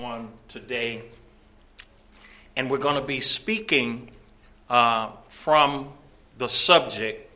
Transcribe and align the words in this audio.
on 0.00 0.30
today, 0.48 1.02
and 2.56 2.70
we're 2.70 2.78
going 2.78 2.98
to 2.98 3.06
be 3.06 3.20
speaking 3.20 4.10
uh, 4.70 5.10
from 5.28 5.92
the 6.38 6.48
subject 6.48 7.30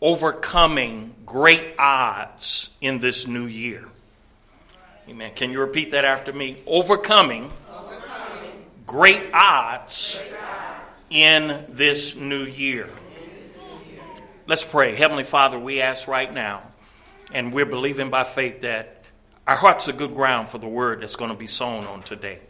overcoming 0.00 1.14
great 1.26 1.74
odds 1.78 2.70
in 2.80 3.00
this 3.00 3.26
new 3.26 3.44
year. 3.44 3.84
Amen. 5.06 5.32
Can 5.34 5.50
you 5.50 5.60
repeat 5.60 5.90
that 5.90 6.06
after 6.06 6.32
me? 6.32 6.56
Overcoming, 6.66 7.50
overcoming 7.70 8.64
great, 8.86 9.22
odds 9.34 10.22
great 10.22 10.32
odds 10.40 11.04
in 11.10 11.66
this 11.68 12.16
new 12.16 12.44
year. 12.44 12.88
Let's 14.46 14.64
pray. 14.64 14.94
Heavenly 14.94 15.24
Father, 15.24 15.58
we 15.58 15.82
ask 15.82 16.08
right 16.08 16.32
now, 16.32 16.62
and 17.30 17.52
we're 17.52 17.66
believing 17.66 18.08
by 18.08 18.24
faith 18.24 18.62
that 18.62 19.01
our 19.46 19.56
hearts 19.56 19.88
are 19.88 19.92
good 19.92 20.14
ground 20.14 20.48
for 20.48 20.58
the 20.58 20.68
word 20.68 21.02
that's 21.02 21.16
going 21.16 21.30
to 21.30 21.36
be 21.36 21.46
sown 21.46 21.86
on 21.86 22.02
today. 22.02 22.40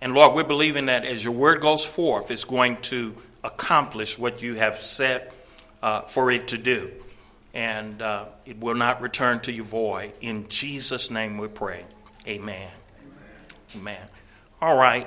And 0.00 0.14
Lord, 0.14 0.34
we're 0.34 0.44
believing 0.44 0.86
that 0.86 1.04
as 1.04 1.22
your 1.22 1.32
word 1.32 1.60
goes 1.60 1.84
forth, 1.84 2.30
it's 2.30 2.44
going 2.44 2.78
to 2.78 3.14
accomplish 3.44 4.18
what 4.18 4.42
you 4.42 4.54
have 4.54 4.82
set 4.82 5.32
uh, 5.82 6.02
for 6.02 6.30
it 6.30 6.48
to 6.48 6.58
do. 6.58 6.90
And 7.54 8.02
uh, 8.02 8.24
it 8.44 8.58
will 8.58 8.74
not 8.74 9.00
return 9.00 9.40
to 9.40 9.52
you 9.52 9.62
void. 9.62 10.12
In 10.20 10.48
Jesus' 10.48 11.10
name 11.10 11.38
we 11.38 11.48
pray. 11.48 11.84
Amen. 12.26 12.68
Amen. 13.76 13.76
Amen. 13.76 14.06
All 14.60 14.76
right. 14.76 15.06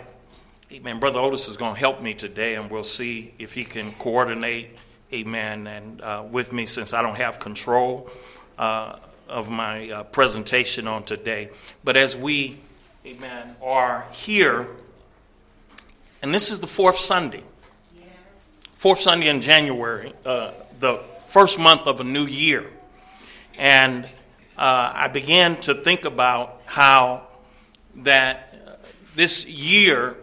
Amen. 0.72 1.00
Brother 1.00 1.20
Otis 1.20 1.48
is 1.48 1.58
going 1.58 1.74
to 1.74 1.80
help 1.80 2.02
me 2.02 2.14
today, 2.14 2.56
and 2.56 2.72
we'll 2.72 2.84
see 2.84 3.34
if 3.38 3.54
he 3.54 3.64
can 3.64 3.94
coordinate, 3.94 4.78
amen, 5.14 5.68
and 5.68 6.02
uh, 6.02 6.24
with 6.30 6.52
me 6.52 6.66
since 6.66 6.94
I 6.94 7.02
don't 7.02 7.18
have 7.18 7.40
control. 7.40 8.10
Uh, 8.58 8.98
of 9.28 9.50
my 9.50 9.90
uh, 9.90 10.04
presentation 10.04 10.88
on 10.88 11.04
today. 11.04 11.50
But 11.84 11.98
as 11.98 12.16
we, 12.16 12.58
amen, 13.06 13.56
are 13.62 14.06
here, 14.12 14.68
and 16.22 16.34
this 16.34 16.52
is 16.52 16.60
the 16.60 16.68
fourth 16.68 16.98
Sunday, 16.98 17.44
fourth 18.76 19.02
Sunday 19.02 19.28
in 19.28 19.42
January, 19.42 20.14
uh, 20.26 20.52
the 20.80 21.02
first 21.28 21.60
month 21.60 21.88
of 21.88 22.00
a 22.00 22.04
new 22.04 22.26
year. 22.26 22.66
And 23.58 24.06
uh, 24.58 24.92
I 24.94 25.08
began 25.08 25.58
to 25.62 25.76
think 25.76 26.06
about 26.06 26.62
how 26.66 27.28
that 27.98 28.56
uh, 28.66 28.72
this 29.16 29.46
year 29.46 30.18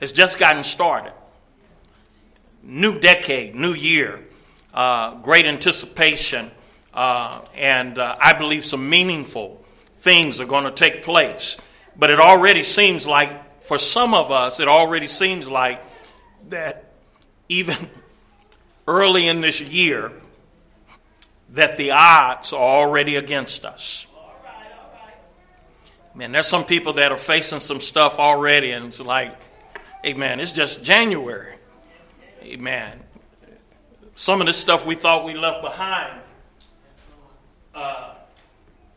has 0.00 0.12
just 0.12 0.38
gotten 0.38 0.64
started. 0.64 1.12
New 2.62 2.98
decade, 2.98 3.54
new 3.54 3.74
year, 3.74 4.20
uh, 4.72 5.18
great 5.20 5.46
anticipation 5.46 6.50
uh, 6.94 7.40
and 7.56 7.98
uh, 7.98 8.16
I 8.20 8.34
believe 8.34 8.64
some 8.64 8.88
meaningful 8.88 9.62
things 9.98 10.40
are 10.40 10.46
going 10.46 10.64
to 10.64 10.70
take 10.70 11.02
place. 11.02 11.56
But 11.96 12.10
it 12.10 12.20
already 12.20 12.62
seems 12.62 13.06
like, 13.06 13.62
for 13.62 13.78
some 13.78 14.14
of 14.14 14.30
us, 14.30 14.60
it 14.60 14.68
already 14.68 15.08
seems 15.08 15.48
like 15.48 15.82
that 16.50 16.92
even 17.48 17.76
early 18.88 19.26
in 19.26 19.40
this 19.40 19.60
year, 19.60 20.12
that 21.50 21.76
the 21.76 21.90
odds 21.90 22.52
are 22.52 22.60
already 22.60 23.16
against 23.16 23.64
us. 23.64 24.06
Man, 26.16 26.30
there's 26.30 26.46
some 26.46 26.64
people 26.64 26.92
that 26.94 27.10
are 27.10 27.18
facing 27.18 27.58
some 27.58 27.80
stuff 27.80 28.20
already, 28.20 28.70
and 28.70 28.86
it's 28.86 29.00
like, 29.00 29.36
hey, 30.04 30.14
man, 30.14 30.38
it's 30.38 30.52
just 30.52 30.84
January. 30.84 31.56
Hey, 32.38 32.54
man, 32.54 33.00
some 34.14 34.40
of 34.40 34.46
this 34.46 34.56
stuff 34.56 34.86
we 34.86 34.94
thought 34.94 35.24
we 35.24 35.34
left 35.34 35.60
behind 35.60 36.20
uh, 37.74 38.14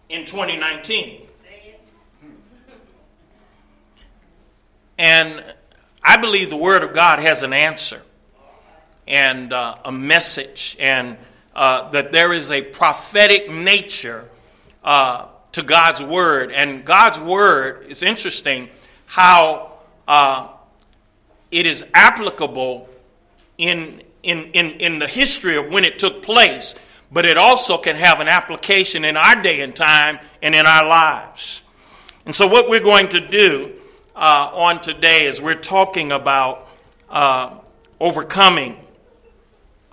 in 0.09 0.25
2019. 0.25 1.25
And 5.00 5.44
I 6.03 6.17
believe 6.17 6.50
the 6.50 6.58
Word 6.58 6.84
of 6.84 6.94
God 6.94 7.19
has 7.19 7.44
an 7.44 7.53
answer 7.53 8.02
and 9.08 9.53
uh, 9.53 9.75
a 9.86 9.92
message, 9.92 10.75
and 10.80 11.18
uh, 11.56 11.90
that 11.91 12.12
there 12.12 12.34
is 12.34 12.51
a 12.51 12.62
prophetic 12.62 13.50
nature 13.50 14.25
uh, 14.84 15.28
to 15.51 15.63
God's 15.63 16.01
Word. 16.01 16.51
And 16.51 16.84
God's 16.84 17.19
Word 17.19 17.85
is 17.88 18.03
interesting 18.03 18.69
how 19.06 19.74
uh, 20.07 20.50
it 21.51 21.66
is 21.66 21.85
applicable 21.94 22.90
in, 23.57 24.01
in, 24.24 24.51
in, 24.53 24.72
in 24.80 25.00
the 25.00 25.07
history 25.07 25.57
of 25.57 25.68
when 25.68 25.85
it 25.85 26.00
took 26.00 26.22
place 26.22 26.75
but 27.12 27.25
it 27.25 27.38
also 27.38 27.78
can 27.78 27.95
have 27.95 28.19
an 28.19 28.28
application 28.28 29.06
in 29.06 29.16
our 29.18 29.41
day 29.41 29.62
and 29.62 29.75
time 29.75 30.19
and 30.41 30.53
in 30.53 30.66
our 30.66 30.88
lives. 30.88 31.62
And 32.25 32.35
so, 32.35 32.47
what 32.47 32.69
we're 32.69 32.81
going 32.81 33.09
to 33.09 33.22
do 33.22 33.73
uh, 34.16 34.51
on 34.53 34.81
today 34.81 35.28
is 35.28 35.41
we're 35.41 35.56
talking 35.56 36.12
about 36.12 36.68
uh, 37.09 37.57
overcoming 38.00 38.78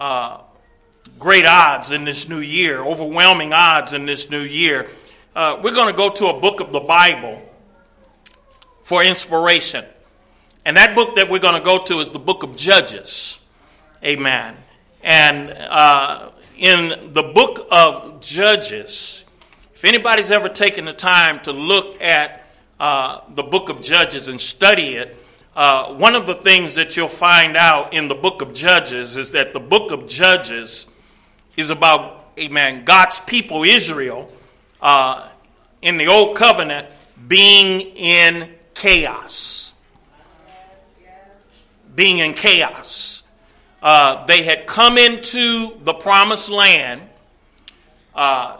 uh, 0.00 0.40
great 1.18 1.46
odds 1.46 1.92
in 1.92 2.04
this 2.04 2.28
new 2.28 2.40
year, 2.40 2.82
overwhelming 2.82 3.52
odds 3.52 3.92
in 3.92 4.06
this 4.06 4.30
new 4.30 4.40
year. 4.40 4.88
Uh, 5.34 5.60
we're 5.62 5.74
going 5.74 5.92
to 5.92 5.96
go 5.96 6.10
to 6.10 6.26
a 6.26 6.40
book 6.40 6.60
of 6.60 6.72
the 6.72 6.80
Bible 6.80 7.42
for 8.82 9.02
inspiration. 9.02 9.84
And 10.64 10.76
that 10.76 10.94
book 10.94 11.16
that 11.16 11.28
we're 11.28 11.40
going 11.40 11.54
to 11.54 11.64
go 11.64 11.82
to 11.84 12.00
is 12.00 12.10
the 12.10 12.18
book 12.18 12.42
of 12.42 12.56
Judges. 12.56 13.38
Amen. 14.02 14.56
And 15.02 15.50
uh, 15.50 16.30
in 16.56 17.12
the 17.12 17.22
book 17.22 17.66
of 17.70 18.20
Judges, 18.20 19.24
if 19.74 19.84
anybody's 19.84 20.30
ever 20.30 20.48
taken 20.48 20.84
the 20.84 20.92
time 20.92 21.40
to 21.40 21.52
look 21.52 22.00
at 22.00 22.46
uh, 22.78 23.20
the 23.34 23.42
book 23.42 23.68
of 23.68 23.82
Judges 23.82 24.28
and 24.28 24.40
study 24.40 24.96
it, 24.96 25.18
uh, 25.56 25.94
one 25.94 26.14
of 26.14 26.26
the 26.26 26.34
things 26.34 26.74
that 26.76 26.96
you'll 26.96 27.08
find 27.08 27.56
out 27.56 27.92
in 27.92 28.08
the 28.08 28.14
book 28.14 28.42
of 28.42 28.54
Judges 28.54 29.16
is 29.16 29.32
that 29.32 29.52
the 29.52 29.60
book 29.60 29.90
of 29.90 30.06
Judges 30.06 30.86
is 31.56 31.70
about, 31.70 32.32
amen, 32.38 32.84
God's 32.84 33.20
people, 33.20 33.62
Israel, 33.62 34.32
uh, 34.80 35.28
in 35.82 35.96
the 35.96 36.06
Old 36.06 36.36
Covenant 36.36 36.88
being 37.28 37.80
in 37.80 38.54
chaos. 38.74 39.74
Being 41.94 42.18
in 42.18 42.34
chaos. 42.34 43.23
Uh, 43.84 44.24
they 44.24 44.42
had 44.42 44.66
come 44.66 44.96
into 44.96 45.78
the 45.80 45.92
promised 45.92 46.48
land. 46.48 47.02
Uh, 48.14 48.56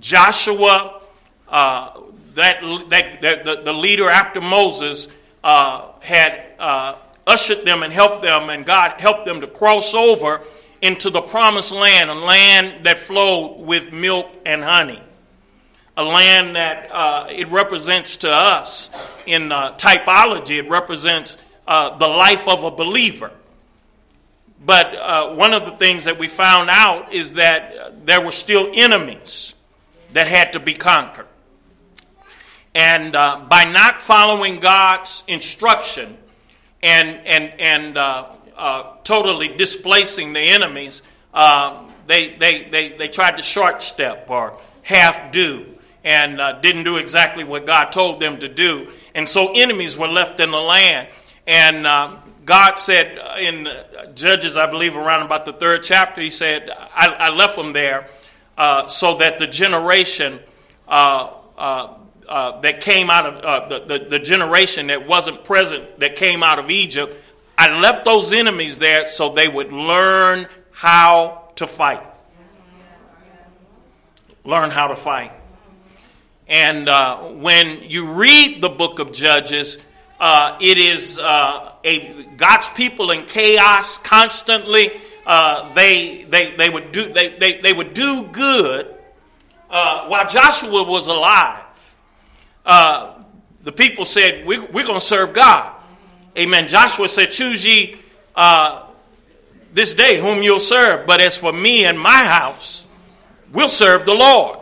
Joshua, 0.00 1.00
uh, 1.48 1.98
that, 2.34 2.60
that, 2.90 3.22
that 3.22 3.44
the, 3.44 3.62
the, 3.62 3.72
leader 3.72 4.10
after 4.10 4.42
Moses, 4.42 5.08
uh, 5.42 5.92
had 6.00 6.44
uh, 6.58 6.96
ushered 7.26 7.64
them 7.64 7.84
and 7.84 7.90
helped 7.90 8.22
them, 8.22 8.50
and 8.50 8.66
God 8.66 9.00
helped 9.00 9.24
them 9.24 9.40
to 9.40 9.46
cross 9.46 9.94
over 9.94 10.42
into 10.82 11.08
the 11.08 11.22
promised 11.22 11.72
land, 11.72 12.10
a 12.10 12.14
land 12.14 12.84
that 12.84 12.98
flowed 12.98 13.62
with 13.62 13.94
milk 13.94 14.30
and 14.44 14.62
honey. 14.62 15.02
A 15.96 16.04
land 16.04 16.54
that 16.56 17.30
it 17.30 17.48
represents 17.48 18.16
to 18.18 18.30
us 18.30 18.90
in 19.24 19.48
typology, 19.48 20.58
it 20.58 20.68
represents 20.68 21.38
the 21.66 22.06
life 22.06 22.46
of 22.46 22.64
a 22.64 22.70
believer. 22.70 23.32
But 24.66 24.96
uh, 24.96 25.34
one 25.34 25.54
of 25.54 25.64
the 25.64 25.70
things 25.70 26.04
that 26.04 26.18
we 26.18 26.26
found 26.26 26.70
out 26.70 27.12
is 27.12 27.34
that 27.34 28.04
there 28.04 28.20
were 28.20 28.32
still 28.32 28.68
enemies 28.74 29.54
that 30.12 30.26
had 30.26 30.54
to 30.54 30.60
be 30.60 30.74
conquered. 30.74 31.28
And 32.74 33.14
uh, 33.14 33.46
by 33.48 33.64
not 33.64 34.00
following 34.00 34.58
God's 34.58 35.22
instruction 35.28 36.18
and, 36.82 37.24
and, 37.26 37.60
and 37.60 37.96
uh, 37.96 38.26
uh 38.56 38.96
totally 39.04 39.48
displacing 39.56 40.32
the 40.32 40.40
enemies, 40.40 41.02
uh, 41.32 41.84
they, 42.08 42.34
they, 42.34 42.64
they, 42.64 42.88
they 42.90 43.08
tried 43.08 43.36
to 43.36 43.42
short 43.42 43.82
step 43.82 44.28
or 44.28 44.58
half 44.82 45.30
do 45.30 45.64
and 46.02 46.40
uh, 46.40 46.60
didn't 46.60 46.84
do 46.84 46.96
exactly 46.96 47.44
what 47.44 47.66
God 47.66 47.92
told 47.92 48.18
them 48.18 48.38
to 48.38 48.48
do. 48.48 48.92
And 49.14 49.28
so 49.28 49.52
enemies 49.54 49.96
were 49.96 50.08
left 50.08 50.40
in 50.40 50.50
the 50.50 50.60
land. 50.60 51.06
And 51.46 51.86
God 52.46 52.76
said 52.76 53.18
uh, 53.18 53.34
in 53.40 53.68
Judges, 54.14 54.56
I 54.56 54.70
believe, 54.70 54.96
around 54.96 55.22
about 55.22 55.44
the 55.44 55.52
third 55.52 55.82
chapter, 55.82 56.20
He 56.20 56.30
said, 56.30 56.70
I, 56.70 57.08
I 57.08 57.28
left 57.30 57.56
them 57.56 57.72
there 57.72 58.08
uh, 58.56 58.86
so 58.86 59.18
that 59.18 59.38
the 59.38 59.48
generation 59.48 60.38
uh, 60.86 61.32
uh, 61.58 61.94
uh 62.28 62.60
that 62.60 62.80
came 62.80 63.10
out 63.10 63.26
of 63.26 63.44
uh, 63.44 63.68
the, 63.68 63.98
the, 63.98 64.04
the 64.10 64.18
generation 64.20 64.86
that 64.86 65.08
wasn't 65.08 65.42
present, 65.42 65.98
that 65.98 66.14
came 66.14 66.44
out 66.44 66.60
of 66.60 66.70
Egypt, 66.70 67.16
I 67.58 67.80
left 67.80 68.04
those 68.04 68.32
enemies 68.32 68.78
there 68.78 69.08
so 69.08 69.30
they 69.30 69.48
would 69.48 69.72
learn 69.72 70.46
how 70.70 71.50
to 71.56 71.66
fight. 71.66 72.04
Learn 74.44 74.70
how 74.70 74.86
to 74.88 74.96
fight. 74.96 75.32
And 76.46 76.86
when 77.42 77.82
you 77.82 78.12
read 78.12 78.60
the 78.60 78.68
book 78.68 79.00
of 79.00 79.12
Judges, 79.12 79.78
uh, 80.18 80.56
it 80.60 80.78
is 80.78 81.18
uh, 81.18 81.72
a 81.86 82.24
God's 82.36 82.68
people 82.70 83.10
in 83.12 83.24
chaos 83.24 83.98
constantly. 83.98 84.90
Uh, 85.24 85.72
they, 85.74 86.24
they, 86.24 86.54
they, 86.56 86.68
would 86.68 86.92
do, 86.92 87.12
they, 87.12 87.30
they, 87.30 87.60
they 87.60 87.72
would 87.72 87.94
do 87.94 88.24
good 88.24 88.94
uh, 89.70 90.06
while 90.06 90.28
Joshua 90.28 90.82
was 90.82 91.06
alive. 91.06 91.64
Uh, 92.64 93.14
the 93.62 93.72
people 93.72 94.04
said, 94.04 94.46
we, 94.46 94.60
We're 94.60 94.84
going 94.84 95.00
to 95.00 95.04
serve 95.04 95.32
God. 95.32 95.72
Amen. 96.36 96.68
Joshua 96.68 97.08
said, 97.08 97.32
Choose 97.32 97.64
ye 97.64 97.96
uh, 98.34 98.84
this 99.72 99.94
day 99.94 100.20
whom 100.20 100.42
you'll 100.42 100.58
serve. 100.58 101.06
But 101.06 101.20
as 101.20 101.36
for 101.36 101.52
me 101.52 101.84
and 101.84 101.98
my 101.98 102.24
house, 102.24 102.86
we'll 103.52 103.68
serve 103.68 104.06
the 104.06 104.14
Lord. 104.14 104.58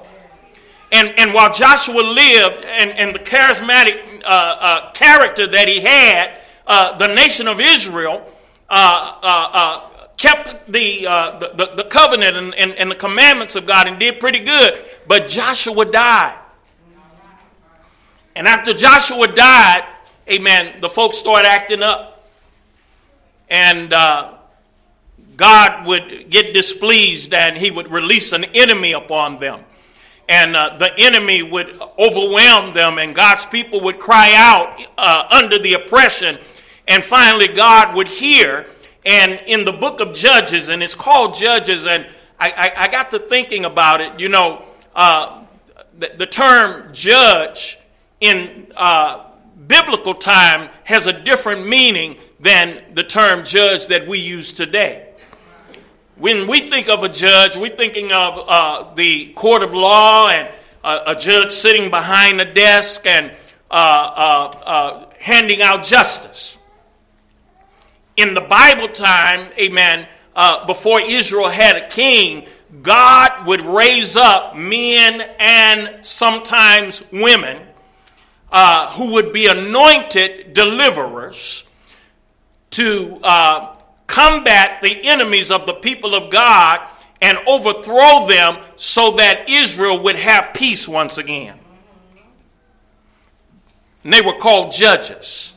And, 0.93 1.13
and 1.19 1.35
while 1.35 1.53
Joshua 1.53 2.01
lived 2.01 2.65
and, 2.65 2.91
and 2.91 3.15
the 3.15 3.19
charismatic 3.19 4.23
uh, 4.25 4.27
uh, 4.27 4.93
character 4.93 5.47
that 5.47 5.69
he 5.69 5.81
had, 5.81 6.39
uh, 6.67 6.97
the 6.97 7.09
nation 7.15 7.49
of 7.49 7.61
Israel 7.61 8.25
uh, 8.69 9.19
uh, 9.23 9.51
uh, 9.53 9.91
kept 10.17 10.71
the, 10.71 11.03
the, 11.03 11.73
the, 11.77 11.85
covenant 11.85 12.37
and, 12.37 12.55
and, 12.55 12.73
and 12.73 12.91
the 12.91 12.95
commandments 12.95 13.57
of 13.57 13.67
God 13.67 13.87
and 13.87 13.99
did 13.99 14.21
pretty 14.21 14.41
good. 14.41 14.83
But 15.07 15.29
Joshua 15.29 15.85
died. 15.85 16.41
And 18.37 18.49
after 18.49 18.75
Joshua 18.75 19.29
died, 19.29 19.85
amen, 20.29 20.81
the 20.81 20.89
folks 20.89 21.19
started 21.19 21.47
acting 21.47 21.83
up. 21.83 22.29
And 23.49 23.93
uh, 23.93 24.35
God 25.37 25.87
would 25.87 26.31
get 26.31 26.55
displeased 26.55 27.35
and 27.35 27.57
he 27.57 27.71
would 27.71 27.91
release 27.91 28.33
an 28.33 28.45
enemy 28.45 28.93
upon 28.93 29.39
them. 29.39 29.65
And 30.29 30.57
uh, 30.57 30.79
the 30.79 30.91
enemy 30.97 31.43
would 31.43 31.79
overwhelm 31.99 32.73
them, 32.73 32.99
and 32.99 33.15
God's 33.15 33.45
people 33.45 33.83
would 33.83 33.99
cry 33.99 34.33
out 34.35 34.81
uh, 34.97 35.27
under 35.31 35.59
the 35.59 35.75
oppression. 35.75 36.39
And 36.87 37.03
finally, 37.03 37.49
God 37.49 37.95
would 37.95 38.09
hear. 38.09 38.67
And 39.07 39.41
in 39.47 39.65
the 39.65 39.73
book 39.73 40.01
of 40.01 40.15
Judges, 40.15 40.69
and 40.69 40.83
it's 40.83 40.95
called 40.95 41.35
Judges, 41.35 41.87
and 41.87 42.07
I, 42.39 42.51
I, 42.51 42.85
I 42.85 42.89
got 42.89 43.11
to 43.11 43.19
thinking 43.19 43.65
about 43.65 44.01
it. 44.01 44.19
You 44.19 44.29
know, 44.29 44.65
uh, 44.95 45.45
the, 45.99 46.13
the, 46.17 46.27
term 46.27 46.93
judge 46.93 47.79
in 48.21 48.73
uh, 48.77 49.27
biblical 49.67 50.15
time 50.15 50.71
has 50.85 51.07
a 51.07 51.13
different 51.13 51.69
meaning 51.69 52.17
than 52.41 52.83
the 52.95 53.05
term 53.05 53.45
judge 53.45 53.89
that 53.89 54.07
we 54.07 54.19
use 54.19 54.53
today. 54.53 55.11
When 56.17 56.47
we 56.47 56.61
think 56.61 56.89
of 56.89 57.03
a 57.03 57.09
judge, 57.09 57.57
we're 57.57 57.77
thinking 57.77 58.13
of 58.13 58.45
uh, 58.47 58.95
the 58.95 59.33
court 59.35 59.63
of 59.63 59.75
law 59.75 60.29
and 60.29 60.49
a 60.85 61.17
judge 61.19 61.51
sitting 61.51 61.91
behind 61.91 62.41
a 62.41 62.53
desk 62.53 63.07
and 63.07 63.33
uh, 63.71 63.75
uh, 63.75 64.59
uh, 64.65 65.07
handing 65.19 65.63
out 65.63 65.83
justice. 65.83 66.59
In 68.17 68.35
the 68.35 68.41
Bible 68.41 68.89
time, 68.89 69.51
amen, 69.59 70.07
before 70.67 71.01
Israel 71.01 71.49
had 71.49 71.77
a 71.77 71.89
king, 71.89 72.47
God 72.83 73.47
would 73.47 73.61
raise 73.61 74.17
up 74.17 74.57
men 74.57 75.21
and 75.39 76.05
sometimes 76.05 77.03
women 77.13 77.61
uh, 78.51 78.91
who 78.93 79.15
would 79.15 79.33
be 79.33 79.47
anointed 79.47 80.55
deliverers 80.55 81.65
to 82.71 83.19
uh, 83.23 83.77
combat 84.07 84.81
the 84.81 85.05
enemies 85.05 85.51
of 85.51 85.67
the 85.67 85.75
people 85.75 86.15
of 86.15 86.31
God 86.31 86.81
and 87.21 87.39
overthrow 87.47 88.27
them 88.27 88.63
so 88.77 89.13
that 89.13 89.49
Israel 89.49 90.03
would 90.03 90.17
have 90.17 90.55
peace 90.55 90.89
once 90.89 91.19
again. 91.19 91.59
And 94.03 94.13
they 94.13 94.21
were 94.21 94.35
called 94.35 94.73
judges. 94.73 95.54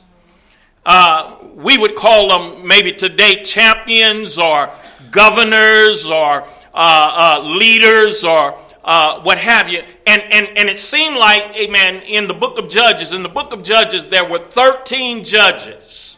Uh, 0.89 1.35
we 1.55 1.77
would 1.77 1.95
call 1.95 2.29
them 2.29 2.65
maybe 2.65 2.93
today 2.93 3.43
champions 3.43 4.39
or 4.39 4.71
governors 5.11 6.09
or 6.09 6.43
uh, 6.43 6.45
uh, 6.73 7.41
leaders 7.43 8.23
or 8.23 8.57
uh, 8.85 9.19
what 9.21 9.37
have 9.37 9.67
you. 9.67 9.83
And, 10.05 10.21
and, 10.31 10.47
and 10.57 10.69
it 10.69 10.79
seemed 10.79 11.17
like, 11.17 11.53
amen, 11.57 12.03
in 12.03 12.27
the 12.27 12.33
book 12.33 12.57
of 12.57 12.69
Judges, 12.69 13.11
in 13.11 13.21
the 13.21 13.27
book 13.27 13.51
of 13.51 13.63
Judges, 13.63 14.05
there 14.05 14.23
were 14.29 14.39
13 14.39 15.25
judges 15.25 16.17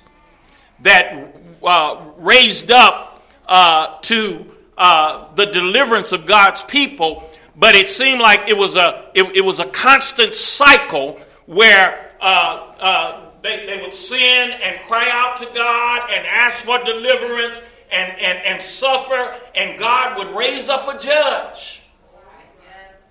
that 0.82 1.34
uh, 1.64 2.06
raised 2.20 2.70
up 2.70 3.24
uh, 3.48 3.98
to 4.02 4.46
the 4.78 5.50
deliverance 5.52 6.12
of 6.12 6.28
God's 6.28 6.62
people, 6.62 7.28
but 7.56 7.76
it 7.76 7.90
seemed 7.90 8.22
like 8.22 8.48
it 8.48 8.56
was 8.56 8.76
a, 8.76 9.10
it, 9.16 9.36
it 9.36 9.42
was 9.42 9.60
a 9.60 9.66
constant 9.66 10.36
cycle 10.36 11.20
where 11.48 12.12
uh, 12.22 12.74
uh, 12.80 13.29
they, 13.42 13.66
they 13.66 13.82
would 13.82 13.94
sin 13.94 14.52
and 14.64 14.80
cry 14.88 15.10
out 15.12 15.38
to 15.38 15.46
God 15.46 16.10
and 16.12 16.26
ask 16.28 16.64
for 16.64 16.84
deliverance 16.84 17.62
and, 17.92 18.20
and, 18.20 18.46
and 18.46 18.62
suffer, 18.62 19.36
and 19.56 19.80
God 19.80 20.18
would 20.18 20.36
raise 20.36 20.70
up 20.70 20.88
a 20.88 21.00
judge 21.00 21.84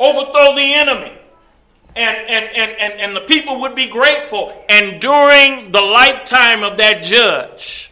overthrow 0.01 0.55
the 0.55 0.75
enemy. 0.75 1.13
And, 1.97 2.17
and, 2.17 2.45
and, 2.57 2.71
and, 2.79 3.01
and 3.01 3.17
the 3.17 3.23
people 3.23 3.61
would 3.63 3.75
be 3.75 3.89
grateful. 3.89 4.55
And 4.69 5.01
during 5.01 5.73
the 5.73 5.81
lifetime 5.81 6.63
of 6.63 6.77
that 6.79 7.03
judge, 7.03 7.91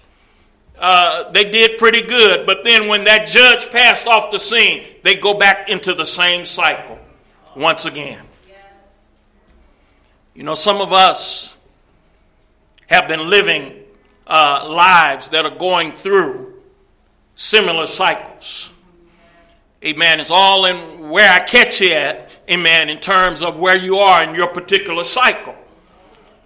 uh, 0.79 1.31
they 1.33 1.51
did 1.51 1.79
pretty 1.79 2.03
good. 2.03 2.47
But 2.47 2.63
then 2.63 2.89
when 2.89 3.05
that 3.05 3.27
judge 3.27 3.71
passed 3.71 4.07
off 4.07 4.31
the 4.31 4.39
scene, 4.39 4.85
they 5.03 5.17
go 5.17 5.35
back 5.35 5.69
into 5.69 5.93
the 5.93 6.07
same 6.07 6.45
cycle 6.45 6.99
once 7.57 7.85
again. 7.85 8.25
You 10.35 10.43
know, 10.43 10.55
some 10.55 10.81
of 10.81 10.93
us 10.93 11.56
have 12.87 13.09
been 13.09 13.29
living 13.29 13.73
uh, 14.27 14.69
lives 14.69 15.31
that 15.31 15.45
are 15.45 15.57
going 15.57 15.93
through 15.93 16.55
similar 17.35 17.87
cycles. 17.87 18.73
Amen. 19.85 20.21
It's 20.21 20.31
all 20.31 20.65
in 20.65 21.11
where 21.11 21.31
I 21.31 21.41
catch 21.41 21.81
you 21.81 21.93
at. 21.93 22.31
Amen. 22.51 22.89
In 22.89 22.99
terms 22.99 23.43
of 23.43 23.59
where 23.59 23.77
you 23.77 23.99
are 23.99 24.25
in 24.25 24.35
your 24.35 24.49
particular 24.49 25.05
cycle. 25.05 25.55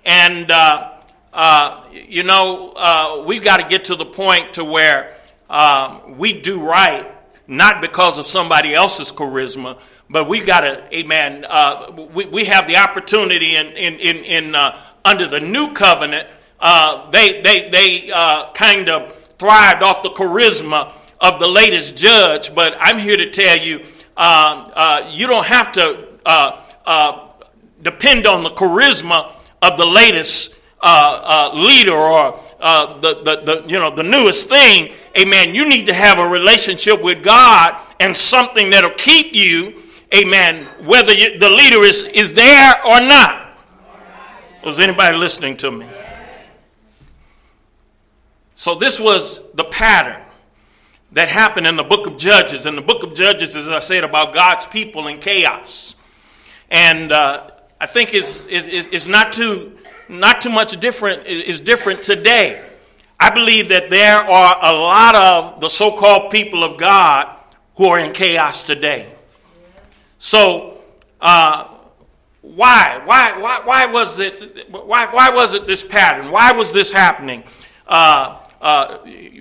And, 0.04 0.50
uh, 0.50 0.92
uh, 1.32 1.84
you 1.92 2.22
know, 2.22 2.72
uh, 2.74 3.24
we've 3.26 3.42
got 3.42 3.58
to 3.58 3.68
get 3.68 3.84
to 3.84 3.96
the 3.96 4.04
point 4.04 4.54
to 4.54 4.64
where 4.64 5.14
um, 5.48 6.18
we 6.18 6.40
do 6.40 6.62
right, 6.62 7.06
not 7.46 7.80
because 7.80 8.18
of 8.18 8.26
somebody 8.26 8.74
else's 8.74 9.12
charisma, 9.12 9.78
but 10.08 10.28
we've 10.28 10.46
got 10.46 10.62
to, 10.62 10.82
amen, 10.94 11.46
uh, 11.48 11.92
we, 12.12 12.26
we 12.26 12.44
have 12.46 12.66
the 12.66 12.76
opportunity 12.76 13.56
in, 13.56 13.66
in, 13.68 13.94
in, 14.00 14.16
in 14.24 14.54
uh, 14.54 14.78
under 15.04 15.26
the 15.26 15.40
new 15.40 15.72
covenant, 15.72 16.28
uh, 16.60 17.10
they, 17.10 17.40
they, 17.42 17.70
they 17.70 18.08
kind 18.54 18.88
of 18.88 19.16
thrived 19.38 19.82
off 19.82 20.02
the 20.02 20.10
charisma 20.10 20.92
of 21.20 21.38
the 21.38 21.48
latest 21.48 21.96
judge, 21.96 22.54
but 22.54 22.76
I'm 22.78 22.98
here 22.98 23.16
to 23.16 23.30
tell 23.30 23.58
you 23.58 23.84
uh, 24.20 24.70
uh, 24.74 25.10
you 25.10 25.26
don't 25.26 25.46
have 25.46 25.72
to 25.72 26.06
uh, 26.26 26.64
uh 26.84 27.28
depend 27.82 28.26
on 28.26 28.42
the 28.42 28.50
charisma 28.50 29.32
of 29.62 29.78
the 29.78 29.86
latest 29.86 30.54
uh, 30.82 31.50
uh, 31.54 31.58
leader 31.58 31.94
or 31.94 32.38
the, 33.00 33.22
the, 33.24 33.62
the, 33.62 33.64
you 33.66 33.78
know, 33.78 33.94
the 33.94 34.02
newest 34.02 34.50
thing. 34.50 34.92
Amen. 35.16 35.54
You 35.54 35.66
need 35.66 35.86
to 35.86 35.94
have 35.94 36.18
a 36.18 36.28
relationship 36.28 37.02
with 37.02 37.22
God 37.22 37.80
and 37.98 38.14
something 38.14 38.68
that'll 38.68 38.90
keep 38.90 39.34
you, 39.34 39.82
amen, 40.14 40.62
whether 40.84 41.12
you, 41.12 41.38
the 41.38 41.48
leader 41.48 41.82
is, 41.82 42.02
is 42.02 42.34
there 42.34 42.86
or 42.86 43.00
not. 43.00 43.49
Was 44.62 44.78
anybody 44.78 45.16
listening 45.16 45.56
to 45.58 45.70
me? 45.70 45.86
So 48.54 48.74
this 48.74 49.00
was 49.00 49.40
the 49.54 49.64
pattern 49.64 50.20
that 51.12 51.28
happened 51.28 51.66
in 51.66 51.76
the 51.76 51.82
book 51.82 52.06
of 52.06 52.18
Judges. 52.18 52.66
And 52.66 52.76
the 52.76 52.82
book 52.82 53.02
of 53.02 53.14
Judges, 53.14 53.56
as 53.56 53.68
I 53.68 53.78
said, 53.78 54.04
about 54.04 54.34
God's 54.34 54.66
people 54.66 55.08
in 55.08 55.18
chaos. 55.18 55.96
And 56.70 57.10
uh, 57.10 57.50
I 57.80 57.86
think 57.86 58.12
is 58.12 58.42
is 58.48 58.68
is 58.68 59.08
not 59.08 59.32
too 59.32 59.78
not 60.10 60.42
too 60.42 60.50
much 60.50 60.78
different 60.78 61.26
is 61.26 61.60
different 61.60 62.02
today. 62.02 62.62
I 63.18 63.30
believe 63.30 63.68
that 63.68 63.88
there 63.88 64.18
are 64.18 64.58
a 64.62 64.72
lot 64.72 65.14
of 65.14 65.60
the 65.60 65.70
so-called 65.70 66.30
people 66.30 66.64
of 66.64 66.76
God 66.76 67.34
who 67.76 67.86
are 67.86 67.98
in 67.98 68.12
chaos 68.12 68.62
today. 68.62 69.10
So 70.18 70.78
uh, 71.18 71.69
why 72.54 73.00
why 73.04 73.38
why 73.40 73.60
why 73.64 73.86
was 73.86 74.20
it 74.20 74.68
why 74.70 75.06
why 75.06 75.30
was 75.30 75.54
it 75.54 75.66
this 75.66 75.84
pattern? 75.84 76.30
Why 76.30 76.52
was 76.52 76.72
this 76.72 76.92
happening? 76.92 77.44
Uh, 77.86 78.38
uh, 78.60 78.98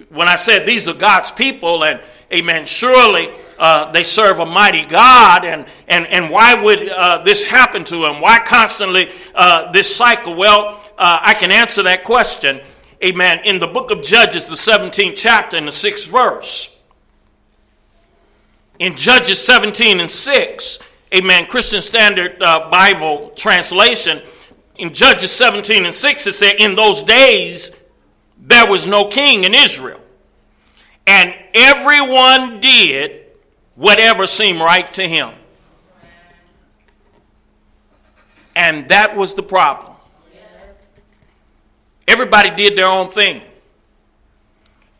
when 0.09 0.27
I 0.27 0.35
said 0.35 0.65
these 0.65 0.87
are 0.87 0.93
God's 0.93 1.31
people, 1.31 1.83
and 1.83 2.01
amen, 2.33 2.65
surely 2.65 3.29
uh, 3.57 3.91
they 3.91 4.03
serve 4.03 4.39
a 4.39 4.45
mighty 4.45 4.85
God, 4.85 5.43
and, 5.43 5.65
and, 5.87 6.07
and 6.07 6.29
why 6.31 6.55
would 6.55 6.87
uh, 6.87 7.23
this 7.23 7.43
happen 7.43 7.83
to 7.85 7.97
them? 7.97 8.21
Why 8.21 8.39
constantly 8.39 9.09
uh, 9.35 9.71
this 9.71 9.93
cycle? 9.93 10.35
Well, 10.35 10.81
uh, 10.97 11.19
I 11.21 11.33
can 11.33 11.51
answer 11.51 11.83
that 11.83 12.05
question, 12.05 12.61
amen, 13.03 13.41
in 13.43 13.59
the 13.59 13.67
book 13.67 13.91
of 13.91 14.01
Judges, 14.01 14.47
the 14.47 14.55
17th 14.55 15.15
chapter, 15.17 15.57
in 15.57 15.65
the 15.65 15.71
6th 15.71 16.07
verse. 16.07 16.75
In 18.79 18.95
Judges 18.95 19.39
17 19.43 19.99
and 19.99 20.09
6, 20.09 20.79
amen, 21.13 21.45
Christian 21.47 21.81
Standard 21.81 22.41
uh, 22.41 22.69
Bible 22.69 23.29
translation, 23.35 24.21
in 24.79 24.93
Judges 24.93 25.31
17 25.31 25.85
and 25.85 25.93
6, 25.93 26.27
it 26.27 26.33
said, 26.33 26.55
In 26.57 26.75
those 26.75 27.03
days, 27.03 27.71
there 28.37 28.69
was 28.69 28.87
no 28.87 29.07
king 29.09 29.43
in 29.43 29.53
Israel. 29.53 29.99
And 31.05 31.35
everyone 31.53 32.59
did 32.59 33.25
whatever 33.75 34.25
seemed 34.27 34.59
right 34.59 34.91
to 34.93 35.07
him. 35.07 35.31
And 38.55 38.87
that 38.89 39.15
was 39.15 39.35
the 39.35 39.43
problem. 39.43 39.95
everybody 42.07 42.49
did 42.51 42.77
their 42.77 42.87
own 42.87 43.09
thing. 43.09 43.41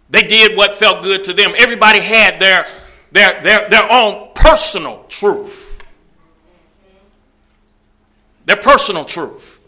They 0.09 0.23
did 0.23 0.57
what 0.57 0.75
felt 0.75 1.03
good 1.03 1.23
to 1.25 1.33
them. 1.33 1.53
Everybody 1.57 1.99
had 1.99 2.39
their, 2.39 2.65
their, 3.11 3.41
their, 3.41 3.69
their 3.69 3.91
own 3.91 4.29
personal 4.33 5.05
truth. 5.07 5.68
Their 8.50 8.58
personal 8.58 9.06
truth. 9.06 9.62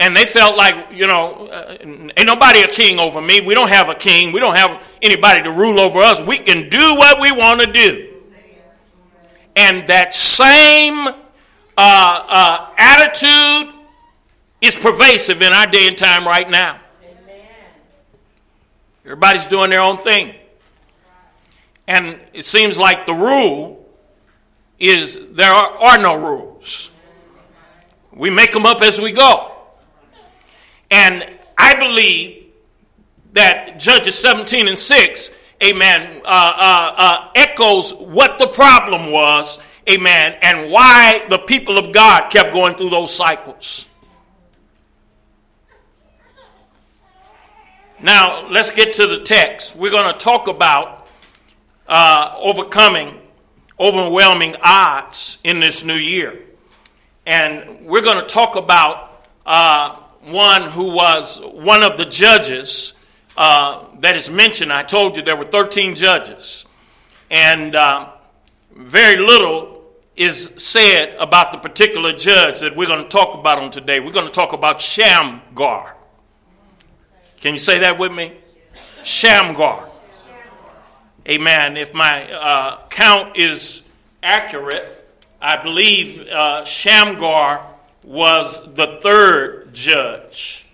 And 0.00 0.16
they 0.16 0.24
felt 0.24 0.56
like, 0.56 0.92
you 0.92 1.06
know, 1.06 1.48
uh, 1.48 1.76
ain't 1.82 2.26
nobody 2.26 2.62
a 2.62 2.68
king 2.68 2.98
over 2.98 3.20
me. 3.20 3.42
We 3.42 3.52
don't 3.52 3.68
have 3.68 3.90
a 3.90 3.94
king. 3.94 4.32
We 4.32 4.40
don't 4.40 4.56
have 4.56 4.82
anybody 5.02 5.42
to 5.42 5.50
rule 5.50 5.78
over 5.78 6.00
us. 6.00 6.22
We 6.22 6.38
can 6.38 6.70
do 6.70 6.94
what 6.96 7.20
we 7.20 7.32
want 7.32 7.60
to 7.60 7.70
do. 7.70 8.14
And 9.56 9.86
that 9.88 10.14
same 10.14 11.06
uh, 11.06 11.14
uh, 11.76 12.70
attitude 12.78 13.74
is 14.62 14.74
pervasive 14.74 15.42
in 15.42 15.52
our 15.52 15.66
day 15.66 15.86
and 15.86 15.98
time 15.98 16.26
right 16.26 16.48
now. 16.48 16.80
Everybody's 19.04 19.48
doing 19.48 19.68
their 19.68 19.82
own 19.82 19.98
thing. 19.98 20.34
And 21.86 22.18
it 22.32 22.46
seems 22.46 22.78
like 22.78 23.04
the 23.04 23.12
rule 23.12 23.86
is 24.78 25.18
there 25.32 25.52
are, 25.52 25.76
are 25.76 25.98
no 25.98 26.14
rules. 26.14 26.90
We 28.16 28.30
make 28.30 28.52
them 28.52 28.66
up 28.66 28.80
as 28.82 29.00
we 29.00 29.12
go. 29.12 29.52
And 30.90 31.28
I 31.56 31.74
believe 31.76 32.46
that 33.32 33.78
Judges 33.78 34.18
17 34.18 34.68
and 34.68 34.78
6, 34.78 35.30
amen, 35.62 36.22
uh, 36.24 36.28
uh, 36.28 36.94
uh, 36.96 37.28
echoes 37.34 37.92
what 37.92 38.38
the 38.38 38.46
problem 38.48 39.12
was, 39.12 39.58
amen, 39.88 40.36
and 40.40 40.72
why 40.72 41.26
the 41.28 41.38
people 41.38 41.78
of 41.78 41.92
God 41.92 42.30
kept 42.30 42.52
going 42.52 42.74
through 42.74 42.90
those 42.90 43.14
cycles. 43.14 43.86
Now, 48.00 48.48
let's 48.48 48.70
get 48.70 48.94
to 48.94 49.06
the 49.06 49.20
text. 49.20 49.76
We're 49.76 49.90
going 49.90 50.12
to 50.12 50.18
talk 50.18 50.48
about 50.48 51.08
uh, 51.86 52.34
overcoming 52.38 53.20
overwhelming 53.78 54.56
odds 54.62 55.38
in 55.44 55.60
this 55.60 55.84
new 55.84 55.94
year. 55.94 56.40
And 57.26 57.84
we're 57.84 58.02
going 58.02 58.20
to 58.20 58.26
talk 58.26 58.54
about 58.54 59.26
uh, 59.44 59.96
one 60.22 60.62
who 60.62 60.92
was 60.92 61.40
one 61.40 61.82
of 61.82 61.96
the 61.96 62.04
judges 62.04 62.94
uh, 63.36 63.84
that 63.98 64.16
is 64.16 64.30
mentioned. 64.30 64.72
I 64.72 64.84
told 64.84 65.16
you 65.16 65.22
there 65.22 65.36
were 65.36 65.44
13 65.44 65.96
judges. 65.96 66.64
And 67.28 67.74
uh, 67.74 68.12
very 68.72 69.16
little 69.16 69.84
is 70.14 70.50
said 70.56 71.16
about 71.18 71.52
the 71.52 71.58
particular 71.58 72.12
judge 72.12 72.60
that 72.60 72.74
we're 72.76 72.86
going 72.86 73.02
to 73.02 73.08
talk 73.08 73.34
about 73.34 73.58
on 73.58 73.70
today. 73.70 74.00
We're 74.00 74.12
going 74.12 74.26
to 74.26 74.32
talk 74.32 74.52
about 74.52 74.80
Shamgar. 74.80 75.96
Can 77.40 77.52
you 77.52 77.58
say 77.58 77.80
that 77.80 77.98
with 77.98 78.12
me? 78.12 78.32
Shamgar. 79.02 79.88
Amen. 81.28 81.76
If 81.76 81.92
my 81.92 82.32
uh, 82.32 82.86
count 82.88 83.36
is 83.36 83.82
accurate, 84.22 85.05
I 85.46 85.62
believe 85.62 86.22
uh, 86.22 86.64
Shamgar 86.64 87.64
was 88.02 88.74
the 88.74 88.98
third 89.00 89.72
judge 89.72 90.66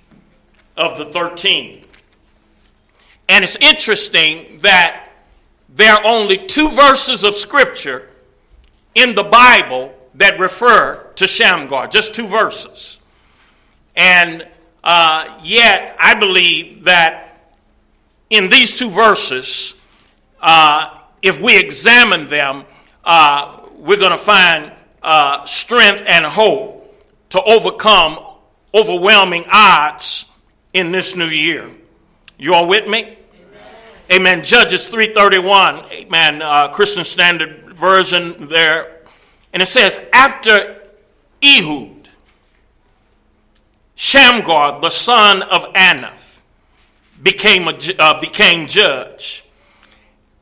of 0.78 0.96
the 0.96 1.04
13. 1.04 1.84
And 3.28 3.44
it's 3.44 3.56
interesting 3.56 4.60
that 4.62 5.10
there 5.68 5.92
are 5.92 6.02
only 6.06 6.46
two 6.46 6.70
verses 6.70 7.22
of 7.22 7.34
scripture 7.34 8.08
in 8.94 9.14
the 9.14 9.24
Bible 9.24 9.92
that 10.14 10.38
refer 10.38 11.06
to 11.16 11.28
Shamgar, 11.28 11.88
just 11.88 12.14
two 12.14 12.26
verses. 12.26 12.98
And 13.94 14.48
uh, 14.82 15.38
yet, 15.42 15.94
I 16.00 16.14
believe 16.14 16.84
that 16.84 17.52
in 18.30 18.48
these 18.48 18.78
two 18.78 18.88
verses, 18.88 19.74
uh, 20.40 20.98
if 21.20 21.38
we 21.42 21.60
examine 21.60 22.30
them, 22.30 22.64
uh, 23.04 23.58
we're 23.82 23.98
going 23.98 24.12
to 24.12 24.16
find 24.16 24.70
uh, 25.02 25.44
strength 25.44 26.04
and 26.06 26.24
hope 26.24 27.04
to 27.30 27.42
overcome 27.42 28.16
overwhelming 28.72 29.44
odds 29.50 30.26
in 30.72 30.92
this 30.92 31.16
new 31.16 31.26
year. 31.26 31.68
You 32.38 32.54
all 32.54 32.68
with 32.68 32.88
me? 32.88 33.00
Amen. 33.00 34.36
amen. 34.36 34.44
Judges 34.44 34.88
331, 34.88 35.84
amen. 35.90 36.42
Uh, 36.42 36.68
Christian 36.68 37.02
Standard 37.02 37.74
Version 37.74 38.46
there. 38.46 39.00
And 39.52 39.60
it 39.60 39.66
says, 39.66 39.98
after 40.12 40.80
Ehud, 41.42 42.08
Shamgar, 43.96 44.80
the 44.80 44.90
son 44.90 45.42
of 45.42 45.64
Anath, 45.72 46.42
became, 47.20 47.66
a, 47.66 47.76
uh, 47.98 48.20
became 48.20 48.68
judge. 48.68 49.44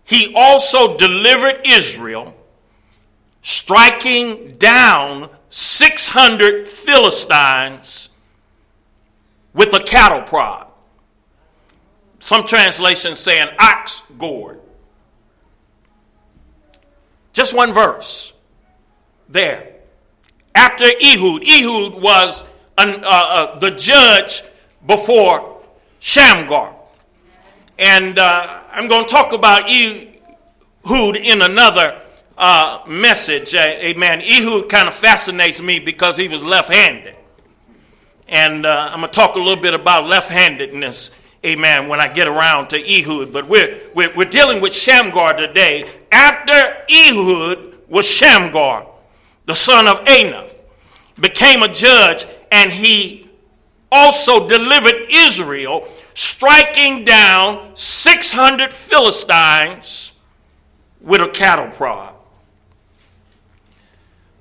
He 0.04 0.34
also 0.36 0.98
delivered 0.98 1.62
Israel, 1.66 2.34
striking 3.42 4.56
down 4.56 5.30
600 5.48 6.66
Philistines 6.66 8.08
with 9.52 9.74
a 9.74 9.82
cattle 9.82 10.22
prod. 10.22 10.66
Some 12.20 12.46
translations 12.46 13.18
say 13.18 13.40
an 13.40 13.48
ox 13.58 14.02
goad. 14.18 14.60
Just 17.32 17.54
one 17.54 17.72
verse 17.72 18.32
there. 19.28 19.74
After 20.54 20.84
Ehud, 20.84 21.42
Ehud 21.48 22.02
was 22.02 22.44
uh, 22.76 23.00
uh, 23.04 23.58
the 23.58 23.70
judge 23.70 24.42
before 24.86 25.62
Shamgar. 26.00 26.74
And 27.78 28.18
uh, 28.18 28.64
I'm 28.72 28.88
going 28.88 29.06
to 29.06 29.10
talk 29.10 29.32
about 29.32 29.70
Ehud 29.70 31.16
in 31.16 31.42
another 31.42 32.00
uh, 32.40 32.82
message. 32.88 33.54
amen. 33.54 34.22
Ehud 34.22 34.68
kind 34.70 34.88
of 34.88 34.94
fascinates 34.94 35.60
me 35.60 35.78
because 35.78 36.16
he 36.16 36.26
was 36.26 36.42
left 36.42 36.72
handed. 36.72 37.16
And 38.26 38.64
uh, 38.64 38.88
I'm 38.90 39.00
going 39.00 39.10
to 39.10 39.14
talk 39.14 39.36
a 39.36 39.38
little 39.38 39.62
bit 39.62 39.74
about 39.74 40.06
left 40.06 40.30
handedness, 40.30 41.10
amen, 41.44 41.88
when 41.88 42.00
I 42.00 42.08
get 42.10 42.26
around 42.26 42.70
to 42.70 42.78
Ehud. 42.78 43.32
But 43.32 43.46
we're, 43.46 43.78
we're, 43.94 44.14
we're 44.16 44.24
dealing 44.24 44.62
with 44.62 44.74
Shamgar 44.74 45.34
today. 45.34 45.86
After 46.10 46.78
Ehud 46.90 47.74
was 47.88 48.08
Shamgar, 48.08 48.88
the 49.44 49.54
son 49.54 49.86
of 49.86 49.98
Anath, 50.06 50.54
became 51.20 51.62
a 51.62 51.68
judge 51.68 52.26
and 52.50 52.72
he 52.72 53.28
also 53.92 54.48
delivered 54.48 54.94
Israel, 55.10 55.86
striking 56.14 57.04
down 57.04 57.76
600 57.76 58.72
Philistines 58.72 60.12
with 61.02 61.20
a 61.20 61.28
cattle 61.28 61.68
prod. 61.68 62.14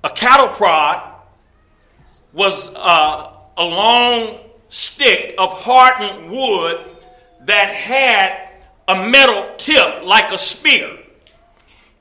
A 0.04 0.10
cattle 0.10 0.48
prod 0.48 1.04
was 2.32 2.74
uh, 2.74 3.34
a 3.58 3.64
long 3.64 4.40
stick 4.70 5.36
of 5.38 5.52
hardened 5.52 6.32
wood 6.32 6.86
that 7.42 7.74
had 7.74 8.50
a 8.88 9.10
metal 9.10 9.56
tip 9.58 10.04
like 10.04 10.32
a 10.32 10.38
spear. 10.38 10.98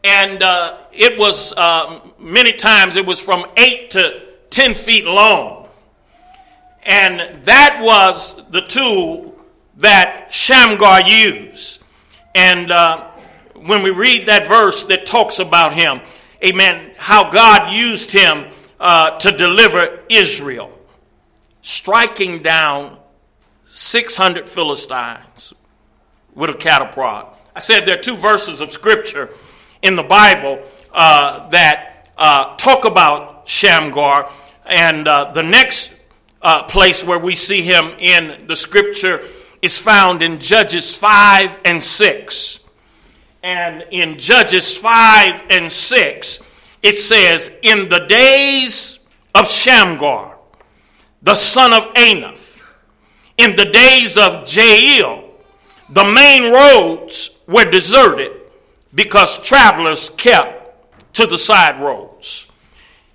And 0.04 0.42
uh, 0.42 0.78
it 0.92 1.18
was, 1.18 1.52
uh, 1.56 2.00
many 2.18 2.52
times, 2.52 2.96
it 2.96 3.04
was 3.04 3.18
from 3.20 3.46
8 3.56 3.90
to 3.90 4.22
10 4.50 4.74
feet 4.74 5.04
long. 5.04 5.68
And 6.84 7.44
that 7.44 7.80
was 7.82 8.40
the 8.50 8.60
tool 8.60 9.34
that 9.78 10.32
Shamgar 10.32 11.02
used. 11.02 11.82
And 12.34 12.70
uh, 12.70 13.08
when 13.54 13.82
we 13.82 13.90
read 13.90 14.26
that 14.26 14.46
verse 14.46 14.84
that 14.84 15.04
talks 15.04 15.40
about 15.40 15.72
him, 15.72 16.00
amen, 16.44 16.92
how 16.96 17.30
God 17.30 17.72
used 17.72 18.10
him 18.12 18.46
uh, 18.80 19.18
to 19.18 19.32
deliver 19.32 20.00
Israel, 20.08 20.70
striking 21.62 22.42
down 22.42 22.98
600 23.64 24.48
Philistines 24.48 25.52
with 26.34 26.50
a 26.50 26.54
cattle 26.54 26.88
prod. 26.88 27.26
I 27.54 27.60
said 27.60 27.84
there 27.84 27.98
are 27.98 28.00
two 28.00 28.16
verses 28.16 28.60
of 28.60 28.70
scripture 28.70 29.30
in 29.82 29.96
the 29.96 30.02
Bible 30.02 30.62
uh, 30.92 31.48
that 31.48 32.08
uh, 32.16 32.56
talk 32.56 32.84
about 32.84 33.48
Shamgar. 33.48 34.30
And 34.66 35.08
uh, 35.08 35.32
the 35.32 35.42
next 35.42 35.94
uh, 36.42 36.64
place 36.64 37.04
where 37.04 37.18
we 37.18 37.34
see 37.34 37.62
him 37.62 37.92
in 37.98 38.46
the 38.46 38.56
scripture 38.56 39.24
is 39.62 39.78
found 39.78 40.22
in 40.22 40.38
Judges 40.38 40.94
5 40.94 41.60
and 41.64 41.82
6. 41.82 42.60
And 43.42 43.84
in 43.90 44.18
Judges 44.18 44.76
5 44.76 45.42
and 45.50 45.70
6, 45.70 46.40
it 46.82 46.98
says, 46.98 47.50
In 47.62 47.88
the 47.88 48.06
days 48.06 48.98
of 49.34 49.48
Shamgar, 49.48 50.36
the 51.22 51.34
son 51.34 51.72
of 51.72 51.94
Anath, 51.94 52.64
in 53.36 53.54
the 53.54 53.66
days 53.66 54.18
of 54.18 54.52
Jael, 54.52 55.30
the 55.90 56.04
main 56.04 56.52
roads 56.52 57.30
were 57.46 57.70
deserted 57.70 58.32
because 58.94 59.38
travelers 59.38 60.10
kept 60.10 61.14
to 61.14 61.26
the 61.26 61.38
side 61.38 61.80
roads. 61.80 62.46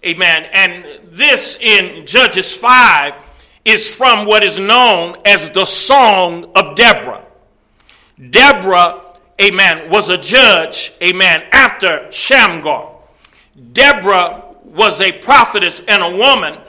Amen. 0.05 0.49
And 0.51 0.85
this 1.05 1.57
in 1.61 2.05
Judges 2.05 2.55
5 2.55 3.15
is 3.63 3.95
from 3.95 4.25
what 4.25 4.43
is 4.43 4.59
known 4.59 5.15
as 5.25 5.51
the 5.51 5.65
Song 5.65 6.51
of 6.55 6.75
Deborah. 6.75 7.25
Deborah, 8.29 9.01
amen, 9.41 9.89
was 9.89 10.09
a 10.09 10.17
judge, 10.17 10.93
amen, 11.01 11.43
after 11.51 12.11
Shamgar. 12.11 12.95
Deborah 13.71 14.43
was 14.63 15.01
a 15.01 15.11
prophetess 15.11 15.81
and 15.87 16.01
a 16.01 16.17
woman 16.17 16.59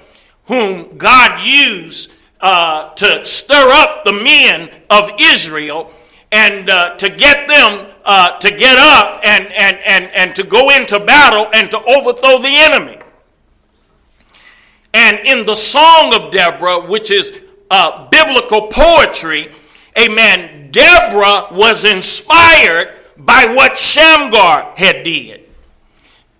whom 0.47 0.97
God 0.99 1.40
used 1.44 2.12
uh, 2.40 2.92
to 2.94 3.25
stir 3.25 3.71
up 3.71 4.04
the 4.04 4.12
men 4.12 4.71
of 4.90 5.11
Israel 5.18 5.90
and 6.30 6.68
uh, 6.68 6.97
to 6.97 7.09
get 7.09 7.49
them 7.49 7.87
uh, 8.04 8.38
to 8.38 8.50
get 8.50 8.78
up 8.78 9.21
and, 9.25 9.47
and, 9.47 9.78
and, 9.87 10.04
and 10.14 10.35
to 10.35 10.42
go 10.42 10.71
into 10.71 11.00
battle 11.00 11.49
and 11.54 11.71
to 11.71 11.83
overthrow 11.85 12.38
the 12.38 12.49
enemy. 12.49 12.99
And 14.92 15.21
in 15.26 15.47
the 15.47 15.54
Song 15.54 16.14
of 16.14 16.30
Deborah, 16.30 16.80
which 16.87 17.11
is 17.11 17.40
uh, 17.71 18.09
biblical 18.09 18.68
poetry, 18.68 19.50
amen, 19.98 20.70
Deborah 20.70 21.48
was 21.52 21.84
inspired 21.84 22.98
by 23.16 23.46
what 23.46 23.78
Shamgar 23.78 24.74
had 24.76 25.04
did. 25.04 25.48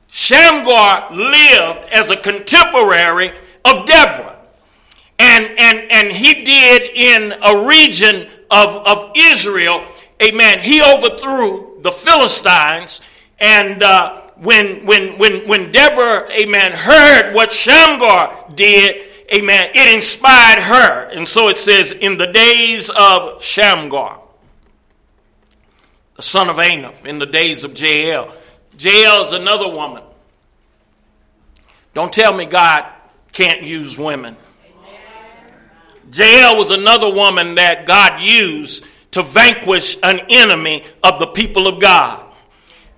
Shamgar 0.09 1.13
lived 1.13 1.89
as 1.93 2.11
a 2.11 2.17
contemporary 2.17 3.33
of 3.65 3.87
Deborah. 3.87 4.37
And, 5.19 5.45
and, 5.59 5.91
and 5.91 6.13
he 6.13 6.45
did 6.45 6.83
in 6.95 7.35
a 7.43 7.67
region 7.67 8.29
of, 8.51 8.87
of 8.87 9.13
Israel, 9.17 9.85
amen, 10.23 10.61
he 10.61 10.83
overthrew 10.83 11.79
the 11.83 11.93
Philistines 11.93 13.01
and 13.39 13.83
uh, 13.83 14.23
when, 14.37 14.85
when, 14.87 15.19
when, 15.19 15.47
when 15.47 15.73
Deborah, 15.73 16.29
amen, 16.31 16.73
heard 16.73 17.35
what 17.35 17.53
Shamgar 17.53 18.53
did, 18.55 19.03
amen, 19.33 19.71
it 19.75 19.95
inspired 19.95 20.61
her. 20.61 21.09
And 21.11 21.29
so 21.29 21.49
it 21.49 21.59
says, 21.59 21.93
in 21.93 22.17
the 22.17 22.27
days 22.27 22.91
of 22.91 23.43
Shamgar, 23.43 24.21
the 26.17 26.23
son 26.23 26.49
of 26.49 26.57
Anath, 26.57 27.05
in 27.05 27.19
the 27.19 27.27
days 27.27 27.65
of 27.65 27.79
Jael. 27.79 28.35
Jael 28.79 29.23
is 29.23 29.33
another 29.33 29.69
woman. 29.69 30.03
Don't 31.93 32.13
tell 32.13 32.35
me 32.35 32.45
God 32.45 32.87
can't 33.33 33.63
use 33.63 33.99
women. 33.99 34.37
Jael 36.13 36.57
was 36.57 36.71
another 36.71 37.11
woman 37.11 37.57
that 37.57 37.87
God 37.87 38.21
used 38.21 38.85
to 39.13 39.23
vanquish 39.23 39.97
an 40.03 40.21
enemy 40.29 40.85
of 41.03 41.19
the 41.19 41.27
people 41.27 41.67
of 41.67 41.81
God 41.81 42.25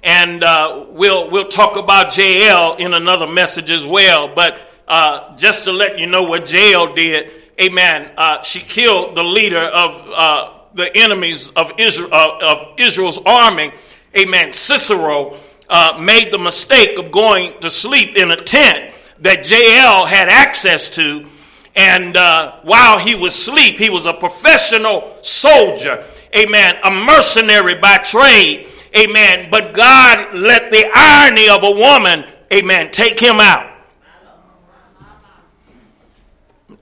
and 0.06 0.44
uh, 0.44 0.86
we'll 0.90 1.28
we'll 1.30 1.48
talk 1.48 1.76
about 1.76 2.16
Jael 2.16 2.76
in 2.76 2.94
another 2.94 3.26
message 3.26 3.72
as 3.72 3.84
well. 3.84 4.28
But 4.32 4.60
uh, 4.88 5.36
just 5.36 5.64
to 5.64 5.72
let 5.72 5.98
you 5.98 6.06
know 6.06 6.22
what 6.22 6.50
Jael 6.52 6.94
did, 6.94 7.30
Amen. 7.60 8.12
Uh, 8.16 8.42
she 8.42 8.60
killed 8.60 9.16
the 9.16 9.22
leader 9.22 9.60
of 9.60 10.08
uh, 10.14 10.52
the 10.74 10.94
enemies 10.94 11.50
of 11.50 11.72
Israel 11.78 12.10
uh, 12.12 12.38
of 12.42 12.78
Israel's 12.78 13.18
army, 13.24 13.72
Amen. 14.16 14.52
Sisera 14.52 15.30
uh, 15.68 15.98
made 16.00 16.32
the 16.32 16.38
mistake 16.38 16.98
of 16.98 17.10
going 17.10 17.58
to 17.60 17.70
sleep 17.70 18.14
in 18.16 18.30
a 18.30 18.36
tent 18.36 18.94
that 19.20 19.50
Jael 19.50 20.04
had 20.06 20.28
access 20.28 20.90
to. 20.90 21.26
And 21.74 22.16
while 22.62 22.98
he 22.98 23.14
was 23.14 23.34
asleep, 23.34 23.76
he 23.76 23.90
was 23.90 24.06
a 24.06 24.14
professional 24.14 25.14
soldier, 25.22 26.02
amen, 26.34 26.76
a 26.82 26.90
mercenary 26.90 27.74
by 27.74 27.98
trade 27.98 28.68
Amen. 28.96 29.48
But 29.50 29.74
God 29.74 30.34
let 30.34 30.70
the 30.70 30.90
irony 30.94 31.48
of 31.48 31.62
a 31.62 31.70
woman, 31.70 32.24
amen, 32.52 32.90
take 32.90 33.20
him 33.20 33.40
out. 33.40 33.75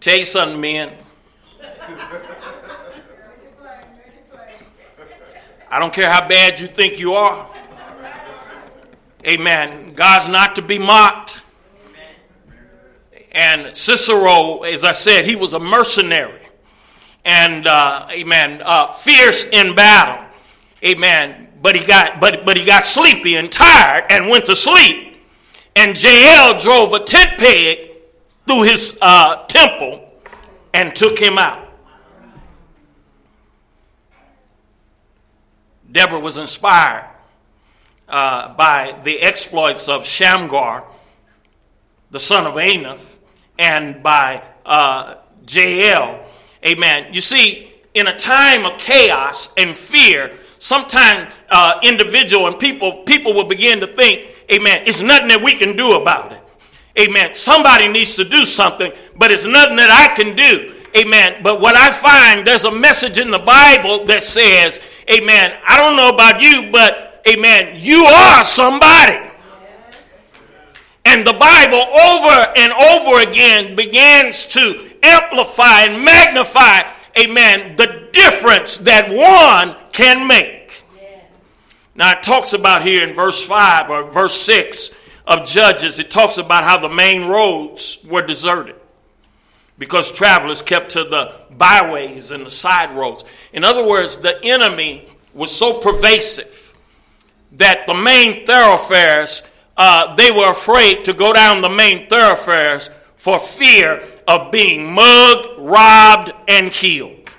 Tell 0.04 0.18
you 0.18 0.26
something, 0.26 0.60
men. 0.60 0.92
I 5.70 5.78
don't 5.78 5.94
care 5.94 6.10
how 6.10 6.28
bad 6.28 6.60
you 6.60 6.66
think 6.66 7.00
you 7.00 7.14
are. 7.14 7.48
Amen. 9.26 9.94
God's 9.94 10.28
not 10.28 10.56
to 10.56 10.60
be 10.60 10.78
mocked. 10.78 11.40
And 13.32 13.74
Sisera, 13.74 14.70
as 14.70 14.84
I 14.84 14.92
said, 14.92 15.24
he 15.24 15.36
was 15.36 15.54
a 15.54 15.58
mercenary. 15.58 16.42
And, 17.24 17.66
uh, 17.66 18.06
amen, 18.10 18.60
uh, 18.62 18.88
fierce 18.88 19.44
in 19.44 19.74
battle. 19.74 20.22
Amen 20.84 21.48
but 21.62 21.74
he 21.74 21.82
got 21.82 22.20
but 22.20 22.44
but 22.44 22.58
he 22.58 22.66
got 22.66 22.84
sleepy 22.84 23.36
and 23.36 23.50
tired 23.50 24.04
and 24.10 24.28
went 24.28 24.44
to 24.44 24.54
sleep. 24.54 25.16
And 25.74 25.96
Jael 25.98 26.58
drove 26.58 26.92
a 26.92 27.02
tent 27.02 27.38
peg 27.38 27.94
through 28.46 28.62
his 28.62 28.98
uh, 29.00 29.44
temple 29.46 30.03
and 30.74 30.94
took 30.94 31.18
him 31.18 31.38
out. 31.38 31.68
Deborah 35.90 36.18
was 36.18 36.36
inspired 36.36 37.08
uh, 38.08 38.52
by 38.54 38.98
the 39.04 39.22
exploits 39.22 39.88
of 39.88 40.04
Shamgar, 40.04 40.84
the 42.10 42.18
son 42.18 42.46
of 42.46 42.54
Anath, 42.54 43.16
and 43.56 44.02
by 44.02 44.42
uh, 44.66 45.14
Jael. 45.48 46.26
Amen. 46.66 47.14
You 47.14 47.20
see, 47.20 47.72
in 47.94 48.08
a 48.08 48.16
time 48.16 48.66
of 48.66 48.76
chaos 48.76 49.50
and 49.56 49.76
fear, 49.76 50.32
sometimes 50.58 51.32
uh, 51.50 51.78
individual 51.84 52.48
and 52.48 52.58
people 52.58 53.04
people 53.04 53.32
will 53.32 53.46
begin 53.46 53.78
to 53.78 53.86
think, 53.86 54.28
Amen. 54.50 54.82
It's 54.86 55.00
nothing 55.00 55.28
that 55.28 55.42
we 55.42 55.54
can 55.54 55.76
do 55.76 55.92
about 55.92 56.32
it. 56.32 56.43
Amen. 56.98 57.34
Somebody 57.34 57.88
needs 57.88 58.14
to 58.16 58.24
do 58.24 58.44
something, 58.44 58.92
but 59.16 59.30
it's 59.30 59.44
nothing 59.44 59.76
that 59.76 59.90
I 59.90 60.14
can 60.14 60.36
do. 60.36 60.74
Amen. 60.96 61.42
But 61.42 61.60
what 61.60 61.74
I 61.76 61.90
find, 61.90 62.46
there's 62.46 62.64
a 62.64 62.70
message 62.70 63.18
in 63.18 63.30
the 63.30 63.38
Bible 63.38 64.04
that 64.04 64.22
says, 64.22 64.80
Amen. 65.10 65.58
I 65.66 65.76
don't 65.76 65.96
know 65.96 66.10
about 66.10 66.40
you, 66.40 66.70
but 66.70 67.22
Amen. 67.26 67.74
You 67.76 68.04
are 68.04 68.44
somebody. 68.44 69.30
And 71.04 71.26
the 71.26 71.34
Bible 71.34 71.78
over 71.78 72.52
and 72.56 72.72
over 72.72 73.20
again 73.20 73.76
begins 73.76 74.46
to 74.46 74.90
amplify 75.02 75.82
and 75.82 76.04
magnify, 76.04 76.90
amen, 77.18 77.76
the 77.76 78.08
difference 78.12 78.78
that 78.78 79.10
one 79.10 79.76
can 79.92 80.26
make. 80.26 80.82
Now, 81.94 82.12
it 82.12 82.22
talks 82.22 82.54
about 82.54 82.82
here 82.82 83.06
in 83.06 83.14
verse 83.14 83.46
5 83.46 83.90
or 83.90 84.02
verse 84.10 84.34
6 84.40 84.90
of 85.26 85.46
Judges, 85.46 85.98
it 85.98 86.10
talks 86.10 86.38
about 86.38 86.64
how 86.64 86.78
the 86.78 86.88
main 86.88 87.28
roads 87.28 87.98
were 88.04 88.22
deserted 88.22 88.76
because 89.78 90.12
travelers 90.12 90.62
kept 90.62 90.90
to 90.92 91.04
the 91.04 91.34
byways 91.50 92.30
and 92.30 92.46
the 92.46 92.50
side 92.50 92.96
roads. 92.96 93.24
In 93.52 93.64
other 93.64 93.86
words, 93.86 94.18
the 94.18 94.38
enemy 94.44 95.08
was 95.32 95.54
so 95.54 95.80
pervasive 95.80 96.76
that 97.52 97.86
the 97.86 97.94
main 97.94 98.46
thoroughfares, 98.46 99.42
uh, 99.76 100.14
they 100.14 100.30
were 100.30 100.50
afraid 100.50 101.04
to 101.04 101.12
go 101.12 101.32
down 101.32 101.60
the 101.60 101.68
main 101.68 102.08
thoroughfares 102.08 102.90
for 103.16 103.38
fear 103.38 104.02
of 104.28 104.52
being 104.52 104.92
mugged, 104.92 105.48
robbed, 105.58 106.32
and 106.46 106.70
killed. 106.70 107.30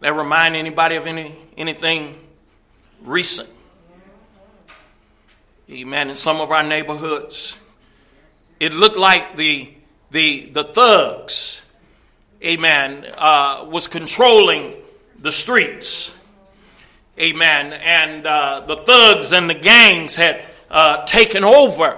That 0.00 0.14
remind 0.14 0.54
anybody 0.54 0.96
of 0.96 1.06
any 1.06 1.34
anything 1.56 2.18
recent? 3.02 3.48
Amen. 5.70 6.10
In 6.10 6.14
some 6.14 6.42
of 6.42 6.50
our 6.50 6.62
neighborhoods, 6.62 7.58
it 8.60 8.74
looked 8.74 8.98
like 8.98 9.36
the 9.36 9.72
the 10.10 10.50
the 10.50 10.62
thugs, 10.62 11.62
amen, 12.42 13.06
uh, 13.16 13.64
was 13.68 13.88
controlling 13.88 14.74
the 15.18 15.32
streets, 15.32 16.14
amen, 17.18 17.72
and 17.72 18.26
uh, 18.26 18.60
the 18.66 18.76
thugs 18.76 19.32
and 19.32 19.48
the 19.48 19.54
gangs 19.54 20.16
had 20.16 20.44
uh, 20.70 21.06
taken 21.06 21.44
over, 21.44 21.96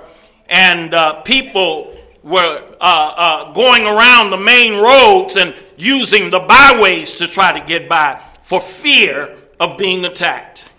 and 0.48 0.94
uh, 0.94 1.20
people 1.22 1.92
were 2.22 2.62
uh, 2.80 3.14
uh, 3.16 3.52
going 3.52 3.84
around 3.84 4.30
the 4.30 4.36
main 4.36 4.74
roads 4.74 5.36
and 5.36 5.56
using 5.76 6.30
the 6.30 6.40
byways 6.40 7.16
to 7.16 7.26
try 7.26 7.58
to 7.58 7.66
get 7.66 7.88
by 7.88 8.20
for 8.42 8.60
fear 8.60 9.36
of 9.58 9.76
being 9.76 10.04
attacked. 10.04 10.70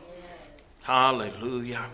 Hallelujah. 0.84 1.86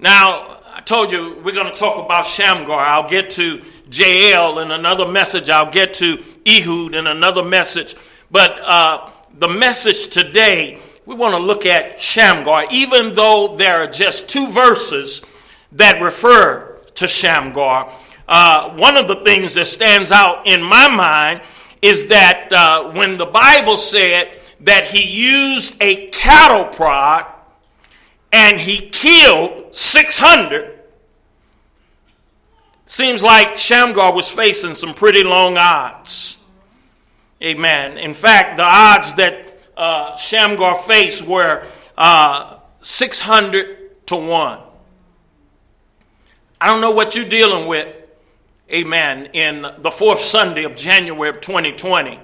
Now, 0.00 0.60
I 0.72 0.80
told 0.80 1.12
you 1.12 1.38
we're 1.44 1.54
going 1.54 1.70
to 1.70 1.78
talk 1.78 2.02
about 2.02 2.26
Shamgar. 2.26 2.80
I'll 2.80 3.08
get 3.08 3.28
to 3.30 3.62
Jael 3.90 4.60
in 4.60 4.70
another 4.70 5.06
message. 5.06 5.50
I'll 5.50 5.70
get 5.70 5.92
to 5.94 6.24
Ehud 6.46 6.94
in 6.94 7.06
another 7.06 7.44
message. 7.44 7.96
But 8.30 8.58
uh, 8.60 9.10
the 9.38 9.48
message 9.48 10.06
today, 10.06 10.78
we 11.04 11.14
want 11.14 11.34
to 11.34 11.38
look 11.38 11.66
at 11.66 12.00
Shamgar, 12.00 12.64
even 12.70 13.14
though 13.14 13.56
there 13.58 13.82
are 13.82 13.88
just 13.88 14.26
two 14.26 14.48
verses 14.48 15.20
that 15.72 16.00
refer 16.00 16.80
to 16.94 17.06
Shamgar. 17.06 17.92
Uh, 18.26 18.70
one 18.76 18.96
of 18.96 19.06
the 19.06 19.16
things 19.16 19.52
that 19.54 19.66
stands 19.66 20.10
out 20.10 20.46
in 20.46 20.62
my 20.62 20.88
mind 20.88 21.42
is 21.82 22.06
that 22.06 22.50
uh, 22.54 22.90
when 22.92 23.18
the 23.18 23.26
Bible 23.26 23.76
said 23.76 24.32
that 24.60 24.86
he 24.86 25.02
used 25.02 25.76
a 25.82 26.08
cattle 26.08 26.64
prod 26.64 27.26
and 28.32 28.58
he 28.58 28.88
killed 28.90 29.74
600, 29.74 30.78
seems 32.84 33.22
like 33.22 33.58
Shamgar 33.58 34.12
was 34.12 34.30
facing 34.30 34.74
some 34.74 34.94
pretty 34.94 35.22
long 35.22 35.56
odds. 35.56 36.38
Amen. 37.42 37.98
In 37.98 38.12
fact, 38.12 38.56
the 38.56 38.64
odds 38.64 39.14
that 39.14 39.58
uh, 39.76 40.16
Shamgar 40.16 40.74
faced 40.74 41.26
were 41.26 41.64
uh, 41.96 42.58
600 42.80 44.06
to 44.06 44.16
1. 44.16 44.58
I 46.60 46.66
don't 46.66 46.82
know 46.82 46.90
what 46.90 47.16
you're 47.16 47.28
dealing 47.28 47.66
with, 47.66 47.88
amen, 48.70 49.30
in 49.32 49.66
the 49.78 49.90
fourth 49.90 50.20
Sunday 50.20 50.64
of 50.64 50.76
January 50.76 51.30
of 51.30 51.40
2020. 51.40 52.20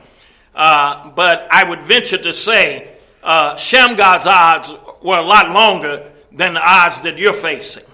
Uh, 0.54 1.10
but 1.10 1.48
I 1.50 1.64
would 1.64 1.80
venture 1.80 2.18
to 2.18 2.32
say 2.32 2.96
uh, 3.22 3.56
Shamgar's 3.56 4.26
odds 4.26 4.72
were 5.02 5.18
a 5.18 5.22
lot 5.22 5.50
longer 5.50 6.10
than 6.32 6.54
the 6.54 6.60
odds 6.60 7.00
that 7.02 7.18
you're 7.18 7.32
facing. 7.32 7.84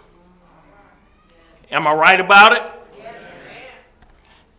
Am 1.70 1.86
I 1.86 1.94
right 1.94 2.20
about 2.20 2.52
it? 2.52 2.62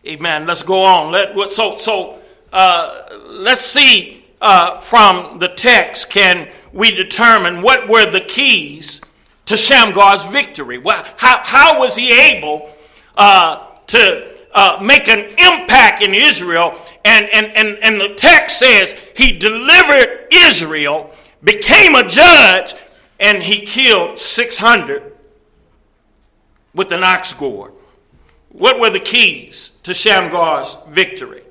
Amen. 0.06 0.46
Let's 0.46 0.62
go 0.62 0.82
on. 0.82 1.12
Let, 1.12 1.50
so, 1.50 1.76
so 1.76 2.18
uh, 2.52 3.06
let's 3.26 3.64
see 3.64 4.24
uh, 4.40 4.78
from 4.78 5.38
the 5.38 5.48
text 5.48 6.10
can 6.10 6.50
we 6.72 6.90
determine 6.90 7.62
what 7.62 7.88
were 7.88 8.10
the 8.10 8.20
keys 8.20 9.00
to 9.46 9.54
Shamgar's 9.54 10.24
victory? 10.24 10.76
Well, 10.78 11.04
how, 11.16 11.40
how 11.42 11.80
was 11.80 11.96
he 11.96 12.12
able 12.12 12.70
uh, 13.16 13.66
to 13.86 14.34
uh, 14.52 14.78
make 14.82 15.08
an 15.08 15.20
impact 15.38 16.02
in 16.02 16.14
Israel? 16.14 16.78
And, 17.04 17.26
and, 17.32 17.46
and, 17.56 17.78
and 17.78 18.00
the 18.00 18.14
text 18.14 18.58
says 18.58 18.94
he 19.16 19.32
delivered 19.38 20.28
Israel, 20.30 21.13
became 21.44 21.94
a 21.94 22.08
judge, 22.08 22.74
and 23.20 23.42
he 23.42 23.60
killed 23.60 24.18
600 24.18 25.12
with 26.74 26.90
an 26.90 27.04
ox 27.04 27.32
goad. 27.34 27.72
What 28.48 28.80
were 28.80 28.90
the 28.90 29.00
keys 29.00 29.70
to 29.82 29.92
Shamgar's 29.92 30.76
victory? 30.88 31.42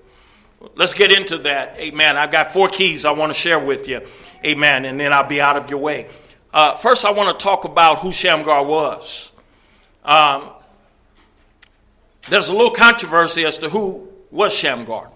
Let's 0.75 0.93
get 0.93 1.11
into 1.11 1.37
that. 1.39 1.77
Amen. 1.77 2.17
I've 2.17 2.31
got 2.31 2.51
four 2.51 2.69
keys 2.69 3.05
I 3.05 3.11
want 3.11 3.31
to 3.31 3.37
share 3.37 3.59
with 3.59 3.87
you. 3.87 4.01
Amen. 4.45 4.85
And 4.85 4.99
then 4.99 5.13
I'll 5.13 5.27
be 5.27 5.41
out 5.41 5.57
of 5.57 5.69
your 5.69 5.79
way. 5.79 6.07
Uh, 6.53 6.75
first, 6.75 7.03
I 7.03 7.11
want 7.11 7.37
to 7.37 7.43
talk 7.43 7.65
about 7.65 7.99
who 7.99 8.11
Shamgar 8.11 8.63
was. 8.63 9.31
Um, 10.05 10.49
there's 12.29 12.47
a 12.47 12.53
little 12.53 12.71
controversy 12.71 13.45
as 13.45 13.57
to 13.59 13.69
who 13.69 14.07
was 14.31 14.53
Shamgar. 14.53 15.09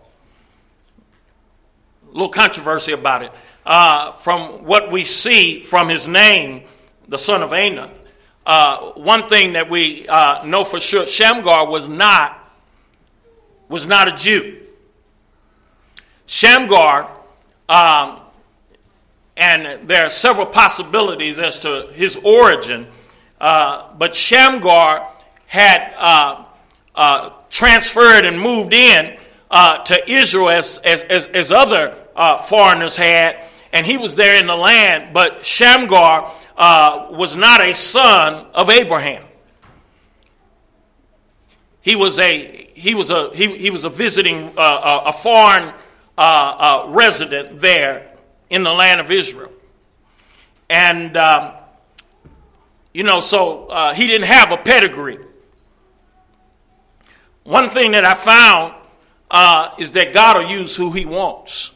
A 2.03 2.11
little 2.11 2.29
controversy 2.29 2.91
about 2.91 3.23
it. 3.23 3.31
Uh, 3.67 4.13
from 4.13 4.63
what 4.63 4.89
we 4.91 5.03
see 5.03 5.61
from 5.61 5.89
his 5.89 6.07
name, 6.07 6.63
the 7.09 7.17
son 7.17 7.43
of 7.43 7.51
Anath, 7.51 8.01
uh, 8.45 8.93
one 8.93 9.27
thing 9.27 9.53
that 9.53 9.69
we 9.69 10.07
uh, 10.07 10.45
know 10.45 10.63
for 10.63 10.79
sure, 10.79 11.05
Shamgar 11.05 11.67
was 11.67 11.89
not 11.89 12.33
was 13.67 13.85
not 13.85 14.07
a 14.07 14.13
Jew. 14.13 14.61
Shamgar 16.25 17.11
um, 17.67 18.21
and 19.35 19.87
there 19.87 20.05
are 20.05 20.09
several 20.09 20.45
possibilities 20.45 21.37
as 21.37 21.59
to 21.59 21.89
his 21.93 22.15
origin. 22.23 22.87
Uh, 23.39 23.93
but 23.97 24.15
Shamgar 24.15 25.07
had 25.45 25.93
uh, 25.97 26.45
uh, 26.95 27.29
transferred 27.49 28.25
and 28.25 28.39
moved 28.41 28.73
in 28.73 29.17
to 29.51 30.11
Israel 30.11 30.49
as, 30.49 30.79
as, 30.79 31.03
as, 31.03 31.27
as 31.27 31.51
other 31.51 31.95
uh, 32.15 32.41
foreigners 32.41 32.97
had, 32.97 33.43
and 33.77 33.85
he 33.85 33.95
was 33.95 34.15
there 34.15 34.39
in 34.39 34.47
the 34.47 34.55
land. 34.55 35.13
But 35.13 35.45
Shamgar 35.45 36.33
uh, 36.57 37.09
was 37.11 37.35
not 37.35 37.63
a 37.63 37.75
son 37.75 38.47
of 38.55 38.71
Abraham. 38.71 39.23
He 41.81 41.95
was 41.95 42.17
a 42.17 42.71
he 42.73 42.95
was 42.95 43.11
a 43.11 43.29
he, 43.35 43.55
he 43.55 43.69
was 43.69 43.85
a 43.85 43.89
visiting 43.89 44.51
a 44.57 45.13
foreign 45.13 45.75
resident 46.91 47.59
there 47.59 48.09
in 48.49 48.63
the 48.63 48.73
land 48.73 48.99
of 48.99 49.11
Israel. 49.11 49.51
And, 50.69 51.15
um, 51.15 51.53
you 52.93 53.03
know, 53.03 53.19
so 53.19 53.67
uh, 53.67 53.93
he 53.93 54.07
didn't 54.07 54.27
have 54.27 54.51
a 54.51 54.57
pedigree. 54.57 55.19
One 57.43 57.69
thing 57.69 57.91
that 57.91 58.03
I 58.03 58.15
found 58.15 58.73
uh, 59.29 59.69
is 59.77 59.91
that 59.91 60.13
God 60.13 60.37
will 60.37 60.49
use 60.49 60.75
who 60.75 60.91
he 60.91 61.05
wants 61.05 61.73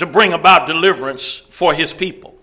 to 0.00 0.06
bring 0.06 0.32
about 0.32 0.66
deliverance 0.66 1.40
for 1.50 1.74
his 1.74 1.92
people. 1.92 2.34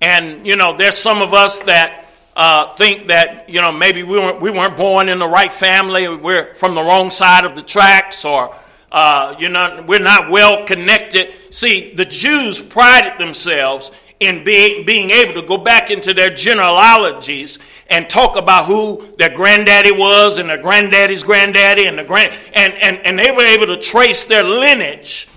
And, 0.00 0.46
you 0.46 0.56
know, 0.56 0.74
there's 0.74 0.96
some 0.96 1.20
of 1.20 1.34
us 1.34 1.60
that 1.60 2.06
uh, 2.34 2.74
think 2.74 3.08
that, 3.08 3.50
you 3.50 3.60
know, 3.60 3.70
maybe 3.70 4.02
we 4.02 4.18
weren't, 4.18 4.40
we 4.40 4.50
weren't 4.50 4.76
born 4.76 5.10
in 5.10 5.18
the 5.18 5.28
right 5.28 5.52
family, 5.52 6.08
we're 6.08 6.54
from 6.54 6.74
the 6.74 6.82
wrong 6.82 7.10
side 7.10 7.44
of 7.44 7.54
the 7.54 7.60
tracks, 7.62 8.24
or 8.24 8.56
uh, 8.90 9.34
you 9.38 9.50
know, 9.50 9.84
we're 9.86 9.98
not 9.98 10.30
well 10.30 10.64
connected. 10.64 11.34
See, 11.50 11.92
the 11.92 12.06
Jews 12.06 12.62
prided 12.62 13.18
themselves 13.18 13.90
in 14.18 14.42
being, 14.42 14.86
being 14.86 15.10
able 15.10 15.34
to 15.34 15.46
go 15.46 15.58
back 15.58 15.90
into 15.90 16.14
their 16.14 16.30
genealogies 16.30 17.58
and 17.90 18.08
talk 18.08 18.36
about 18.36 18.64
who 18.64 19.06
their 19.18 19.34
granddaddy 19.34 19.92
was 19.92 20.38
and 20.38 20.48
their 20.48 20.62
granddaddy's 20.62 21.24
granddaddy 21.24 21.84
and 21.84 21.98
the 21.98 22.04
grand 22.04 22.34
and, 22.54 22.72
and, 22.74 22.98
and 23.04 23.18
they 23.18 23.30
were 23.30 23.44
able 23.44 23.66
to 23.66 23.76
trace 23.76 24.24
their 24.24 24.44
lineage 24.44 25.28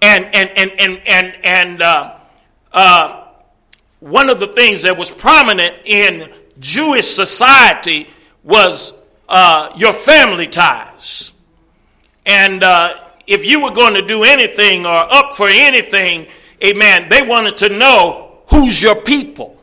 and 0.00 0.24
and 0.34 0.50
and 0.56 0.70
and 0.78 1.02
and, 1.06 1.34
and 1.44 1.82
uh, 1.82 2.16
uh, 2.72 3.24
one 4.00 4.30
of 4.30 4.40
the 4.40 4.48
things 4.48 4.82
that 4.82 4.96
was 4.96 5.10
prominent 5.10 5.76
in 5.84 6.32
Jewish 6.58 7.06
society 7.06 8.08
was 8.44 8.92
uh, 9.28 9.70
your 9.76 9.92
family 9.92 10.46
ties. 10.46 11.32
And 12.24 12.62
uh, 12.62 12.94
if 13.26 13.44
you 13.44 13.60
were 13.62 13.70
going 13.70 13.94
to 13.94 14.02
do 14.02 14.24
anything 14.24 14.86
or 14.86 14.96
up 14.96 15.34
for 15.34 15.48
anything, 15.48 16.26
amen, 16.62 17.08
they 17.08 17.22
wanted 17.22 17.56
to 17.58 17.68
know 17.70 18.38
who's 18.48 18.82
your 18.82 18.96
people. 18.96 19.56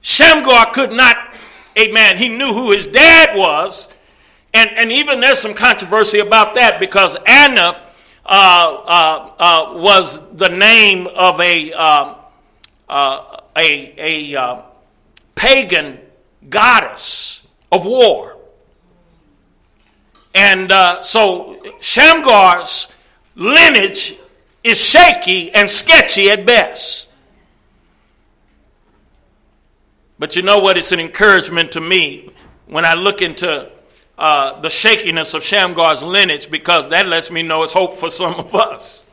Shamgar 0.00 0.70
could 0.72 0.92
not, 0.92 1.34
amen, 1.76 2.16
he 2.18 2.28
knew 2.28 2.52
who 2.52 2.72
his 2.72 2.86
dad 2.86 3.36
was. 3.36 3.88
And, 4.58 4.76
and 4.76 4.90
even 4.90 5.20
there's 5.20 5.38
some 5.38 5.54
controversy 5.54 6.18
about 6.18 6.54
that 6.54 6.80
because 6.80 7.14
Anath 7.14 7.80
uh, 8.26 8.82
uh, 8.84 9.32
uh, 9.38 9.78
was 9.78 10.20
the 10.34 10.48
name 10.48 11.06
of 11.06 11.40
a, 11.40 11.72
um, 11.74 12.16
uh, 12.88 13.36
a, 13.56 13.94
a 13.96 14.34
uh, 14.34 14.62
pagan 15.36 16.00
goddess 16.50 17.46
of 17.70 17.86
war. 17.86 18.36
And 20.34 20.72
uh, 20.72 21.02
so 21.02 21.60
Shamgar's 21.78 22.88
lineage 23.36 24.16
is 24.64 24.80
shaky 24.84 25.52
and 25.52 25.70
sketchy 25.70 26.30
at 26.30 26.44
best. 26.44 27.08
But 30.18 30.34
you 30.34 30.42
know 30.42 30.58
what? 30.58 30.76
It's 30.76 30.90
an 30.90 30.98
encouragement 30.98 31.70
to 31.72 31.80
me 31.80 32.30
when 32.66 32.84
I 32.84 32.94
look 32.94 33.22
into 33.22 33.70
uh, 34.18 34.60
the 34.60 34.68
shakiness 34.68 35.32
of 35.34 35.42
Shamgar's 35.42 36.02
lineage 36.02 36.50
because 36.50 36.88
that 36.88 37.06
lets 37.06 37.30
me 37.30 37.42
know 37.42 37.62
it's 37.62 37.72
hope 37.72 37.96
for 37.96 38.10
some 38.10 38.34
of 38.34 38.54
us. 38.54 39.06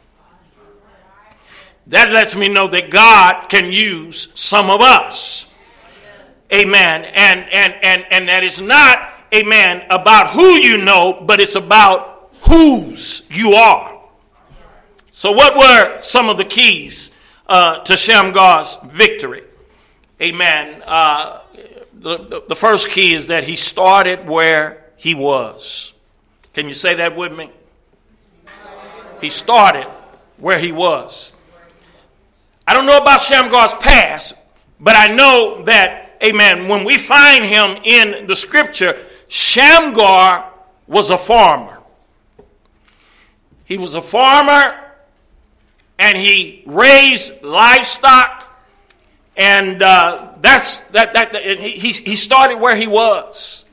That 1.88 2.12
lets 2.12 2.36
me 2.36 2.50
know 2.50 2.68
that 2.68 2.90
God 2.90 3.48
can 3.48 3.72
use 3.72 4.30
some 4.34 4.70
of 4.70 4.82
us. 4.82 5.48
Amen. 6.52 7.06
And 7.06 7.40
and 7.52 7.76
and 7.84 8.06
and 8.10 8.28
that 8.28 8.44
is 8.44 8.60
not 8.60 9.16
amen, 9.36 9.86
about 9.90 10.30
who 10.30 10.54
you 10.54 10.78
know, 10.78 11.24
but 11.26 11.40
it's 11.40 11.56
about 11.56 12.32
whose 12.42 13.24
you 13.30 13.54
are. 13.54 14.02
So, 15.12 15.32
what 15.32 15.56
were 15.56 16.00
some 16.02 16.30
of 16.30 16.38
the 16.38 16.46
keys 16.46 17.12
uh, 17.48 17.80
to 17.80 17.94
Shamgar's 17.94 18.78
victory? 18.86 19.44
Amen. 20.22 20.82
Uh, 20.86 21.42
the, 21.94 22.44
the 22.48 22.56
first 22.56 22.90
key 22.90 23.14
is 23.14 23.28
that 23.28 23.46
he 23.46 23.56
started 23.56 24.28
where 24.30 24.85
he 24.98 25.14
was. 25.14 25.94
Can 26.54 26.68
you 26.68 26.74
say 26.74 26.96
that 26.96 27.16
with 27.16 27.36
me? 27.36 27.50
He 29.22 29.30
started 29.30 29.88
where 30.38 30.60
he 30.60 30.72
was. 30.72 31.32
I 32.68 32.74
don't 32.74 32.86
know 32.86 32.98
about 32.98 33.22
Shamgar's 33.22 33.74
past, 33.76 34.36
but 34.80 34.96
I 34.96 35.14
know 35.14 35.64
that, 35.64 36.18
amen, 36.24 36.68
when 36.68 36.84
we 36.84 36.98
find 36.98 37.46
him 37.46 37.78
in 37.84 38.26
the 38.28 38.36
scripture, 38.36 38.98
Shamgar 39.28 40.52
was 40.88 41.10
a 41.10 41.18
farmer. 41.18 41.80
He 43.66 43.78
was 43.78 43.96
a 43.96 44.02
farmer 44.02 44.80
and 45.98 46.18
he 46.18 46.64
raised 46.66 47.42
livestock. 47.44 48.44
And 49.38 49.82
uh, 49.82 50.34
that's 50.40 50.82
that, 50.92 51.14
that, 51.14 51.34
that 51.34 51.60
he, 51.60 51.92
he 51.92 52.16
started 52.16 52.60
where 52.60 52.76
he 52.76 52.88
was. 52.88 53.65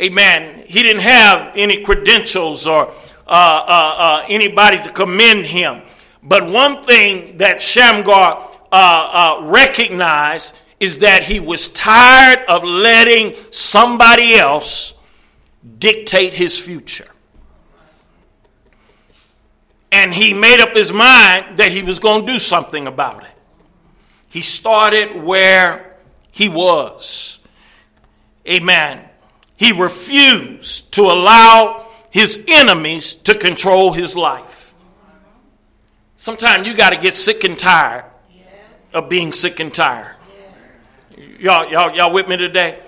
Amen. 0.00 0.64
He 0.66 0.82
didn't 0.82 1.02
have 1.02 1.52
any 1.56 1.82
credentials 1.82 2.66
or 2.66 2.88
uh, 2.88 3.30
uh, 3.30 3.94
uh 3.98 4.24
anybody 4.28 4.82
to 4.82 4.90
commend 4.90 5.46
him. 5.46 5.82
But 6.22 6.50
one 6.50 6.82
thing 6.82 7.38
that 7.38 7.62
Shamgar 7.62 8.50
uh, 8.72 9.38
uh, 9.42 9.44
recognized 9.46 10.54
is 10.80 10.98
that 10.98 11.24
he 11.24 11.40
was 11.40 11.68
tired 11.68 12.44
of 12.48 12.62
letting 12.64 13.34
somebody 13.50 14.34
else 14.34 14.92
dictate 15.78 16.34
his 16.34 16.58
future. 16.58 17.08
And 19.90 20.12
he 20.12 20.34
made 20.34 20.60
up 20.60 20.74
his 20.74 20.92
mind 20.92 21.58
that 21.58 21.72
he 21.72 21.82
was 21.82 21.98
going 21.98 22.26
to 22.26 22.32
do 22.32 22.38
something 22.38 22.86
about 22.86 23.24
it. 23.24 23.30
He 24.28 24.42
started 24.42 25.22
where 25.22 25.96
he 26.30 26.48
was. 26.48 27.38
Amen. 28.46 29.08
He 29.56 29.72
refused 29.72 30.92
to 30.92 31.02
allow 31.02 31.86
his 32.10 32.42
enemies 32.46 33.14
to 33.14 33.34
control 33.34 33.92
his 33.92 34.16
life. 34.16 34.74
Sometimes 36.16 36.66
you 36.66 36.74
got 36.74 36.90
to 36.90 36.96
get 36.96 37.14
sick 37.14 37.44
and 37.44 37.58
tired 37.58 38.04
of 38.92 39.08
being 39.08 39.32
sick 39.32 39.60
and 39.60 39.72
tired. 39.72 40.14
Y'all, 41.38 41.70
y'all, 41.70 41.94
y'all 41.94 42.12
with 42.12 42.28
me 42.28 42.36
today? 42.36 42.78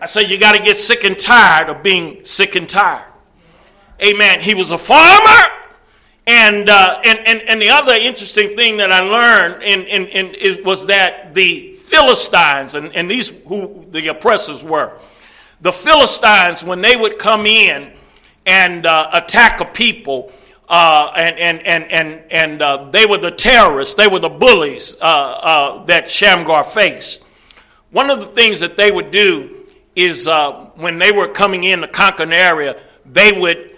I 0.00 0.06
say 0.06 0.24
you 0.26 0.38
got 0.38 0.54
to 0.54 0.62
get 0.62 0.76
sick 0.76 1.04
and 1.04 1.18
tired 1.18 1.68
of 1.68 1.82
being 1.82 2.24
sick 2.24 2.54
and 2.54 2.68
tired. 2.68 3.10
Amen. 4.02 4.40
He 4.40 4.54
was 4.54 4.70
a 4.70 4.78
farmer. 4.78 5.52
And, 6.26 6.68
uh, 6.68 7.00
and, 7.04 7.18
and, 7.20 7.42
and 7.42 7.62
the 7.62 7.70
other 7.70 7.94
interesting 7.94 8.56
thing 8.56 8.78
that 8.78 8.90
I 8.90 9.00
learned 9.00 9.62
in, 9.62 9.82
in, 9.82 10.06
in, 10.34 10.64
was 10.64 10.86
that 10.86 11.34
the 11.34 11.74
Philistines, 11.74 12.74
and, 12.74 12.94
and 12.96 13.10
these 13.10 13.30
who 13.46 13.86
the 13.90 14.08
oppressors 14.08 14.64
were, 14.64 14.98
the 15.60 15.72
Philistines, 15.72 16.62
when 16.62 16.80
they 16.80 16.96
would 16.96 17.18
come 17.18 17.46
in 17.46 17.92
and 18.44 18.86
uh, 18.86 19.10
attack 19.12 19.60
a 19.60 19.64
people, 19.64 20.32
uh, 20.68 21.12
and 21.16 21.38
and 21.38 21.66
and 21.66 21.92
and 21.92 22.32
and 22.32 22.62
uh, 22.62 22.90
they 22.90 23.06
were 23.06 23.18
the 23.18 23.30
terrorists, 23.30 23.94
they 23.94 24.08
were 24.08 24.18
the 24.18 24.28
bullies 24.28 24.96
uh, 25.00 25.04
uh, 25.04 25.84
that 25.84 26.10
Shamgar 26.10 26.64
faced. 26.64 27.22
One 27.90 28.10
of 28.10 28.20
the 28.20 28.26
things 28.26 28.60
that 28.60 28.76
they 28.76 28.90
would 28.90 29.10
do 29.10 29.64
is 29.94 30.28
uh, 30.28 30.70
when 30.74 30.98
they 30.98 31.12
were 31.12 31.28
coming 31.28 31.64
in 31.64 31.80
to 31.80 31.88
conquer 31.88 32.24
an 32.24 32.32
area, 32.32 32.78
they 33.04 33.32
would 33.32 33.76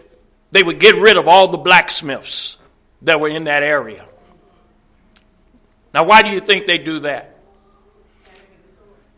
they 0.50 0.62
would 0.62 0.80
get 0.80 0.96
rid 0.96 1.16
of 1.16 1.28
all 1.28 1.48
the 1.48 1.58
blacksmiths 1.58 2.58
that 3.02 3.20
were 3.20 3.28
in 3.28 3.44
that 3.44 3.62
area. 3.62 4.04
Now, 5.94 6.04
why 6.04 6.22
do 6.22 6.30
you 6.30 6.40
think 6.40 6.66
they 6.66 6.78
do 6.78 7.00
that? 7.00 7.37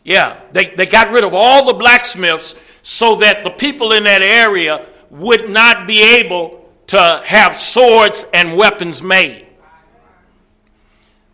Yeah, 0.03 0.41
they, 0.53 0.75
they 0.75 0.87
got 0.87 1.11
rid 1.11 1.25
of 1.25 1.35
all 1.35 1.67
the 1.67 1.75
blacksmiths 1.75 2.55
so 2.83 3.17
that 3.17 3.45
the 3.45 3.51
people 3.51 3.93
in 3.93 4.05
that 4.05 4.23
area 4.23 4.87
would 5.11 5.51
not 5.51 5.87
be 5.87 6.03
able 6.03 6.69
to 6.89 7.23
have 7.25 7.57
swords 7.57 8.25
and 8.33 8.57
weapons 8.57 9.03
made. 9.03 9.47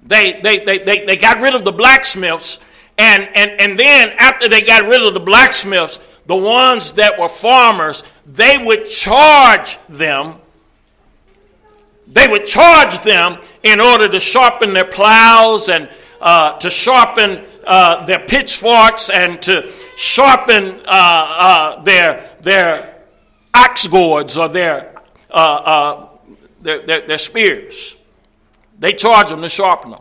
They, 0.02 0.40
they, 0.40 0.59
they, 0.61 0.79
they, 0.79 1.05
they 1.05 1.16
got 1.16 1.40
rid 1.40 1.55
of 1.55 1.64
the 1.64 1.72
blacksmiths 1.72 2.61
and, 2.98 3.29
and, 3.35 3.61
and 3.61 3.79
then 3.79 4.14
after 4.18 4.48
they 4.48 4.62
got 4.62 4.85
rid 4.85 5.02
of 5.02 5.14
the 5.14 5.20
blacksmiths, 5.20 6.00
the 6.26 6.37
ones 6.37 6.92
that 6.92 7.18
were 7.18 7.29
farmers, 7.29 8.02
they 8.26 8.59
would 8.59 8.88
charge 8.88 9.79
them. 9.88 10.37
They 12.09 12.26
would 12.26 12.46
charge 12.46 13.00
them 13.00 13.38
in 13.62 13.81
order 13.81 14.09
to 14.09 14.20
sharpen 14.20 14.72
their 14.72 14.85
plows 14.85 15.68
and 15.68 15.88
uh, 16.20 16.57
to 16.59 16.70
sharpen 16.70 17.44
uh, 17.66 18.05
their 18.07 18.20
pitchforks 18.20 19.11
and 19.11 19.42
to 19.42 19.70
sharpen 19.96 20.81
uh, 20.87 20.88
uh 20.88 21.83
their, 21.83 22.31
their 22.40 23.02
ox 23.52 23.87
goads 23.87 24.37
or 24.37 24.48
their, 24.48 24.94
uh, 25.31 25.35
uh, 25.35 26.09
their, 26.62 26.87
their, 26.87 27.07
their 27.07 27.18
spears. 27.18 27.96
They 28.79 28.92
charge 28.92 29.31
them 29.31 29.42
to 29.42 29.48
sharpen 29.48 29.90
them. 29.90 30.00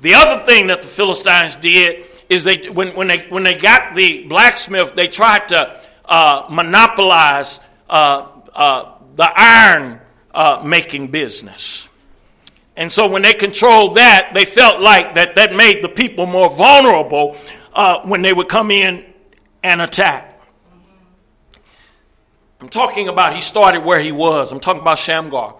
The 0.00 0.14
other 0.14 0.44
thing 0.44 0.66
that 0.66 0.82
the 0.82 0.88
Philistines 0.88 1.56
did 1.56 2.04
is 2.28 2.44
they 2.44 2.68
when, 2.74 2.88
when 2.94 3.06
they 3.06 3.18
when 3.28 3.42
they 3.42 3.56
got 3.56 3.94
the 3.94 4.24
blacksmith, 4.24 4.94
they 4.94 5.08
tried 5.08 5.48
to 5.48 5.80
uh, 6.04 6.46
monopolize 6.50 7.60
uh, 7.88 8.28
uh, 8.54 8.98
the 9.16 9.30
iron 9.34 10.00
making 10.64 11.08
business. 11.08 11.88
And 12.76 12.90
so 12.90 13.08
when 13.08 13.22
they 13.22 13.34
controlled 13.34 13.96
that, 13.96 14.32
they 14.34 14.44
felt 14.44 14.80
like 14.80 15.14
that 15.14 15.36
that 15.36 15.54
made 15.54 15.82
the 15.82 15.88
people 15.88 16.26
more 16.26 16.50
vulnerable 16.50 17.36
uh, 17.72 18.00
when 18.02 18.22
they 18.22 18.32
would 18.32 18.48
come 18.48 18.70
in 18.70 19.04
and 19.62 19.80
attack. 19.80 20.40
I'm 22.60 22.68
talking 22.68 23.08
about 23.08 23.34
he 23.34 23.40
started 23.40 23.84
where 23.84 24.00
he 24.00 24.10
was. 24.10 24.50
I'm 24.50 24.60
talking 24.60 24.80
about 24.80 24.98
Shamgar. 24.98 25.54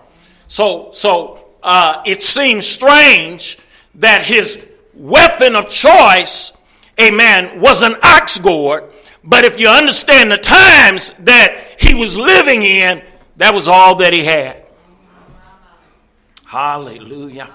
So 0.48 0.90
so 0.92 1.44
uh, 1.62 2.02
it 2.04 2.22
seems 2.22 2.66
strange 2.66 3.58
that 3.96 4.24
his 4.24 4.60
weapon 4.92 5.54
of 5.54 5.68
choice, 5.68 6.52
amen, 7.00 7.60
was 7.60 7.82
an 7.82 7.94
ox 8.02 8.38
goad. 8.38 8.90
But 9.22 9.44
if 9.44 9.58
you 9.58 9.68
understand 9.68 10.30
the 10.30 10.36
times 10.36 11.10
that 11.20 11.76
he 11.78 11.94
was 11.94 12.16
living 12.16 12.62
in, 12.62 13.02
that 13.36 13.54
was 13.54 13.68
all 13.68 13.96
that 13.96 14.12
he 14.12 14.24
had. 14.24 14.63
Hallelujah. 16.54 17.50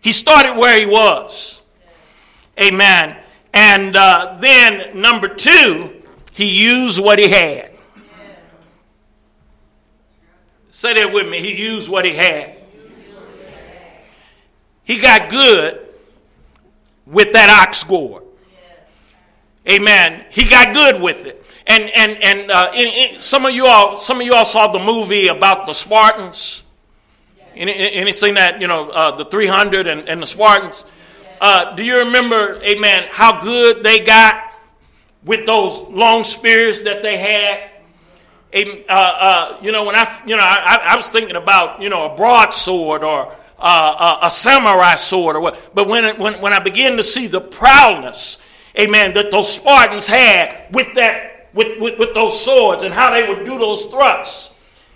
He 0.00 0.12
started 0.14 0.56
where 0.56 0.80
he 0.80 0.86
was. 0.86 1.60
Amen. 2.58 3.18
And 3.52 3.94
uh, 3.94 4.38
then, 4.40 4.98
number 4.98 5.28
two, 5.28 6.02
he 6.32 6.46
used 6.46 6.98
what 6.98 7.18
he 7.18 7.28
had. 7.28 7.72
Say 10.70 10.94
that 10.94 11.12
with 11.12 11.28
me. 11.28 11.40
He 11.40 11.62
used 11.62 11.90
what 11.90 12.06
he 12.06 12.14
had. 12.14 12.56
He 14.84 14.98
got 14.98 15.28
good 15.28 15.86
with 17.04 17.34
that 17.34 17.50
ox 17.50 17.84
goad. 17.84 18.22
Amen. 19.68 20.24
He 20.30 20.48
got 20.48 20.72
good 20.72 21.02
with 21.02 21.26
it. 21.26 21.44
And 21.66 21.90
and 21.94 22.22
and 22.22 22.50
uh, 22.50 22.70
in, 22.74 22.88
in, 22.88 23.20
some 23.20 23.44
of 23.44 23.54
you 23.54 23.66
all 23.66 23.98
some 23.98 24.22
of 24.22 24.26
you 24.26 24.32
all 24.32 24.46
saw 24.46 24.72
the 24.72 24.78
movie 24.78 25.28
about 25.28 25.66
the 25.66 25.74
Spartans. 25.74 26.62
Any, 27.54 27.72
any 27.72 28.12
seen 28.12 28.34
that 28.34 28.60
you 28.60 28.66
know 28.66 28.88
uh, 28.90 29.16
the 29.16 29.24
300 29.24 29.86
and, 29.86 30.08
and 30.08 30.22
the 30.22 30.26
Spartans? 30.26 30.84
Uh, 31.40 31.74
do 31.74 31.82
you 31.82 31.98
remember, 31.98 32.60
Amen? 32.62 33.08
How 33.10 33.40
good 33.40 33.82
they 33.82 34.00
got 34.00 34.52
with 35.24 35.44
those 35.44 35.80
long 35.80 36.24
spears 36.24 36.82
that 36.82 37.02
they 37.02 37.16
had. 37.16 37.68
Uh, 38.54 38.92
uh, 38.92 39.58
you 39.62 39.72
know, 39.72 39.84
when 39.84 39.96
I, 39.96 40.22
you 40.26 40.36
know, 40.36 40.42
I, 40.42 40.78
I 40.90 40.96
was 40.96 41.08
thinking 41.08 41.36
about, 41.36 41.80
you 41.80 41.88
know, 41.88 42.12
a 42.12 42.16
broadsword 42.16 43.02
or 43.02 43.34
uh, 43.58 44.18
a, 44.22 44.26
a, 44.26 44.30
samurai 44.30 44.96
sword 44.96 45.36
or 45.36 45.40
what. 45.40 45.74
But 45.74 45.88
when, 45.88 46.18
when, 46.18 46.40
when 46.40 46.52
I 46.52 46.58
began 46.58 46.96
to 46.98 47.02
see 47.02 47.28
the 47.28 47.40
proudness, 47.40 48.38
amen, 48.78 49.14
that 49.14 49.30
those 49.30 49.52
Spartans 49.52 50.06
had 50.06 50.66
with 50.70 50.94
that, 50.94 51.48
with, 51.54 51.80
with, 51.80 51.98
with 51.98 52.14
those 52.14 52.44
swords 52.44 52.82
and 52.82 52.92
how 52.92 53.10
they 53.10 53.26
would 53.26 53.44
do 53.44 53.58
those 53.58 53.84
thrusts 53.86 54.51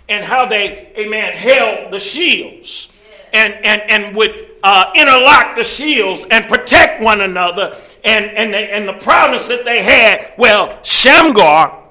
and 0.09 0.23
how 0.23 0.45
they, 0.45 0.93
amen, 0.97 1.33
held 1.33 1.91
the 1.91 1.99
shields 1.99 2.89
and, 3.33 3.53
and, 3.53 3.81
and 3.89 4.15
would 4.15 4.49
uh, 4.63 4.91
interlock 4.95 5.55
the 5.55 5.63
shields 5.63 6.25
and 6.29 6.47
protect 6.47 7.01
one 7.01 7.21
another 7.21 7.77
and, 8.03 8.25
and, 8.25 8.53
they, 8.53 8.69
and 8.71 8.87
the 8.87 8.93
proudness 8.93 9.45
that 9.47 9.65
they 9.65 9.83
had. 9.83 10.33
Well, 10.37 10.81
Shamgar 10.83 11.83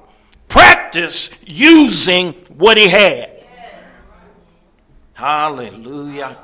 practiced 0.47 1.35
using 1.45 2.33
what 2.55 2.77
he 2.77 2.87
had. 2.87 3.33
Hallelujah. 5.13 6.37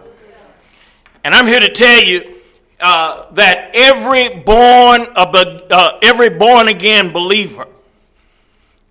And 1.24 1.34
I'm 1.34 1.48
here 1.48 1.60
to 1.60 1.70
tell 1.70 2.04
you 2.04 2.42
uh, 2.80 3.32
that 3.34 3.72
every 3.74 4.42
born, 4.42 5.08
uh, 5.16 6.00
every 6.02 6.30
born 6.30 6.68
again 6.68 7.14
believer, 7.14 7.68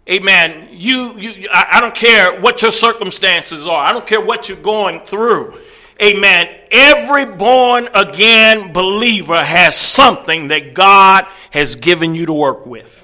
amen, 0.09 0.69
you, 0.73 1.19
you 1.19 1.49
I, 1.53 1.81
don't 1.81 1.95
care 1.95 2.41
what 2.41 2.63
your 2.63 2.71
circumstances 2.71 3.67
are, 3.67 3.85
I 3.85 3.93
don't 3.93 4.07
care 4.07 4.21
what 4.21 4.49
you're 4.49 4.59
going 4.59 5.01
through. 5.01 5.55
Amen. 6.03 6.49
Every 6.71 7.27
born 7.27 7.89
again 7.95 8.73
believer 8.73 9.43
has 9.43 9.77
something 9.77 10.49
that 10.49 10.75
God 10.75 11.27
has 11.51 11.77
given 11.77 12.15
you 12.15 12.27
to 12.27 12.33
work 12.33 12.67
with. 12.67 12.99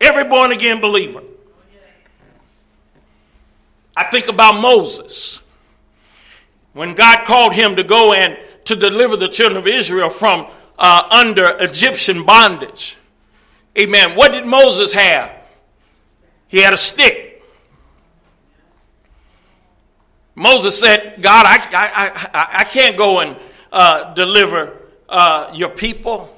Every 0.00 0.24
born 0.24 0.52
again 0.52 0.80
believer. 0.80 1.22
I 3.94 4.04
think 4.04 4.28
about 4.28 4.60
Moses 4.60 5.42
when 6.72 6.94
God 6.94 7.24
called 7.26 7.52
him 7.52 7.76
to 7.76 7.84
go 7.84 8.14
and 8.14 8.38
to 8.64 8.76
deliver 8.76 9.16
the 9.16 9.28
children 9.28 9.58
of 9.58 9.66
Israel 9.66 10.08
from 10.08 10.46
uh, 10.78 11.06
under 11.10 11.54
Egyptian 11.58 12.24
bondage. 12.24 12.96
Amen. 13.78 14.16
What 14.16 14.32
did 14.32 14.46
Moses 14.46 14.92
have? 14.92 15.42
He 16.48 16.60
had 16.60 16.72
a 16.72 16.76
stick. 16.76 17.42
Moses 20.34 20.78
said, 20.78 21.20
God, 21.20 21.46
I, 21.46 21.56
I, 21.56 22.30
I, 22.32 22.60
I 22.60 22.64
can't 22.64 22.96
go 22.96 23.20
and 23.20 23.36
uh, 23.70 24.14
deliver 24.14 24.76
uh, 25.08 25.50
your 25.54 25.68
people. 25.68 26.36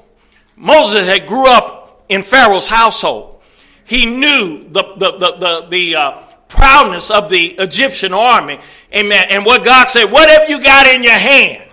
Moses 0.57 1.07
had 1.07 1.27
grew 1.27 1.47
up 1.47 2.05
in 2.09 2.23
Pharaoh's 2.23 2.66
household. 2.66 3.40
He 3.85 4.07
knew 4.07 4.68
the, 4.68 4.83
the, 4.97 5.12
the, 5.12 5.37
the, 5.37 5.66
the 5.68 5.97
uh, 5.97 6.23
proudness 6.49 7.11
of 7.11 7.31
the 7.31 7.49
Egyptian 7.59 8.12
army. 8.12 8.59
Amen. 8.95 9.27
And 9.31 9.47
what 9.47 9.64
God 9.64 9.88
said, 9.88 10.07
whatever 10.07 10.51
you 10.51 10.62
got 10.62 10.87
in 10.87 11.03
your 11.03 11.12
hand, 11.12 11.71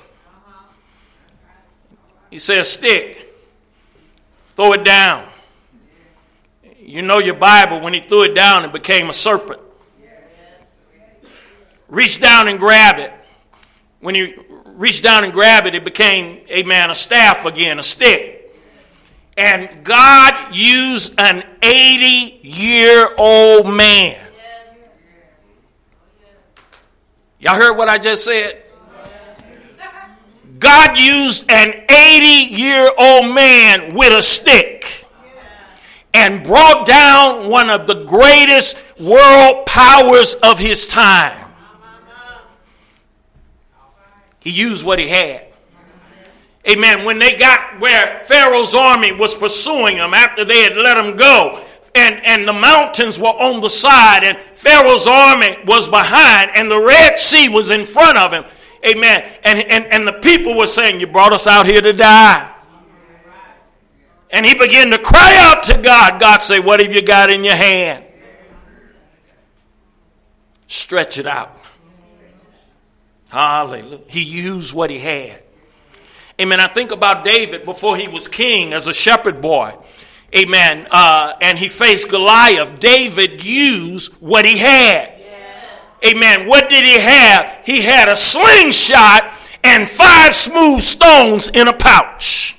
He 2.30 2.40
said, 2.40 2.66
stick, 2.66 3.34
throw 4.56 4.74
it 4.74 4.84
down. 4.84 5.29
You 6.90 7.04
know 7.04 7.20
your 7.20 7.36
Bible, 7.36 7.82
when 7.82 7.94
he 7.94 8.00
threw 8.00 8.24
it 8.24 8.34
down, 8.34 8.66
it 8.66 8.74
became 8.74 9.10
a 9.10 9.14
serpent. 9.14 9.60
Reach 11.88 12.20
down 12.20 12.48
and 12.48 12.58
grab 12.58 12.98
it. 12.98 13.14
When 14.00 14.16
he 14.16 14.34
reached 14.66 15.04
down 15.04 15.24
and 15.24 15.32
grabbed 15.32 15.68
it, 15.68 15.76
it 15.76 15.84
became, 15.84 16.44
a 16.50 16.64
man 16.64 16.90
a 16.90 16.96
staff 16.96 17.46
again, 17.46 17.78
a 17.78 17.84
stick. 17.84 18.56
And 19.38 19.84
God 19.84 20.56
used 20.56 21.14
an 21.20 21.44
80 21.62 22.40
year 22.42 23.14
old 23.20 23.72
man. 23.72 24.20
Y'all 27.38 27.56
heard 27.56 27.78
what 27.78 27.88
I 27.88 28.00
just 28.00 28.24
said? 28.24 28.64
God 30.58 30.98
used 30.98 31.52
an 31.52 31.86
80 31.88 32.26
year 32.56 32.92
old 32.98 33.36
man 33.36 33.94
with 33.94 34.12
a 34.12 34.24
stick 34.24 34.99
and 36.14 36.44
brought 36.44 36.86
down 36.86 37.50
one 37.50 37.70
of 37.70 37.88
the 37.88 38.04
greatest 38.06 38.78
world 39.00 39.66
powers 39.66 40.36
of 40.36 40.60
his 40.60 40.88
time. 40.88 41.46
He 44.40 44.50
used 44.52 44.86
what 44.86 45.00
he 45.00 45.08
had. 45.08 45.48
Amen. 46.68 47.06
When 47.06 47.20
they 47.20 47.36
got 47.36 47.80
where 47.80 48.20
Pharaoh's 48.20 48.76
army 48.76 49.12
was 49.12 49.36
pursuing 49.36 49.98
them 49.98 50.14
after 50.14 50.46
they 50.46 50.64
had 50.64 50.76
let 50.78 50.96
them 50.96 51.16
go, 51.16 51.64
and, 51.96 52.24
and 52.26 52.48
the 52.48 52.54
mountains 52.54 53.20
were 53.20 53.28
on 53.28 53.62
the 53.62 53.70
side, 53.70 54.24
and 54.24 54.40
Pharaoh's 54.40 55.08
army 55.08 55.58
was 55.66 55.90
behind, 55.90 56.52
and 56.56 56.70
the 56.70 56.80
Red 56.80 57.18
Sea 57.18 57.50
was 57.50 57.72
in 57.72 57.86
front 57.86 58.18
of 58.18 58.32
him. 58.32 58.46
Amen. 58.86 59.28
And, 59.44 59.60
and, 59.60 59.86
and 59.88 60.08
the 60.08 60.14
people 60.14 60.58
were 60.58 60.68
saying, 60.68 61.00
You 61.00 61.08
brought 61.08 61.34
us 61.34 61.48
out 61.48 61.66
here 61.66 61.82
to 61.82 61.94
die. 61.94 62.54
And 64.32 64.46
he 64.46 64.56
began 64.56 64.92
to 64.92 64.98
cry 65.00 65.36
out 65.40 65.64
to 65.64 65.78
God. 65.82 66.20
God 66.20 66.40
said, 66.40 66.64
What 66.64 66.80
have 66.80 66.94
you 66.94 67.02
got 67.02 67.30
in 67.32 67.44
your 67.44 67.56
hand? 67.56 68.06
Stretch 70.68 71.18
it 71.18 71.26
out. 71.26 71.58
Hallelujah. 73.30 74.02
He 74.08 74.24
used 74.24 74.74
what 74.74 74.90
he 74.90 75.00
had. 75.00 75.44
Amen. 76.40 76.60
I 76.60 76.68
think 76.68 76.92
about 76.92 77.26
David 77.26 77.66
before 77.66 77.98
he 77.98 78.08
was 78.08 78.28
king 78.28 78.74
as 78.74 78.88
a 78.88 78.94
shepherd 78.94 79.42
boy. 79.42 79.76
Amen. 80.36 80.88
Uh, 80.92 81.34
and 81.42 81.58
he 81.58 81.68
faced 81.68 82.10
Goliath. 82.10 82.80
David 82.80 83.44
used 83.44 84.14
what 84.22 84.46
he 84.46 84.58
had. 84.58 85.20
Amen. 86.06 86.48
What 86.48 86.70
did 86.70 86.86
he 86.86 87.00
have? 87.00 87.60
He 87.66 87.82
had 87.82 88.08
a 88.08 88.16
slingshot 88.16 89.34
and 89.64 89.90
five 89.90 90.36
smooth 90.36 90.82
stones 90.82 91.50
in 91.50 91.68
a 91.68 91.74
pouch. 91.74 92.59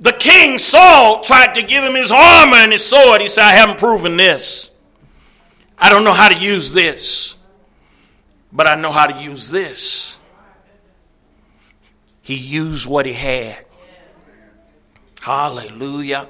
The 0.00 0.12
king 0.12 0.56
Saul 0.56 1.22
tried 1.22 1.54
to 1.54 1.62
give 1.62 1.84
him 1.84 1.94
his 1.94 2.10
armor 2.10 2.56
and 2.56 2.72
his 2.72 2.84
sword. 2.84 3.20
He 3.20 3.28
said, 3.28 3.44
I 3.44 3.52
haven't 3.52 3.78
proven 3.78 4.16
this. 4.16 4.70
I 5.78 5.90
don't 5.90 6.04
know 6.04 6.12
how 6.12 6.28
to 6.28 6.38
use 6.38 6.72
this, 6.72 7.36
but 8.52 8.66
I 8.66 8.74
know 8.74 8.92
how 8.92 9.06
to 9.06 9.22
use 9.22 9.50
this. 9.50 10.18
He 12.22 12.34
used 12.34 12.86
what 12.86 13.06
he 13.06 13.12
had. 13.12 13.64
Hallelujah. 15.20 16.28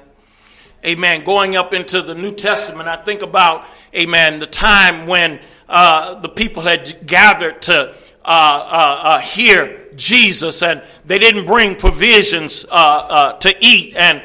Amen. 0.85 1.23
Going 1.23 1.55
up 1.55 1.73
into 1.73 2.01
the 2.01 2.15
New 2.15 2.33
Testament, 2.33 2.89
I 2.89 2.97
think 2.97 3.21
about, 3.21 3.67
amen, 3.95 4.39
the 4.39 4.47
time 4.47 5.07
when 5.07 5.39
uh, 5.69 6.15
the 6.15 6.29
people 6.29 6.63
had 6.63 7.05
gathered 7.05 7.61
to 7.63 7.95
uh, 8.23 8.27
uh, 8.27 9.01
uh 9.03 9.19
hear 9.19 9.87
Jesus 9.95 10.61
and 10.61 10.83
they 11.05 11.19
didn't 11.19 11.45
bring 11.45 11.75
provisions 11.75 12.65
uh, 12.65 12.73
uh, 12.73 13.33
to 13.39 13.53
eat 13.59 13.95
and 13.95 14.23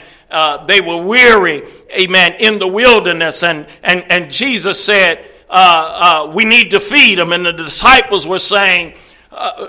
they 0.67 0.81
were 0.81 1.03
weary, 1.03 1.63
amen, 1.93 2.35
in 2.41 2.59
the 2.59 2.67
wilderness. 2.67 3.43
And, 3.43 3.67
and, 3.83 4.05
and 4.11 4.31
Jesus 4.31 4.85
said, 4.85 5.29
We 6.35 6.45
need 6.45 6.71
to 6.73 6.81
feed 6.81 7.19
them. 7.19 7.33
And 7.33 7.47
the 7.47 7.53
disciples 7.53 8.27
were 8.27 8.39
saying, 8.39 8.95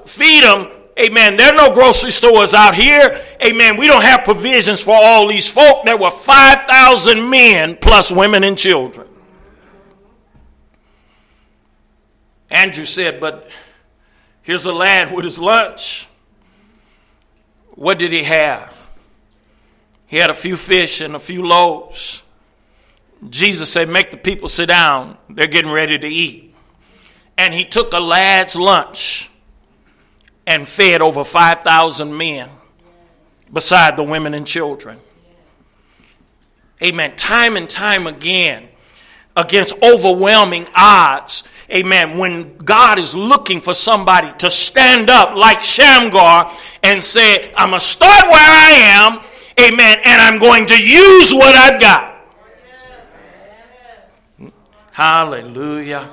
Feed 0.06 0.44
them 0.44 0.68
Amen. 1.00 1.38
There 1.38 1.54
are 1.54 1.56
no 1.56 1.72
grocery 1.72 2.12
stores 2.12 2.56
out 2.56 2.74
here. 2.74 3.22
Amen. 3.46 3.78
We 3.78 3.86
don't 3.86 4.02
have 4.02 4.24
provisions 4.24 4.82
for 4.82 4.96
all 4.96 5.28
these 5.28 5.48
folk. 5.48 5.86
There 5.86 5.98
were 5.98 6.10
5,000 6.10 7.30
men 7.30 7.78
plus 7.80 8.12
women 8.12 8.44
and 8.44 8.58
children. 8.58 9.08
Andrew 12.50 12.86
said, 12.86 13.20
But 13.20 13.50
here's 14.48 14.64
a 14.64 14.72
lad 14.72 15.14
with 15.14 15.26
his 15.26 15.38
lunch. 15.38 16.08
What 17.72 18.00
did 18.00 18.14
he 18.14 18.24
have? 18.24 18.90
He 20.06 20.16
had 20.16 20.30
a 20.30 20.34
few 20.34 20.56
fish 20.56 21.02
and 21.02 21.18
a 21.18 21.20
few 21.20 21.46
loaves. 21.46 22.24
Jesus 23.30 23.70
said, 23.70 23.90
Make 23.90 24.10
the 24.12 24.18
people 24.18 24.48
sit 24.48 24.68
down. 24.68 25.18
They're 25.30 25.48
getting 25.48 25.70
ready 25.70 26.00
to 26.00 26.08
eat. 26.08 26.56
And 27.38 27.54
he 27.54 27.66
took 27.66 27.92
a 27.92 28.00
lad's 28.00 28.56
lunch 28.56 29.30
and 30.46 30.66
fed 30.66 31.02
over 31.02 31.26
5,000 31.26 32.16
men 32.16 32.50
beside 33.52 33.98
the 33.98 34.04
women 34.04 34.34
and 34.34 34.48
children. 34.48 34.98
Amen. 36.82 37.18
Time 37.18 37.58
and 37.58 37.70
time 37.70 38.08
again, 38.08 38.70
against 39.36 39.74
overwhelming 39.84 40.68
odds, 40.74 41.44
amen, 41.72 42.18
when 42.18 42.58
God 42.58 42.98
is 42.98 43.14
looking 43.14 43.60
for 43.60 43.74
somebody 43.74 44.32
to 44.40 44.50
stand 44.50 45.10
up 45.10 45.36
like 45.36 45.64
Shamgar 45.64 46.52
and 46.84 47.04
say, 47.04 47.54
I'm 47.56 47.70
going 47.70 47.80
to 47.80 47.86
start 47.86 48.26
where 48.26 48.36
I 48.36 48.72
am, 48.80 49.20
amen, 49.60 49.98
and 50.06 50.22
I'm 50.22 50.40
going 50.40 50.66
to 50.68 50.82
use 50.82 51.34
what 51.34 51.56
I've 51.56 51.80
got. 51.80 52.16
Hallelujah. 54.92 56.10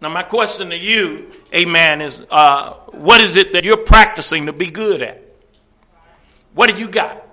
Now, 0.00 0.08
my 0.10 0.22
question 0.22 0.70
to 0.70 0.76
you, 0.76 1.30
amen, 1.54 2.02
is 2.02 2.22
uh, 2.30 2.74
what 2.92 3.20
is 3.20 3.36
it 3.36 3.52
that 3.54 3.64
you're 3.64 3.76
practicing 3.76 4.46
to 4.46 4.52
be 4.52 4.70
good 4.70 5.02
at? 5.02 5.22
What 6.52 6.70
do 6.70 6.78
you 6.78 6.88
got? 6.88 7.26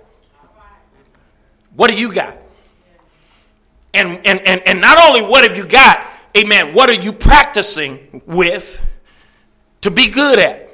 What 1.74 1.90
do 1.90 1.96
you 1.96 2.12
got? 2.12 2.36
And, 3.94 4.26
and, 4.26 4.40
and, 4.46 4.62
and 4.66 4.80
not 4.80 4.98
only 4.98 5.22
what 5.22 5.44
have 5.44 5.56
you 5.56 5.66
got, 5.66 6.04
amen, 6.36 6.74
what 6.74 6.88
are 6.88 6.94
you 6.94 7.12
practicing 7.12 8.22
with 8.26 8.84
to 9.82 9.90
be 9.90 10.08
good 10.10 10.38
at? 10.38 10.68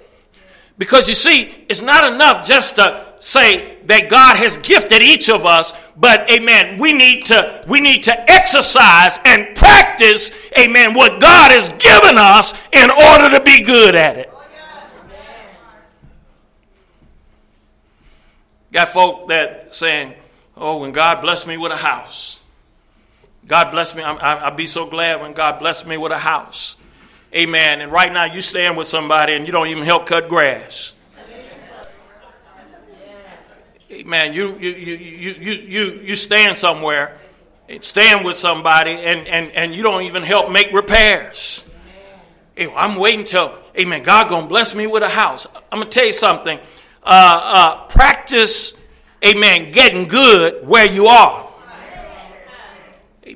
Because 0.78 1.08
you 1.08 1.14
see, 1.14 1.64
it's 1.68 1.82
not 1.82 2.12
enough 2.12 2.46
just 2.46 2.76
to 2.76 3.04
say 3.18 3.78
that 3.86 4.08
God 4.08 4.36
has 4.36 4.56
gifted 4.58 5.02
each 5.02 5.28
of 5.28 5.44
us, 5.44 5.72
but 5.96 6.30
amen, 6.30 6.78
we 6.78 6.92
need 6.92 7.24
to 7.26 7.60
we 7.68 7.80
need 7.80 8.04
to 8.04 8.30
exercise 8.30 9.18
and 9.24 9.56
practice, 9.56 10.30
amen, 10.56 10.94
what 10.94 11.20
God 11.20 11.50
has 11.50 11.68
given 11.70 12.16
us 12.16 12.54
in 12.72 12.90
order 12.90 13.36
to 13.36 13.42
be 13.44 13.62
good 13.62 13.96
at 13.96 14.18
it. 14.18 14.32
Got 18.70 18.90
folk 18.90 19.28
that 19.28 19.74
saying, 19.74 20.14
"Oh, 20.56 20.78
when 20.78 20.92
God 20.92 21.20
blessed 21.22 21.46
me 21.46 21.56
with 21.56 21.72
a 21.72 21.76
house, 21.76 22.37
God 23.48 23.70
bless 23.70 23.96
me. 23.96 24.02
I, 24.02 24.48
will 24.50 24.56
be 24.56 24.66
so 24.66 24.86
glad 24.86 25.20
when 25.20 25.32
God 25.32 25.58
bless 25.58 25.84
me 25.84 25.96
with 25.96 26.12
a 26.12 26.18
house." 26.18 26.76
Amen. 27.34 27.80
And 27.80 27.92
right 27.92 28.12
now 28.12 28.24
you 28.24 28.40
stand 28.40 28.76
with 28.76 28.86
somebody 28.86 29.34
and 29.34 29.46
you 29.46 29.52
don't 29.52 29.68
even 29.68 29.84
help 29.84 30.06
cut 30.06 30.28
grass. 30.28 30.94
Man, 34.04 34.32
you 34.34 34.56
you 34.58 34.70
you 34.70 34.94
you 34.94 35.52
you 35.52 36.00
you, 36.04 36.16
stand 36.16 36.56
somewhere, 36.58 37.16
stand 37.80 38.24
with 38.24 38.36
somebody, 38.36 38.90
and, 38.90 39.26
and, 39.26 39.50
and 39.52 39.74
you 39.74 39.82
don't 39.82 40.02
even 40.02 40.22
help 40.22 40.50
make 40.52 40.70
repairs. 40.72 41.64
I'm 42.58 42.96
waiting 42.96 43.24
till, 43.24 43.54
amen, 43.78 44.02
God 44.02 44.28
gonna 44.28 44.46
bless 44.46 44.74
me 44.74 44.86
with 44.86 45.02
a 45.02 45.08
house. 45.08 45.46
I'm 45.72 45.78
gonna 45.78 45.86
tell 45.86 46.04
you 46.04 46.12
something. 46.12 46.58
Uh, 47.02 47.40
uh, 47.42 47.86
practice, 47.88 48.74
amen, 49.24 49.70
getting 49.70 50.04
good 50.04 50.66
where 50.66 50.90
you 50.90 51.06
are. 51.06 51.47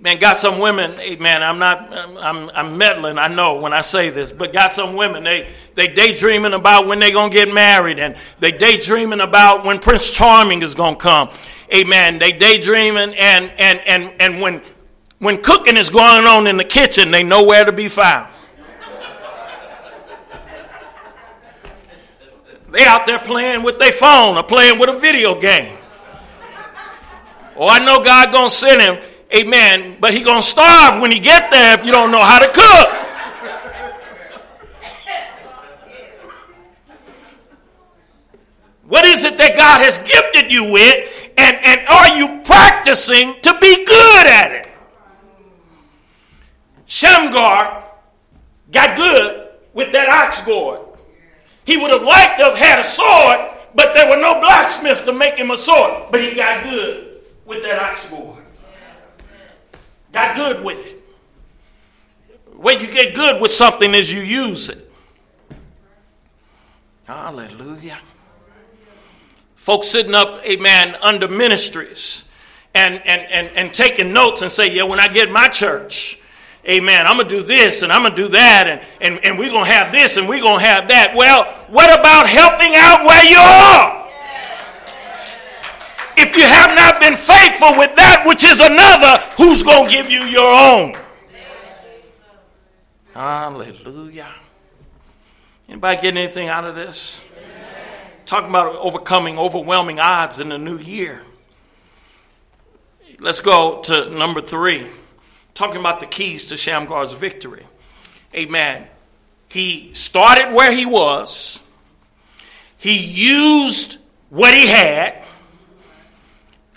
Man, 0.03 0.19
got 0.19 0.37
some 0.37 0.59
women, 0.59 0.97
man, 1.21 1.45
I'm 1.45 1.61
not, 1.61 1.93
I'm, 1.93 2.51
I'm 2.57 2.77
meddling, 2.77 3.19
I 3.19 3.29
know 3.29 3.61
when 3.61 3.73
I 3.73 3.83
say 3.83 4.11
this, 4.11 4.33
but 4.33 4.53
got 4.53 4.73
some 4.73 4.97
women, 4.97 5.23
they, 5.23 5.49
they 5.77 5.87
daydreaming 5.87 6.55
about 6.55 6.89
when 6.89 6.99
they 6.99 7.13
going 7.13 7.31
to 7.31 7.37
get 7.37 7.55
married, 7.55 8.01
and 8.01 8.17
they 8.41 8.51
daydreaming 8.51 9.21
about 9.21 9.65
when 9.65 9.79
Prince 9.79 10.11
Charming 10.11 10.61
is 10.61 10.75
going 10.75 10.97
to 10.97 11.01
come. 11.01 11.31
Amen. 11.73 12.19
They 12.19 12.33
daydreaming, 12.33 13.15
and, 13.15 13.53
and, 13.57 13.81
and, 13.87 14.21
and 14.21 14.41
when, 14.41 14.61
when 15.21 15.41
cooking 15.41 15.77
is 15.77 15.89
going 15.89 16.27
on 16.27 16.49
in 16.49 16.57
the 16.57 16.65
kitchen, 16.65 17.13
they 17.13 17.23
know 17.23 17.45
where 17.45 17.65
to 17.65 17.71
be 17.71 17.87
found. 17.89 18.29
they 22.73 22.85
out 22.85 23.07
there 23.07 23.21
playing 23.21 23.63
with 23.63 23.79
their 23.79 23.93
phone 23.93 24.37
or 24.37 24.43
playing 24.43 24.81
with 24.81 24.91
a 24.91 24.99
video 24.99 25.41
game. 25.41 25.79
Oh, 27.55 27.69
I 27.69 27.79
know 27.85 28.03
God 28.03 28.33
gonna 28.33 28.51
send 28.51 28.81
him 28.81 29.12
Amen. 29.35 29.97
But 29.99 30.12
he 30.12 30.22
gonna 30.22 30.43
starve 30.43 31.01
when 31.01 31.11
he 31.11 31.18
get 31.18 31.51
there 31.51 31.78
if 31.78 31.85
you 31.85 31.93
don't 31.93 32.11
know 32.11 32.22
how 32.22 32.39
to 32.39 32.47
cook. 32.53 33.03
What 38.93 39.07
is 39.07 39.24
it 39.24 39.39
that 39.39 39.57
God 39.57 39.80
has 39.80 39.97
gifted 39.97 40.53
you 40.53 40.70
with? 40.70 41.30
And, 41.39 41.57
and 41.64 41.89
are 41.89 42.14
you 42.14 42.43
practicing 42.45 43.41
to 43.41 43.59
be 43.59 43.87
good 43.87 44.26
at 44.26 44.53
it? 44.53 44.68
Shamgar 46.85 47.85
got 48.70 48.95
good 48.99 49.49
with 49.72 49.93
that 49.93 50.11
ox 50.11 50.43
goad. 50.43 50.99
He 51.64 51.78
would 51.78 51.91
have 51.91 52.03
liked 52.03 52.37
to 52.37 52.45
have 52.45 52.59
had 52.59 52.80
a 52.80 52.85
sword, 52.85 53.49
but 53.74 53.95
there 53.95 54.11
were 54.11 54.20
no 54.20 54.41
blacksmiths 54.41 55.01
to 55.05 55.12
make 55.14 55.37
him 55.37 55.51
a 55.51 55.57
sword. 55.57 56.09
But 56.11 56.20
he 56.20 56.35
got 56.35 56.62
good 56.64 57.22
with 57.47 57.62
that 57.62 57.78
ox 57.78 58.05
goad. 58.09 58.41
Got 60.13 60.37
good 60.37 60.65
with 60.65 60.87
it. 60.87 60.99
When 62.55 62.79
you 62.79 62.87
get 62.87 63.15
good 63.15 63.41
with 63.41 63.51
something 63.51 63.95
is 63.95 64.13
you 64.13 64.21
use 64.21 64.69
it. 64.69 64.93
Hallelujah. 67.05 67.99
Folks 69.57 69.89
sitting 69.89 70.15
up, 70.15 70.45
amen, 70.45 70.97
under 71.03 71.29
ministries 71.29 72.25
and, 72.75 72.95
and, 73.07 73.23
and, 73.31 73.57
and 73.57 73.75
taking 73.75 74.13
notes 74.13 74.43
and 74.43 74.51
say, 74.51 74.73
yeah, 74.75 74.83
when 74.85 75.01
I 75.01 75.09
get 75.09 75.31
my 75.31 75.49
church, 75.49 76.19
amen, 76.69 77.07
I'm 77.07 77.17
going 77.17 77.29
to 77.29 77.41
do 77.41 77.43
this 77.43 77.83
and 77.83 77.93
I'm 77.93 78.03
going 78.03 78.15
to 78.15 78.23
do 78.23 78.29
that 78.29 78.67
and, 78.67 78.83
and, 79.01 79.25
and 79.25 79.39
we're 79.39 79.51
going 79.51 79.65
to 79.65 79.71
have 79.71 79.93
this 79.93 80.17
and 80.17 80.29
we're 80.29 80.41
going 80.41 80.59
to 80.59 80.65
have 80.65 80.89
that. 80.89 81.15
Well, 81.17 81.45
what 81.69 81.97
about 81.99 82.29
helping 82.29 82.73
out 82.77 83.05
where 83.05 83.25
you 83.25 83.39
are? 83.39 84.02
If 86.17 86.37
you 86.37 86.43
have 86.43 86.75
not 86.77 87.01
been 87.01 87.17
faithful 87.17 87.77
with 87.79 87.95
that 87.97 88.25
which 88.27 88.45
is 88.45 88.61
another, 88.61 89.23
who's 89.37 89.63
going 89.63 89.89
to 89.89 89.93
give 89.93 90.11
you 90.11 90.21
your 90.21 90.53
own? 90.53 90.95
Hallelujah. 93.15 94.33
Anybody 95.69 96.01
getting 96.01 96.23
anything 96.23 96.49
out 96.49 96.65
of 96.65 96.75
this? 96.75 97.23
Talking 98.27 98.51
about 98.51 98.77
overcoming 98.77 99.39
overwhelming 99.39 100.01
odds 100.01 100.41
in 100.41 100.49
the 100.49 100.59
new 100.59 100.79
year. 100.79 101.23
Let's 103.19 103.41
go 103.41 103.81
to 103.83 104.11
number 104.11 104.41
three. 104.41 104.87
Talking 105.55 105.81
about 105.81 106.01
the 106.01 106.07
keys 106.07 106.47
to 106.47 106.55
Shamgar's 106.57 107.13
victory. 107.13 107.65
Amen. 108.35 108.87
He 109.49 109.91
started 109.93 110.55
where 110.55 110.73
he 110.73 110.87
was. 110.87 111.63
He 112.79 112.97
used 112.97 113.99
what 114.31 114.55
he 114.55 114.67
had. 114.67 115.23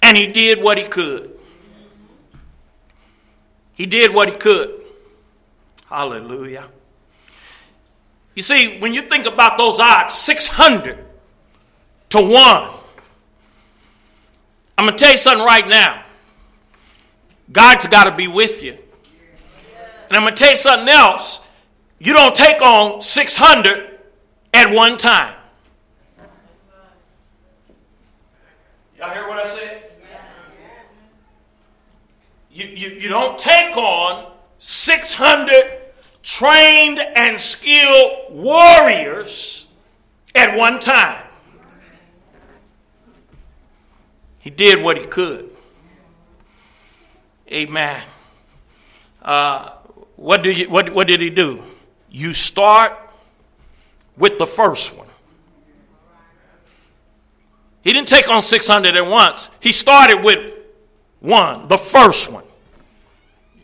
And 0.05 0.15
he 0.15 0.27
did 0.27 0.61
what 0.61 0.77
he 0.77 0.87
could. 0.87 1.35
He 3.73 3.87
did 3.87 4.13
what 4.13 4.29
he 4.29 4.35
could. 4.35 4.81
Hallelujah. 5.87 6.67
You 8.35 8.43
see, 8.43 8.77
when 8.77 8.93
you 8.93 9.01
think 9.01 9.25
about 9.25 9.57
those 9.57 9.79
odds, 9.79 10.13
600 10.13 11.03
to 12.09 12.17
1, 12.19 12.69
I'm 14.77 14.85
going 14.85 14.95
to 14.95 15.03
tell 15.03 15.11
you 15.11 15.17
something 15.17 15.43
right 15.43 15.67
now. 15.67 16.03
God's 17.51 17.87
got 17.87 18.03
to 18.03 18.15
be 18.15 18.27
with 18.27 18.61
you. 18.61 18.77
And 20.07 20.17
I'm 20.17 20.21
going 20.21 20.35
to 20.35 20.39
tell 20.39 20.51
you 20.51 20.57
something 20.57 20.87
else. 20.87 21.41
You 21.97 22.13
don't 22.13 22.35
take 22.35 22.61
on 22.61 23.01
600 23.01 23.89
at 24.53 24.71
one 24.71 24.97
time. 24.97 25.35
Y'all 28.99 29.09
hear 29.09 29.27
what 29.27 29.39
I 29.39 29.45
said? 29.45 29.84
You, 32.55 32.67
you, 32.67 32.89
you 33.01 33.09
don't 33.09 33.37
take 33.37 33.75
on 33.75 34.31
600 34.59 35.81
trained 36.23 36.99
and 36.99 37.39
skilled 37.39 38.27
warriors 38.29 39.67
at 40.33 40.57
one 40.57 40.79
time. 40.79 41.21
He 44.39 44.49
did 44.49 44.81
what 44.81 44.97
he 44.97 45.05
could. 45.05 45.49
Amen. 47.51 48.01
Uh, 49.21 49.71
what, 50.15 50.41
do 50.41 50.49
you, 50.49 50.69
what, 50.69 50.93
what 50.93 51.09
did 51.09 51.19
he 51.19 51.29
do? 51.29 51.61
You 52.09 52.31
start 52.31 52.93
with 54.15 54.37
the 54.37 54.47
first 54.47 54.95
one. 54.95 55.07
He 57.81 57.91
didn't 57.91 58.07
take 58.07 58.29
on 58.29 58.41
600 58.41 58.95
at 58.95 59.05
once. 59.05 59.49
He 59.59 59.73
started 59.73 60.23
with 60.23 60.53
one, 61.19 61.67
the 61.67 61.77
first 61.77 62.31
one. 62.31 62.43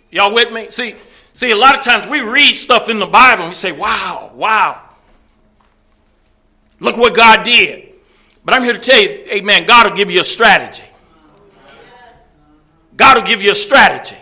Y'all 0.10 0.34
with 0.34 0.52
me? 0.52 0.70
See, 0.70 0.96
see, 1.34 1.52
a 1.52 1.56
lot 1.56 1.76
of 1.76 1.82
times 1.82 2.08
we 2.08 2.22
read 2.22 2.54
stuff 2.54 2.90
in 2.90 3.00
the 3.00 3.06
Bible 3.06 3.44
and 3.44 3.52
we 3.52 3.56
say, 3.56 3.72
wow, 3.72 4.32
wow. 4.36 4.82
Look 6.80 6.98
what 6.98 7.16
God 7.16 7.44
did. 7.44 7.90
But 8.44 8.56
I'm 8.56 8.64
here 8.64 8.74
to 8.74 8.80
tell 8.80 9.00
you, 9.00 9.24
amen, 9.32 9.66
God 9.66 9.90
will 9.90 9.96
give 9.96 10.10
you 10.10 10.20
a 10.20 10.24
strategy. 10.24 10.84
God 12.98 13.18
will 13.18 13.24
give 13.24 13.42
you 13.42 13.52
a 13.52 13.56
strategy. 13.56 14.18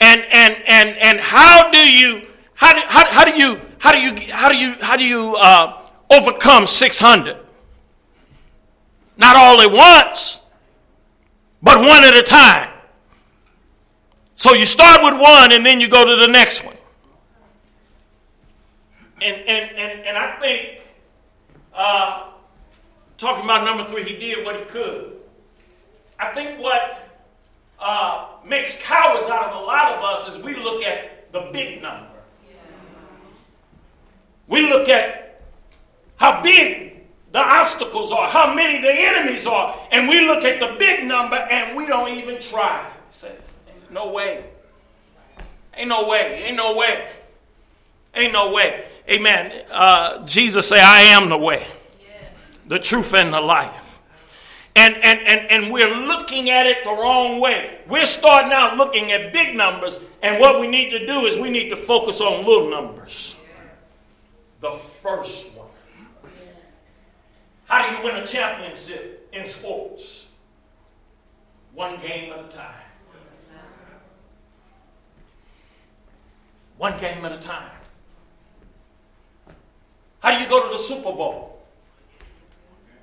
And 0.00 0.20
and 0.30 0.56
and 0.66 0.96
and 0.96 1.20
how 1.20 1.70
do 1.70 1.78
you 1.78 2.26
how 2.54 2.72
do, 2.72 2.80
how, 2.86 3.12
how 3.12 3.24
do 3.24 3.36
you 3.36 3.60
how 3.78 3.92
do 3.92 3.98
you 3.98 4.32
how 4.32 4.48
do 4.48 4.56
you 4.56 4.74
how 4.80 4.96
do 4.96 5.04
you 5.04 5.34
uh, 5.36 5.82
overcome 6.10 6.66
600? 6.66 7.36
Not 9.16 9.36
all 9.36 9.60
at 9.60 9.70
once, 9.72 10.40
but 11.62 11.78
one 11.78 12.04
at 12.04 12.14
a 12.14 12.22
time. 12.22 12.70
So 14.36 14.54
you 14.54 14.64
start 14.64 15.02
with 15.02 15.20
one 15.20 15.52
and 15.52 15.66
then 15.66 15.80
you 15.80 15.88
go 15.88 16.04
to 16.04 16.16
the 16.16 16.28
next 16.28 16.64
one. 16.64 16.76
And, 19.20 19.36
and, 19.36 19.70
and, 19.76 20.06
and 20.06 20.16
I 20.16 20.38
think, 20.38 20.80
uh, 21.74 22.30
talking 23.16 23.44
about 23.44 23.64
number 23.64 23.90
three, 23.90 24.04
he 24.04 24.16
did 24.16 24.44
what 24.44 24.56
he 24.56 24.64
could. 24.66 25.16
I 26.20 26.32
think 26.32 26.60
what 26.60 27.08
uh, 27.80 28.28
makes 28.44 28.80
cowards 28.82 29.28
out 29.28 29.48
of 29.48 29.60
a 29.60 29.64
lot 29.64 29.94
of 29.94 30.04
us 30.04 30.28
is 30.28 30.42
we 30.42 30.54
look 30.54 30.82
at 30.82 31.32
the 31.32 31.50
big 31.52 31.82
number. 31.82 32.06
We 34.46 34.62
look 34.62 34.88
at 34.88 35.42
how 36.16 36.42
big 36.42 36.97
the 37.38 37.44
obstacles 37.44 38.10
are, 38.10 38.26
how 38.26 38.52
many 38.52 38.82
the 38.82 38.92
enemies 38.92 39.46
are, 39.46 39.76
and 39.92 40.08
we 40.08 40.26
look 40.26 40.42
at 40.42 40.58
the 40.58 40.74
big 40.76 41.04
number 41.04 41.36
and 41.36 41.76
we 41.76 41.86
don't 41.86 42.18
even 42.18 42.40
try. 42.40 42.84
Say, 43.10 43.32
no 43.90 44.10
way. 44.10 44.44
Ain't 45.74 45.88
no 45.88 46.08
way. 46.08 46.42
Ain't 46.44 46.56
no 46.56 46.74
way. 46.76 47.08
Ain't 48.14 48.32
no 48.32 48.50
way. 48.50 48.86
Amen. 49.08 49.64
Uh, 49.70 50.24
Jesus 50.26 50.68
say, 50.68 50.80
I 50.80 51.02
am 51.02 51.28
the 51.28 51.38
way, 51.38 51.64
yes. 52.00 52.64
the 52.66 52.78
truth, 52.80 53.14
and 53.14 53.32
the 53.32 53.40
life. 53.40 54.00
And, 54.74 54.96
and, 54.96 55.20
and, 55.20 55.50
and 55.50 55.72
we're 55.72 55.94
looking 55.94 56.50
at 56.50 56.66
it 56.66 56.82
the 56.82 56.90
wrong 56.90 57.38
way. 57.40 57.78
We're 57.88 58.06
starting 58.06 58.52
out 58.52 58.76
looking 58.76 59.12
at 59.12 59.32
big 59.32 59.54
numbers, 59.54 60.00
and 60.22 60.40
what 60.40 60.60
we 60.60 60.66
need 60.66 60.90
to 60.90 61.06
do 61.06 61.26
is 61.26 61.38
we 61.38 61.50
need 61.50 61.68
to 61.70 61.76
focus 61.76 62.20
on 62.20 62.44
little 62.44 62.68
numbers. 62.68 63.36
Yes. 63.40 63.96
The 64.60 64.70
first 64.72 65.52
one. 65.52 65.67
How 67.68 67.86
do 67.86 67.96
you 67.96 68.02
win 68.02 68.16
a 68.16 68.26
championship 68.26 69.28
in 69.32 69.46
sports? 69.46 70.26
One 71.74 72.00
game 72.00 72.32
at 72.32 72.40
a 72.40 72.48
time. 72.48 72.74
One 76.78 76.98
game 76.98 77.24
at 77.26 77.32
a 77.32 77.38
time. 77.38 77.70
How 80.20 80.36
do 80.36 80.42
you 80.42 80.48
go 80.48 80.66
to 80.66 80.72
the 80.72 80.82
Super 80.82 81.12
Bowl? 81.12 81.62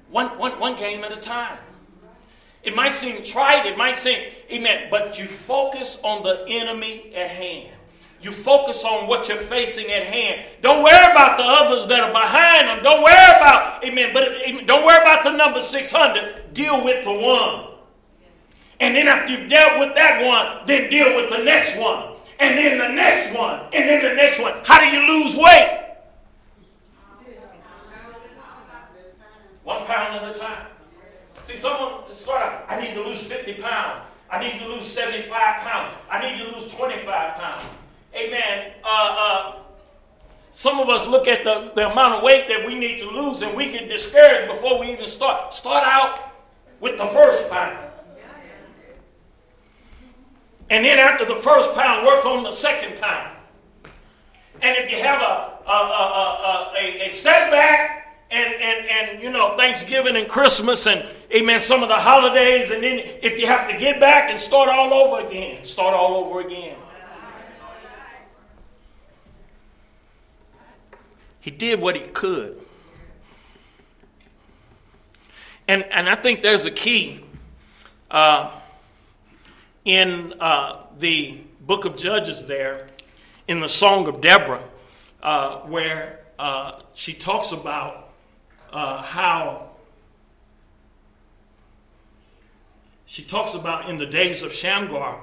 One, 0.09 0.37
one, 0.39 0.59
one 0.59 0.75
game 0.77 1.03
at 1.03 1.11
a 1.11 1.17
time. 1.17 1.59
It 2.63 2.75
might 2.75 2.93
seem 2.93 3.23
trite, 3.23 3.67
it 3.67 3.77
might 3.77 3.95
seem, 3.97 4.23
amen, 4.51 4.87
but 4.89 5.19
you 5.19 5.27
focus 5.27 5.99
on 6.03 6.23
the 6.23 6.43
enemy 6.49 7.13
at 7.15 7.29
hand. 7.29 7.74
You 8.25 8.31
focus 8.31 8.83
on 8.83 9.07
what 9.07 9.27
you're 9.27 9.37
facing 9.37 9.85
at 9.91 10.03
hand. 10.03 10.43
Don't 10.63 10.81
worry 10.81 11.11
about 11.11 11.37
the 11.37 11.43
others 11.43 11.85
that 11.85 11.99
are 11.99 12.11
behind 12.11 12.67
them. 12.67 12.83
Don't 12.83 13.03
worry 13.03 13.13
about, 13.13 13.85
amen, 13.85 14.09
but 14.15 14.65
don't 14.65 14.83
worry 14.83 14.97
about 14.97 15.23
the 15.23 15.29
number 15.29 15.61
600. 15.61 16.51
Deal 16.55 16.83
with 16.83 17.05
the 17.05 17.13
one. 17.13 17.67
And 18.79 18.95
then 18.95 19.07
after 19.07 19.31
you've 19.31 19.47
dealt 19.47 19.77
with 19.77 19.93
that 19.93 20.25
one, 20.25 20.65
then 20.65 20.89
deal 20.89 21.15
with 21.15 21.29
the 21.29 21.43
next 21.43 21.77
one 21.77 22.15
and 22.39 22.57
then 22.57 22.79
the 22.79 22.89
next 22.89 23.37
one, 23.37 23.61
and 23.73 23.87
then 23.89 24.03
the 24.03 24.15
next 24.15 24.39
one. 24.39 24.53
How 24.63 24.79
do 24.79 24.85
you 24.87 25.07
lose 25.07 25.35
weight? 25.35 25.83
One 29.63 29.85
pound 29.85 30.15
at 30.15 30.35
a 30.35 30.39
time. 30.39 30.67
See, 31.41 31.55
someone 31.55 32.01
start 32.11 32.41
out, 32.41 32.65
I 32.67 32.81
need 32.81 32.95
to 32.95 33.03
lose 33.03 33.21
50 33.21 33.53
pounds. 33.61 34.01
I 34.29 34.39
need 34.39 34.59
to 34.59 34.67
lose 34.67 34.83
75 34.83 35.29
pounds. 35.57 35.93
I 36.09 36.19
need 36.19 36.39
to 36.39 36.51
lose 36.51 36.71
25 36.73 37.35
pounds. 37.35 37.63
Amen. 38.15 38.71
Uh, 38.83 38.87
uh, 38.87 39.55
some 40.51 40.79
of 40.79 40.87
us 40.89 41.05
look 41.07 41.27
at 41.27 41.43
the, 41.43 41.71
the 41.75 41.91
amount 41.91 42.15
of 42.15 42.23
weight 42.23 42.47
that 42.47 42.65
we 42.65 42.75
need 42.75 42.97
to 42.99 43.09
lose 43.09 43.41
and 43.41 43.55
we 43.55 43.71
get 43.71 43.89
discouraged 43.89 44.49
before 44.49 44.79
we 44.79 44.91
even 44.91 45.07
start. 45.07 45.53
Start 45.53 45.83
out 45.85 46.19
with 46.79 46.97
the 46.97 47.05
first 47.07 47.49
pound. 47.49 47.77
And 50.69 50.83
then 50.83 50.97
after 50.97 51.25
the 51.25 51.35
first 51.35 51.73
pound, 51.75 52.05
work 52.05 52.25
on 52.25 52.43
the 52.43 52.51
second 52.51 52.99
pound. 52.99 53.35
And 54.61 54.77
if 54.77 54.89
you 54.89 54.97
have 55.03 55.21
a, 55.21 55.69
a, 55.69 55.71
a, 55.71 56.73
a, 56.79 57.05
a 57.05 57.09
setback 57.09 58.05
and, 58.31 58.53
and, 58.55 58.87
and 58.87 59.23
you 59.23 59.29
know 59.29 59.55
Thanksgiving 59.57 60.15
and 60.15 60.27
Christmas 60.27 60.87
and 60.87 61.07
amen 61.33 61.59
some 61.59 61.83
of 61.83 61.89
the 61.89 61.95
holidays 61.95 62.71
and 62.71 62.81
then 62.83 62.99
if 63.21 63.37
you 63.37 63.45
have 63.45 63.69
to 63.69 63.77
get 63.77 63.99
back 63.99 64.31
and 64.31 64.39
start 64.39 64.67
all 64.69 64.93
over 64.93 65.27
again 65.27 65.63
start 65.63 65.93
all 65.93 66.15
over 66.25 66.41
again 66.41 66.75
he 71.45 71.51
did 71.51 71.79
what 71.79 71.95
he 71.95 72.01
could. 72.07 72.59
And 75.67 75.83
and 75.91 76.09
I 76.09 76.15
think 76.15 76.41
there's 76.41 76.65
a 76.65 76.71
key 76.71 77.23
uh, 78.09 78.49
in 79.83 80.33
uh, 80.39 80.87
the 80.97 81.41
book 81.61 81.85
of 81.85 81.99
Judges 81.99 82.47
there 82.47 82.87
in 83.47 83.59
the 83.59 83.69
Song 83.69 84.07
of 84.07 84.21
Deborah 84.21 84.63
uh, 85.21 85.59
where 85.59 86.21
uh, 86.39 86.79
she 86.95 87.13
talks 87.13 87.51
about 87.51 88.09
uh, 88.73 89.03
how 89.03 89.69
she 93.05 93.21
talks 93.21 93.53
about 93.53 93.87
in 93.87 93.99
the 93.99 94.07
days 94.07 94.41
of 94.41 94.51
Shamgar, 94.51 95.21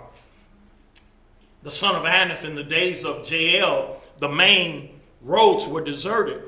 the 1.64 1.70
son 1.72 1.96
of 1.96 2.04
Anath, 2.04 2.44
in 2.44 2.54
the 2.54 2.62
days 2.62 3.04
of 3.04 3.28
Jael, 3.28 4.00
the 4.20 4.28
main 4.28 5.00
roads 5.24 5.66
were 5.66 5.82
deserted 5.82 6.42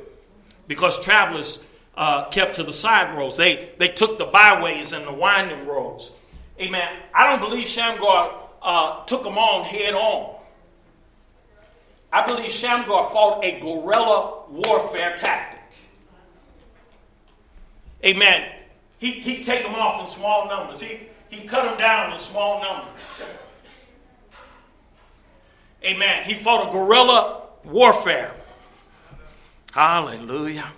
because 0.67 0.99
travelers 1.01 1.61
uh, 1.97 2.29
kept 2.31 2.57
to 2.57 2.63
the 2.63 2.73
side 2.73 3.17
roads. 3.17 3.37
They, 3.37 3.71
they 3.79 3.89
took 3.89 4.19
the 4.19 4.25
byways 4.27 4.93
and 4.93 5.07
the 5.07 5.13
winding 5.13 5.67
roads. 5.67 6.13
Amen. 6.61 6.89
I 7.13 7.29
don't 7.29 7.49
believe 7.49 7.69
Shamgar 7.69 8.33
uh, 8.63 9.05
took 9.05 9.23
them 9.23 9.39
on 9.39 9.65
head 9.65 9.95
on. 9.95 10.37
I 12.13 12.25
believe 12.27 12.51
Shamgar 12.51 13.11
fought 13.11 13.45
a 13.45 13.59
guerrilla 13.59 14.45
warfare 14.49 15.17
tactic. 15.17 15.61
Amen. 18.05 18.51
He, 18.99 19.13
he'd 19.13 19.45
take 19.45 19.63
them 19.63 19.75
off 19.75 20.01
in 20.01 20.07
small 20.07 20.47
numbers. 20.47 20.81
He, 20.81 21.01
he 21.29 21.47
cut 21.47 21.65
them 21.65 21.79
down 21.79 22.13
in 22.13 22.19
small 22.19 22.63
numbers. 22.63 23.01
Amen. 25.85 26.25
He 26.25 26.35
fought 26.35 26.69
a 26.69 26.73
guerrilla 26.73 27.43
warfare. 27.65 28.33
Hallelujah. 29.75 30.69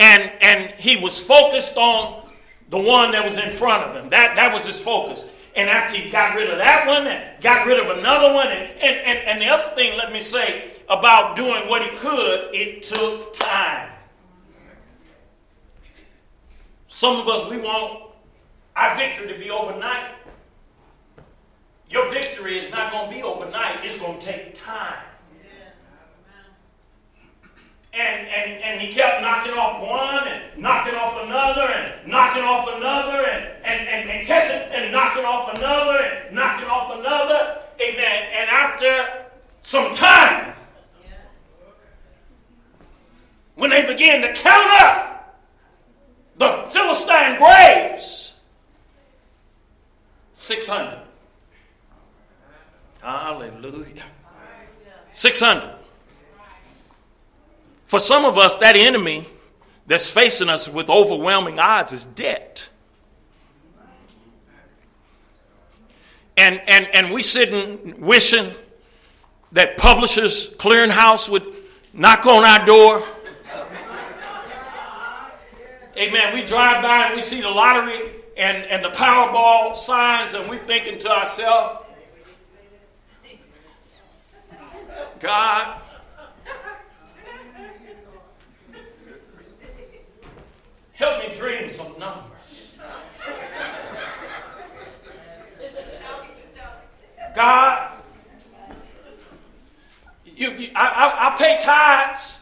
And, 0.00 0.32
and 0.40 0.68
he 0.80 0.96
was 0.96 1.16
focused 1.16 1.76
on 1.76 2.28
the 2.70 2.78
one 2.78 3.12
that 3.12 3.24
was 3.24 3.38
in 3.38 3.50
front 3.50 3.84
of 3.84 3.94
him. 3.94 4.10
That, 4.10 4.34
that 4.34 4.52
was 4.52 4.66
his 4.66 4.80
focus. 4.80 5.26
And 5.54 5.70
after 5.70 5.96
he 5.96 6.10
got 6.10 6.34
rid 6.34 6.50
of 6.50 6.58
that 6.58 6.88
one 6.88 7.06
and 7.06 7.40
got 7.40 7.64
rid 7.64 7.78
of 7.78 7.96
another 7.98 8.34
one, 8.34 8.48
and, 8.48 8.68
and, 8.72 8.96
and, 8.96 9.18
and 9.28 9.40
the 9.40 9.46
other 9.46 9.76
thing, 9.76 9.96
let 9.96 10.10
me 10.10 10.20
say, 10.20 10.64
about 10.88 11.36
doing 11.36 11.68
what 11.68 11.82
he 11.82 11.96
could, 11.96 12.52
it 12.52 12.82
took 12.82 13.32
time. 13.32 13.92
Some 16.88 17.20
of 17.20 17.28
us, 17.28 17.48
we 17.48 17.58
want 17.58 18.10
our 18.74 18.96
victory 18.96 19.28
to 19.28 19.38
be 19.38 19.50
overnight. 19.50 20.16
Your 21.88 22.10
victory 22.10 22.58
is 22.58 22.68
not 22.72 22.90
going 22.90 23.08
to 23.08 23.14
be 23.14 23.22
overnight, 23.22 23.84
it's 23.84 23.96
going 23.96 24.18
to 24.18 24.26
take 24.26 24.52
time. 24.52 24.98
And, 27.98 28.28
and, 28.28 28.62
and 28.62 28.80
he 28.80 28.92
kept 28.92 29.22
knocking 29.22 29.52
off 29.54 29.80
one 29.80 30.28
and 30.28 30.60
knocking 30.60 30.94
off 30.94 31.22
another 31.24 31.62
and 31.62 32.06
knocking 32.06 32.42
off 32.42 32.68
another 32.76 33.26
and, 33.26 33.46
and, 33.64 33.88
and, 33.88 34.10
and 34.10 34.26
catching 34.26 34.56
and 34.72 34.92
knocking 34.92 35.24
off 35.24 35.56
another 35.56 35.98
and 35.98 36.34
knocking 36.34 36.68
off 36.68 36.98
another. 36.98 37.62
Amen. 37.80 38.22
And 38.34 38.50
after 38.50 39.26
some 39.60 39.94
time, 39.94 40.52
when 43.54 43.70
they 43.70 43.86
began 43.86 44.20
to 44.20 44.32
count 44.34 44.82
up, 44.82 45.40
the 46.36 46.66
Philistine 46.70 47.38
graves, 47.38 48.36
600. 50.34 50.98
Hallelujah. 53.00 54.02
600. 55.14 55.75
For 57.86 57.98
some 57.98 58.24
of 58.24 58.36
us, 58.36 58.56
that 58.56 58.76
enemy 58.76 59.26
that's 59.86 60.10
facing 60.10 60.48
us 60.48 60.68
with 60.68 60.90
overwhelming 60.90 61.58
odds 61.58 61.92
is 61.92 62.04
debt. 62.04 62.68
And, 66.36 66.60
and, 66.66 66.86
and 66.92 67.12
we 67.14 67.22
sitting 67.22 68.00
wishing 68.00 68.52
that 69.52 69.78
Publishers 69.78 70.50
Clearinghouse 70.56 71.30
would 71.30 71.46
knock 71.94 72.26
on 72.26 72.44
our 72.44 72.66
door 72.66 73.02
Amen. 75.98 76.34
We 76.34 76.44
drive 76.44 76.82
by 76.82 77.06
and 77.06 77.14
we 77.14 77.22
see 77.22 77.40
the 77.40 77.48
lottery 77.48 78.12
and, 78.36 78.64
and 78.64 78.84
the 78.84 78.90
Powerball 78.90 79.74
signs, 79.74 80.34
and 80.34 80.46
we're 80.46 80.62
thinking 80.62 80.98
to 80.98 81.10
ourselves, 81.10 81.86
God, 85.20 85.80
help 90.96 91.22
me 91.22 91.36
dream 91.36 91.68
some 91.68 91.98
numbers. 91.98 92.74
God, 97.34 97.92
you, 100.24 100.50
you 100.52 100.70
I, 100.74 100.86
I, 100.86 101.28
I 101.28 101.36
pay 101.36 101.58
tithes. 101.62 102.40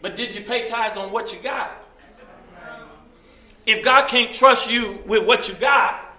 But 0.00 0.16
did 0.16 0.34
you 0.34 0.42
pay 0.42 0.66
tithes 0.66 0.96
on 0.96 1.12
what 1.12 1.32
you 1.32 1.38
got? 1.38 1.70
If 3.64 3.84
God 3.84 4.08
can't 4.08 4.34
trust 4.34 4.68
you 4.68 4.98
with 5.06 5.24
what 5.24 5.48
you 5.48 5.54
got, 5.54 6.18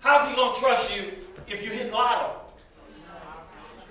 how's 0.00 0.28
He 0.28 0.36
going 0.36 0.52
to 0.52 0.60
trust 0.60 0.94
you 0.94 1.12
if 1.48 1.62
you 1.62 1.70
hit 1.70 1.90
lotto? 1.90 2.39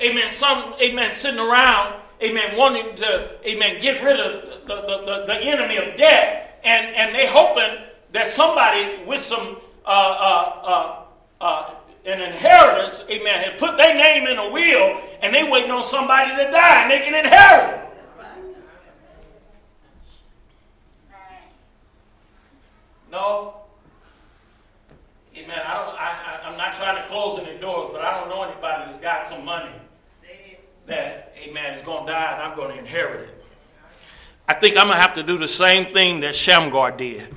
Amen. 0.01 0.31
Some, 0.31 0.75
amen, 0.81 1.13
sitting 1.13 1.39
around, 1.39 1.99
amen, 2.21 2.55
wanting 2.55 2.95
to, 2.97 3.31
amen, 3.45 3.81
get 3.81 4.01
rid 4.03 4.19
of 4.19 4.67
the, 4.67 4.75
the, 4.75 5.05
the, 5.05 5.25
the 5.25 5.35
enemy 5.35 5.77
of 5.77 5.97
debt, 5.97 6.59
and, 6.63 6.95
and 6.95 7.13
they 7.13 7.27
hoping 7.27 7.83
that 8.11 8.27
somebody 8.27 9.03
with 9.05 9.21
some 9.21 9.57
uh, 9.85 9.89
uh, 9.89 11.05
uh, 11.41 11.43
uh 11.43 11.73
an 12.05 12.21
inheritance, 12.21 13.03
amen, 13.09 13.43
has 13.43 13.59
put 13.59 13.77
their 13.77 13.93
name 13.93 14.25
in 14.25 14.37
a 14.37 14.49
will, 14.49 15.01
and 15.21 15.35
they 15.35 15.43
waiting 15.43 15.69
on 15.69 15.83
somebody 15.83 16.31
to 16.31 16.49
die 16.49 16.83
and 16.83 16.91
they 16.91 16.99
can 16.99 17.13
inherit 17.13 17.75
it. 17.75 17.85
No. 23.11 23.55
Amen. 25.35 25.59
I 25.65 25.73
don't, 25.73 25.99
I, 25.99 26.41
I, 26.43 26.51
am 26.51 26.57
not 26.57 26.73
trying 26.73 26.95
to 26.95 27.07
close 27.07 27.39
any 27.39 27.59
doors, 27.59 27.89
but 27.91 28.01
I 28.01 28.19
don't 28.19 28.29
know 28.29 28.43
anybody 28.43 28.85
that's 28.85 28.97
got 28.97 29.27
some 29.27 29.43
money 29.43 29.71
amen, 31.49 31.73
is 31.73 31.81
going 31.81 32.05
to 32.05 32.11
die 32.11 32.33
and 32.33 32.41
I'm 32.41 32.55
going 32.55 32.71
to 32.71 32.79
inherit 32.79 33.29
it. 33.29 33.45
I 34.47 34.53
think 34.53 34.77
I'm 34.77 34.87
going 34.87 34.97
to 34.97 35.01
have 35.01 35.15
to 35.15 35.23
do 35.23 35.37
the 35.37 35.47
same 35.47 35.85
thing 35.85 36.21
that 36.21 36.35
Shamgar 36.35 36.91
did. 36.91 37.35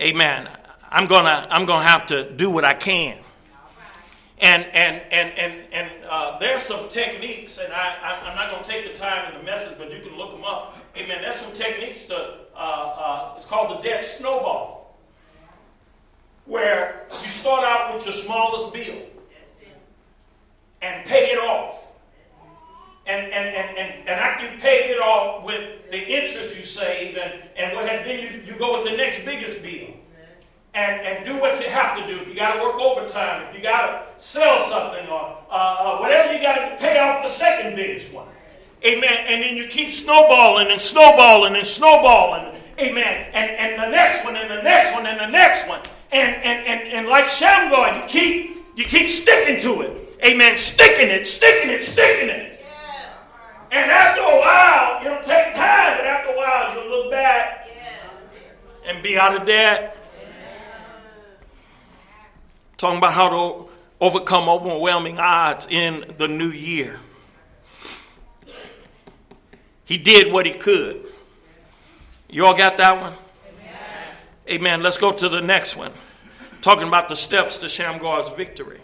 Amen. 0.00 0.48
I'm 0.90 1.06
going 1.06 1.24
to, 1.24 1.46
I'm 1.50 1.66
going 1.66 1.82
to 1.82 1.88
have 1.88 2.06
to 2.06 2.30
do 2.30 2.50
what 2.50 2.64
I 2.64 2.74
can. 2.74 3.18
And, 4.40 4.64
and, 4.66 5.02
and, 5.10 5.36
and, 5.36 5.54
and 5.72 5.90
uh, 6.08 6.38
there's 6.38 6.62
some 6.62 6.88
techniques, 6.88 7.58
and 7.58 7.72
I, 7.72 8.22
I'm 8.24 8.36
not 8.36 8.50
going 8.52 8.62
to 8.62 8.70
take 8.70 8.92
the 8.92 8.98
time 8.98 9.32
in 9.32 9.38
the 9.38 9.44
message, 9.44 9.76
but 9.76 9.92
you 9.92 10.00
can 10.00 10.16
look 10.16 10.30
them 10.30 10.44
up. 10.44 10.76
Amen. 10.96 11.22
There's 11.22 11.36
some 11.36 11.52
techniques 11.52 12.04
to, 12.04 12.36
uh, 12.54 12.58
uh, 12.58 13.34
it's 13.36 13.44
called 13.44 13.78
the 13.78 13.82
debt 13.82 14.04
snowball, 14.04 14.96
where 16.44 17.06
you 17.20 17.28
start 17.28 17.64
out 17.64 17.94
with 17.94 18.04
your 18.04 18.12
smallest 18.12 18.72
bill 18.72 19.02
and 20.82 21.04
pay 21.04 21.32
it 21.32 21.38
off. 21.38 21.87
And, 23.08 23.32
and, 23.32 23.56
and, 23.56 23.78
and, 23.78 23.98
and 24.00 24.10
after 24.10 24.52
you 24.52 24.58
pay 24.60 24.90
it 24.90 25.00
off 25.00 25.42
with 25.42 25.90
the 25.90 25.98
interest 25.98 26.54
you 26.54 26.62
save, 26.62 27.16
and, 27.16 27.42
and 27.56 28.04
then 28.04 28.20
you, 28.20 28.52
you 28.52 28.58
go 28.58 28.78
with 28.78 28.90
the 28.90 28.96
next 28.96 29.24
biggest 29.24 29.62
bill 29.62 29.94
and, 30.74 31.00
and 31.00 31.24
do 31.24 31.40
what 31.40 31.58
you 31.60 31.68
have 31.68 31.96
to 31.96 32.06
do. 32.06 32.20
If 32.20 32.28
you 32.28 32.34
got 32.34 32.54
to 32.54 32.62
work 32.62 32.76
overtime, 32.76 33.44
if 33.44 33.54
you 33.54 33.62
got 33.62 33.86
to 33.86 34.22
sell 34.22 34.58
something, 34.58 35.08
or 35.08 35.38
uh, 35.50 35.54
uh 35.54 35.98
whatever 35.98 36.32
you 36.32 36.42
got 36.42 36.68
to 36.68 36.76
pay 36.76 36.98
off 36.98 37.24
the 37.24 37.30
second 37.30 37.74
biggest 37.74 38.12
one. 38.12 38.28
Amen. 38.84 39.24
And 39.26 39.42
then 39.42 39.56
you 39.56 39.66
keep 39.66 39.90
snowballing 39.90 40.70
and 40.70 40.80
snowballing 40.80 41.56
and 41.56 41.66
snowballing. 41.66 42.54
Amen. 42.78 43.30
And, 43.32 43.50
and 43.50 43.82
the 43.82 43.88
next 43.88 44.24
one 44.24 44.36
and 44.36 44.50
the 44.50 44.62
next 44.62 44.94
one 44.94 45.06
and 45.06 45.18
the 45.18 45.26
next 45.26 45.66
one. 45.66 45.80
And, 46.12 46.36
and, 46.36 46.66
and, 46.66 46.88
and 46.88 47.08
like 47.08 47.28
Shamgar, 47.28 47.96
you 47.96 48.02
keep, 48.06 48.76
you 48.76 48.84
keep 48.84 49.08
sticking 49.08 49.60
to 49.62 49.80
it. 49.80 50.20
Amen. 50.24 50.58
Sticking 50.58 51.08
it, 51.08 51.26
sticking 51.26 51.70
it, 51.70 51.82
sticking 51.82 52.28
it. 52.28 52.57
And 53.70 53.90
after 53.90 54.22
a 54.22 54.38
while, 54.38 55.00
it'll 55.04 55.22
take 55.22 55.54
time, 55.54 55.98
but 55.98 56.06
after 56.06 56.32
a 56.32 56.36
while, 56.36 56.74
you'll 56.74 56.90
look 56.90 57.10
back 57.10 57.68
and 58.86 59.02
be 59.02 59.18
out 59.18 59.36
of 59.40 59.46
debt. 59.46 59.96
Talking 62.78 62.98
about 62.98 63.12
how 63.12 63.28
to 63.28 63.68
overcome 64.00 64.48
overwhelming 64.48 65.18
odds 65.18 65.66
in 65.68 66.14
the 66.16 66.28
new 66.28 66.50
year. 66.50 66.98
He 69.84 69.98
did 69.98 70.32
what 70.32 70.46
he 70.46 70.52
could. 70.52 71.06
You 72.28 72.46
all 72.46 72.56
got 72.56 72.76
that 72.76 73.00
one? 73.00 73.12
Amen. 74.46 74.60
Amen. 74.60 74.82
Let's 74.82 74.98
go 74.98 75.12
to 75.12 75.28
the 75.28 75.40
next 75.40 75.76
one. 75.76 75.92
Talking 76.62 76.86
about 76.86 77.08
the 77.08 77.16
steps 77.16 77.58
to 77.58 77.66
Shamgar's 77.66 78.28
victory. 78.30 78.80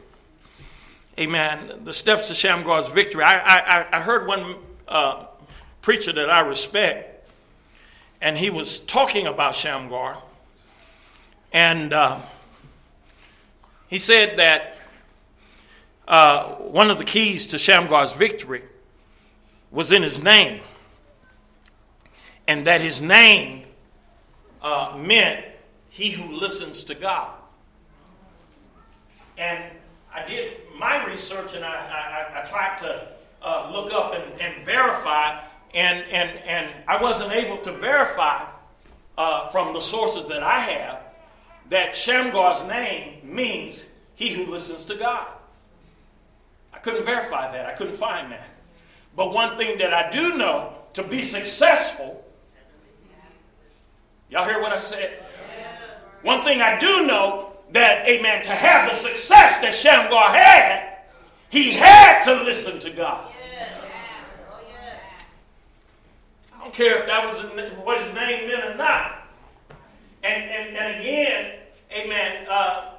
Amen. 1.18 1.84
The 1.84 1.92
steps 1.92 2.28
to 2.28 2.34
Shamgar's 2.34 2.88
victory. 2.88 3.22
I, 3.22 3.82
I, 3.82 3.86
I 3.98 4.00
heard 4.00 4.26
one 4.26 4.56
uh, 4.88 5.26
preacher 5.82 6.12
that 6.12 6.30
I 6.30 6.40
respect, 6.40 7.30
and 8.20 8.36
he 8.36 8.50
was 8.50 8.80
talking 8.80 9.26
about 9.26 9.54
Shamgar. 9.54 10.16
And 11.52 11.92
uh, 11.92 12.20
he 13.88 13.98
said 13.98 14.38
that 14.38 14.76
uh, 16.08 16.54
one 16.56 16.90
of 16.90 16.98
the 16.98 17.04
keys 17.04 17.48
to 17.48 17.58
Shamgar's 17.58 18.12
victory 18.12 18.64
was 19.70 19.92
in 19.92 20.02
his 20.02 20.22
name 20.22 20.60
and 22.46 22.66
that 22.66 22.80
his 22.80 23.00
name 23.00 23.64
uh, 24.62 24.96
meant 24.98 25.44
he 25.88 26.10
who 26.10 26.32
listens 26.32 26.84
to 26.84 26.94
God. 26.94 27.36
And 29.38 29.64
I 30.12 30.24
did 30.26 30.54
my 30.78 31.04
research 31.06 31.54
and 31.54 31.64
I, 31.64 32.28
I, 32.34 32.40
I 32.40 32.44
tried 32.44 32.76
to 32.78 33.13
uh, 33.44 33.70
look 33.72 33.92
up 33.92 34.14
and, 34.14 34.40
and, 34.40 34.64
verify, 34.64 35.40
and, 35.74 36.04
and, 36.10 36.30
and 36.40 36.70
I 36.88 37.02
wasn't 37.02 37.32
able 37.32 37.58
to 37.58 37.72
verify 37.72 38.46
uh, 39.16 39.48
from 39.48 39.74
the 39.74 39.80
sources 39.80 40.26
that 40.26 40.42
I 40.42 40.58
have 40.58 41.00
that 41.70 41.96
Shamgar's 41.96 42.62
name 42.68 43.20
means 43.22 43.84
he 44.14 44.30
who 44.30 44.50
listens 44.50 44.84
to 44.86 44.96
God. 44.96 45.28
I 46.72 46.78
couldn't 46.78 47.04
verify 47.04 47.52
that, 47.52 47.66
I 47.66 47.72
couldn't 47.72 47.96
find 47.96 48.32
that. 48.32 48.48
But 49.16 49.32
one 49.32 49.56
thing 49.56 49.78
that 49.78 49.94
I 49.94 50.10
do 50.10 50.36
know 50.36 50.72
to 50.94 51.02
be 51.02 51.22
successful 51.22 52.24
Y'all 54.34 54.44
hear 54.44 54.60
what 54.60 54.72
I 54.72 54.80
said? 54.80 55.22
One 56.22 56.42
thing 56.42 56.60
I 56.60 56.76
do 56.78 57.06
know 57.06 57.52
that, 57.72 58.04
amen, 58.08 58.42
to 58.44 58.50
have 58.50 58.90
the 58.90 58.96
success 58.96 59.60
that 59.60 59.74
Shamgar 59.74 60.30
had, 60.30 60.98
he 61.50 61.70
had 61.70 62.24
to 62.24 62.42
listen 62.42 62.80
to 62.80 62.90
God. 62.90 63.30
I 66.64 66.68
don't 66.68 66.76
care 66.76 67.00
if 67.00 67.06
that 67.08 67.26
was 67.26 67.38
what 67.84 68.00
his 68.00 68.14
name 68.14 68.48
meant 68.48 68.64
or 68.64 68.74
not. 68.74 69.28
And, 70.22 70.44
and, 70.44 70.74
and 70.74 70.98
again, 70.98 71.58
amen, 71.92 72.46
uh, 72.48 72.92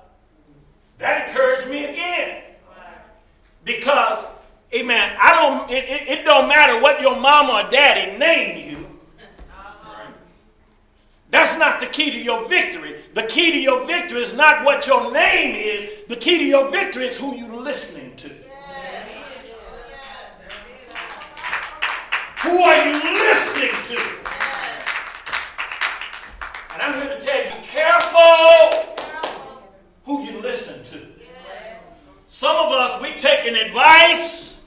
that 1.00 1.28
encouraged 1.28 1.68
me 1.68 1.86
again. 1.86 2.44
Because, 3.64 4.24
amen, 4.72 5.18
I 5.20 5.34
don't, 5.34 5.72
it, 5.72 5.84
it, 5.86 6.08
it 6.20 6.26
don't 6.26 6.48
matter 6.48 6.80
what 6.80 7.02
your 7.02 7.20
mama 7.20 7.66
or 7.66 7.72
daddy 7.72 8.16
name 8.20 8.70
you. 8.70 8.88
That's 11.32 11.58
not 11.58 11.80
the 11.80 11.88
key 11.88 12.12
to 12.12 12.20
your 12.20 12.48
victory. 12.48 13.02
The 13.16 13.24
key 13.24 13.52
to 13.52 13.58
your 13.60 13.88
victory 13.88 14.22
is 14.22 14.34
not 14.34 14.64
what 14.64 14.86
your 14.86 15.12
name 15.12 15.56
is. 15.56 16.08
The 16.08 16.18
key 16.18 16.38
to 16.38 16.46
your 16.46 16.70
victory 16.70 17.08
is 17.08 17.18
who 17.18 17.36
you're 17.36 17.60
listening 17.60 18.16
to. 18.18 18.45
Who 22.46 22.62
are 22.62 22.86
you 22.86 22.94
listening 22.94 23.72
to? 23.72 23.98
And 26.74 26.82
I'm 26.82 27.02
here 27.02 27.18
to 27.18 27.20
tell 27.20 27.44
you, 27.44 27.52
careful 27.64 28.96
who 30.06 30.24
you 30.24 30.42
listen 30.44 30.84
to. 30.84 31.08
Some 32.28 32.56
of 32.56 32.72
us, 32.72 33.02
we 33.02 33.16
taking 33.16 33.56
advice 33.56 34.64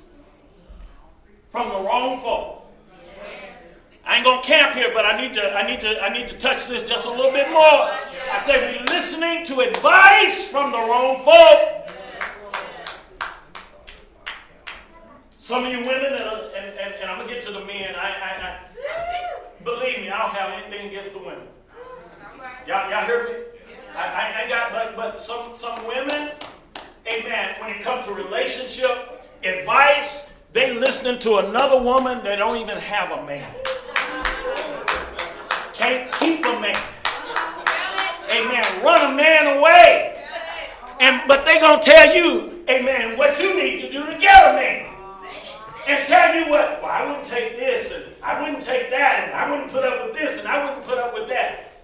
from 1.50 1.68
the 1.68 1.88
wrong 1.88 2.18
folk. 2.18 2.64
I 4.04 4.16
ain't 4.16 4.24
gonna 4.24 4.42
camp 4.42 4.74
here, 4.74 4.90
but 4.92 5.04
I 5.04 5.20
need 5.20 5.34
to, 5.34 5.52
I 5.54 5.64
need 5.64 5.80
to, 5.82 6.02
I 6.02 6.08
need 6.12 6.28
to 6.28 6.36
touch 6.36 6.66
this 6.66 6.82
just 6.82 7.06
a 7.06 7.10
little 7.10 7.30
bit 7.30 7.48
more. 7.50 7.88
I 8.32 8.40
say 8.40 8.72
we 8.72 8.86
listening 8.92 9.44
to 9.46 9.60
advice 9.60 10.48
from 10.48 10.72
the 10.72 10.78
wrong 10.78 11.22
folk. 11.22 11.90
Some 15.48 15.64
of 15.64 15.72
you 15.72 15.78
women, 15.78 16.12
and, 16.12 16.20
and, 16.20 16.78
and, 16.78 16.94
and 17.00 17.10
I'm 17.10 17.20
gonna 17.20 17.32
get 17.32 17.42
to 17.44 17.52
the 17.52 17.64
men. 17.64 17.94
I, 17.94 18.10
I, 18.10 18.30
I, 18.44 19.64
believe 19.64 20.00
me, 20.00 20.10
I 20.10 20.18
don't 20.20 20.34
have 20.34 20.52
anything 20.52 20.88
against 20.88 21.14
the 21.14 21.20
women. 21.20 21.48
Y'all, 22.66 22.90
y'all 22.90 23.06
hear 23.06 23.24
me? 23.24 23.30
I, 23.96 24.44
I, 24.44 24.48
got, 24.50 24.72
but, 24.72 24.94
but 24.94 25.22
some, 25.22 25.56
some 25.56 25.86
women, 25.86 26.32
amen. 27.06 27.54
When 27.62 27.70
it 27.70 27.80
comes 27.80 28.04
to 28.04 28.12
relationship 28.12 29.24
advice, 29.42 30.34
they 30.52 30.74
listening 30.74 31.18
to 31.20 31.38
another 31.38 31.82
woman 31.82 32.22
that 32.24 32.36
don't 32.36 32.58
even 32.58 32.76
have 32.76 33.10
a 33.12 33.24
man. 33.24 33.50
Can't 35.72 36.12
keep 36.20 36.40
a 36.40 36.60
man. 36.60 36.76
Amen. 38.32 38.84
Run 38.84 39.14
a 39.14 39.16
man 39.16 39.56
away. 39.56 40.22
And 41.00 41.22
but 41.26 41.46
they 41.46 41.58
gonna 41.58 41.80
tell 41.80 42.14
you, 42.14 42.64
amen, 42.68 43.16
what 43.16 43.40
you 43.40 43.56
need 43.56 43.80
to 43.80 43.90
do 43.90 44.04
to 44.04 44.18
get 44.18 44.50
a 44.50 44.52
man. 44.52 44.87
And 45.88 46.06
tell 46.06 46.34
you 46.34 46.50
what, 46.50 46.82
well, 46.82 46.90
I 46.90 47.06
wouldn't 47.06 47.24
take 47.24 47.56
this, 47.56 47.90
and 47.92 48.04
I 48.22 48.42
wouldn't 48.42 48.62
take 48.62 48.90
that, 48.90 49.24
and 49.24 49.32
I 49.32 49.50
wouldn't 49.50 49.72
put 49.72 49.84
up 49.84 50.06
with 50.06 50.14
this, 50.14 50.36
and 50.36 50.46
I 50.46 50.62
wouldn't 50.62 50.86
put 50.86 50.98
up 50.98 51.14
with 51.14 51.30
that. 51.30 51.80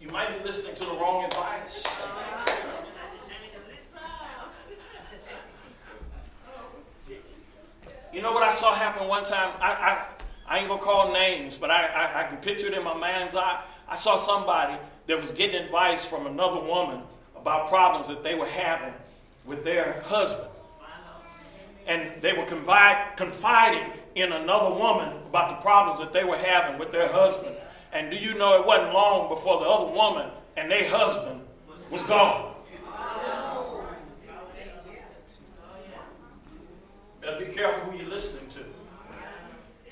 You 0.00 0.08
might 0.08 0.38
be 0.38 0.42
listening 0.42 0.74
to 0.74 0.84
the 0.86 0.94
wrong 0.94 1.26
advice. 1.26 1.84
You 8.14 8.22
know 8.22 8.32
what 8.32 8.44
I 8.44 8.54
saw 8.54 8.74
happen 8.74 9.08
one 9.08 9.24
time? 9.24 9.52
I, 9.60 9.72
I, 9.72 10.06
I 10.46 10.58
ain't 10.60 10.68
gonna 10.68 10.80
call 10.80 11.12
names, 11.12 11.58
but 11.58 11.70
I, 11.70 11.86
I, 11.86 12.24
I, 12.24 12.28
can 12.28 12.38
picture 12.38 12.68
it 12.68 12.74
in 12.74 12.84
my 12.84 12.94
mind's 12.94 13.34
eye. 13.34 13.62
I 13.88 13.96
saw 13.96 14.16
somebody 14.16 14.78
that 15.06 15.20
was 15.20 15.32
getting 15.32 15.56
advice 15.56 16.06
from 16.06 16.26
another 16.26 16.60
woman 16.60 17.02
about 17.36 17.68
problems 17.68 18.08
that 18.08 18.22
they 18.22 18.36
were 18.36 18.46
having 18.46 18.94
with 19.44 19.64
their 19.64 20.00
husband. 20.02 20.48
And 21.86 22.22
they 22.22 22.32
were 22.32 22.46
confide, 22.46 23.16
confiding 23.16 23.90
in 24.14 24.32
another 24.32 24.74
woman 24.74 25.12
about 25.28 25.50
the 25.50 25.62
problems 25.62 25.98
that 26.00 26.12
they 26.12 26.24
were 26.24 26.38
having 26.38 26.78
with 26.78 26.92
their 26.92 27.08
husband. 27.08 27.56
And 27.92 28.10
do 28.10 28.16
you 28.16 28.34
know 28.34 28.60
it 28.60 28.66
wasn't 28.66 28.92
long 28.92 29.28
before 29.28 29.60
the 29.60 29.66
other 29.66 29.92
woman 29.92 30.30
and 30.56 30.70
their 30.70 30.88
husband 30.88 31.40
was 31.90 32.02
gone? 32.04 32.54
Better 37.20 37.44
be 37.44 37.52
careful 37.52 37.90
who 37.90 37.98
you're 37.98 38.10
listening 38.10 38.48
to. 38.50 38.60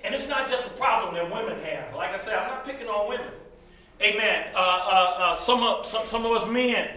And 0.04 0.14
it's 0.14 0.28
not 0.28 0.48
just 0.48 0.66
a 0.66 0.70
problem 0.72 1.14
that 1.14 1.30
women 1.32 1.58
have. 1.64 1.94
Like 1.94 2.10
I 2.10 2.16
said, 2.16 2.34
I'm 2.34 2.48
not 2.48 2.64
picking 2.64 2.88
on 2.88 3.08
women. 3.08 3.32
Amen. 4.02 4.48
Uh, 4.54 4.58
uh, 4.58 5.14
uh, 5.18 5.36
some, 5.36 5.62
of, 5.62 5.86
some, 5.86 6.06
some 6.06 6.26
of 6.26 6.32
us 6.32 6.48
men, 6.48 6.88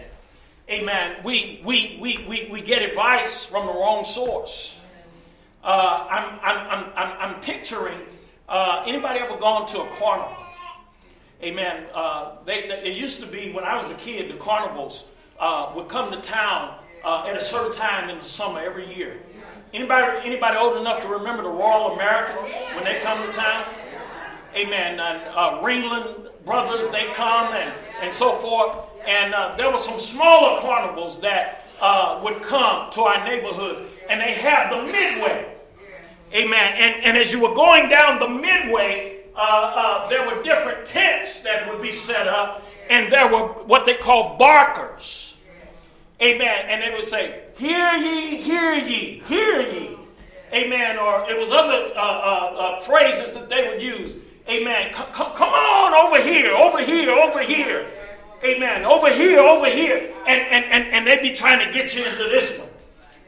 amen, 0.68 1.16
we, 1.22 1.62
we, 1.64 1.98
we, 2.00 2.26
we, 2.28 2.48
we 2.50 2.60
get 2.60 2.82
advice 2.82 3.44
from 3.44 3.66
the 3.66 3.72
wrong 3.72 4.04
source. 4.04 4.78
Uh, 5.66 6.06
I'm, 6.08 6.38
I'm, 6.44 6.92
I'm, 6.94 7.16
I'm, 7.18 7.40
picturing 7.40 7.98
uh, 8.48 8.84
anybody 8.86 9.18
ever 9.18 9.36
gone 9.36 9.66
to 9.66 9.80
a 9.80 9.88
carnival? 9.98 10.32
Amen. 11.42 11.86
Uh, 11.92 12.36
they, 12.46 12.68
they, 12.68 12.92
it 12.92 12.96
used 12.96 13.18
to 13.18 13.26
be 13.26 13.50
when 13.50 13.64
I 13.64 13.76
was 13.76 13.90
a 13.90 13.94
kid, 13.94 14.30
the 14.30 14.38
carnivals 14.38 15.06
would 15.74 15.88
come 15.88 16.12
to 16.12 16.20
town 16.20 16.78
at 17.04 17.36
a 17.36 17.40
certain 17.40 17.72
time 17.72 18.08
in 18.10 18.18
the 18.18 18.24
summer 18.24 18.60
every 18.60 18.94
year. 18.94 19.18
Anybody, 19.74 20.24
anybody 20.24 20.56
old 20.56 20.76
enough 20.76 21.02
to 21.02 21.08
remember 21.08 21.42
the 21.42 21.48
Royal 21.48 21.94
American 21.94 22.36
when 22.76 22.84
they 22.84 23.00
come 23.00 23.26
to 23.26 23.32
town? 23.32 23.64
Amen. 24.54 25.00
And 25.00 25.22
uh, 25.34 25.60
Ringling 25.62 26.28
Brothers, 26.44 26.88
they 26.90 27.12
come 27.14 27.52
and, 27.54 27.74
and 28.00 28.14
so 28.14 28.34
forth. 28.34 28.76
And 29.04 29.34
uh, 29.34 29.56
there 29.56 29.70
were 29.72 29.78
some 29.78 29.98
smaller 29.98 30.60
carnivals 30.60 31.20
that 31.22 31.66
uh, 31.80 32.20
would 32.22 32.40
come 32.42 32.90
to 32.92 33.02
our 33.02 33.24
neighborhoods, 33.24 33.82
and 34.08 34.20
they 34.20 34.34
had 34.34 34.70
the 34.70 34.84
midway. 34.84 35.55
Amen. 36.32 36.74
And, 36.76 37.04
and 37.04 37.16
as 37.16 37.32
you 37.32 37.40
were 37.40 37.54
going 37.54 37.88
down 37.88 38.18
the 38.18 38.28
midway, 38.28 39.24
uh, 39.34 39.38
uh, 39.38 40.08
there 40.08 40.26
were 40.26 40.42
different 40.42 40.84
tents 40.84 41.40
that 41.40 41.68
would 41.68 41.80
be 41.80 41.92
set 41.92 42.26
up, 42.26 42.66
and 42.90 43.12
there 43.12 43.30
were 43.30 43.48
what 43.64 43.86
they 43.86 43.94
call 43.94 44.36
barkers. 44.38 45.36
Amen. 46.20 46.66
And 46.68 46.82
they 46.82 46.96
would 46.96 47.04
say, 47.04 47.42
Hear 47.56 47.92
ye, 47.92 48.36
hear 48.36 48.74
ye, 48.74 49.22
hear 49.26 49.60
ye. 49.60 49.96
Amen. 50.52 50.98
Or 50.98 51.28
it 51.28 51.38
was 51.38 51.50
other 51.50 51.92
uh, 51.94 52.00
uh, 52.00 52.00
uh, 52.00 52.80
phrases 52.80 53.34
that 53.34 53.48
they 53.48 53.68
would 53.68 53.82
use. 53.82 54.16
Amen. 54.48 54.92
Come, 54.92 55.06
come, 55.12 55.32
come 55.34 55.48
on 55.48 55.92
over 55.92 56.22
here, 56.22 56.52
over 56.52 56.82
here, 56.82 57.10
over 57.10 57.42
here. 57.42 57.86
Amen. 58.44 58.84
Over 58.84 59.12
here, 59.12 59.40
over 59.40 59.68
here. 59.68 60.12
And, 60.26 60.40
and, 60.40 60.64
and, 60.66 60.84
and 60.94 61.06
they'd 61.06 61.22
be 61.22 61.32
trying 61.32 61.66
to 61.66 61.72
get 61.72 61.96
you 61.96 62.04
into 62.04 62.24
this 62.24 62.56
one. 62.58 62.68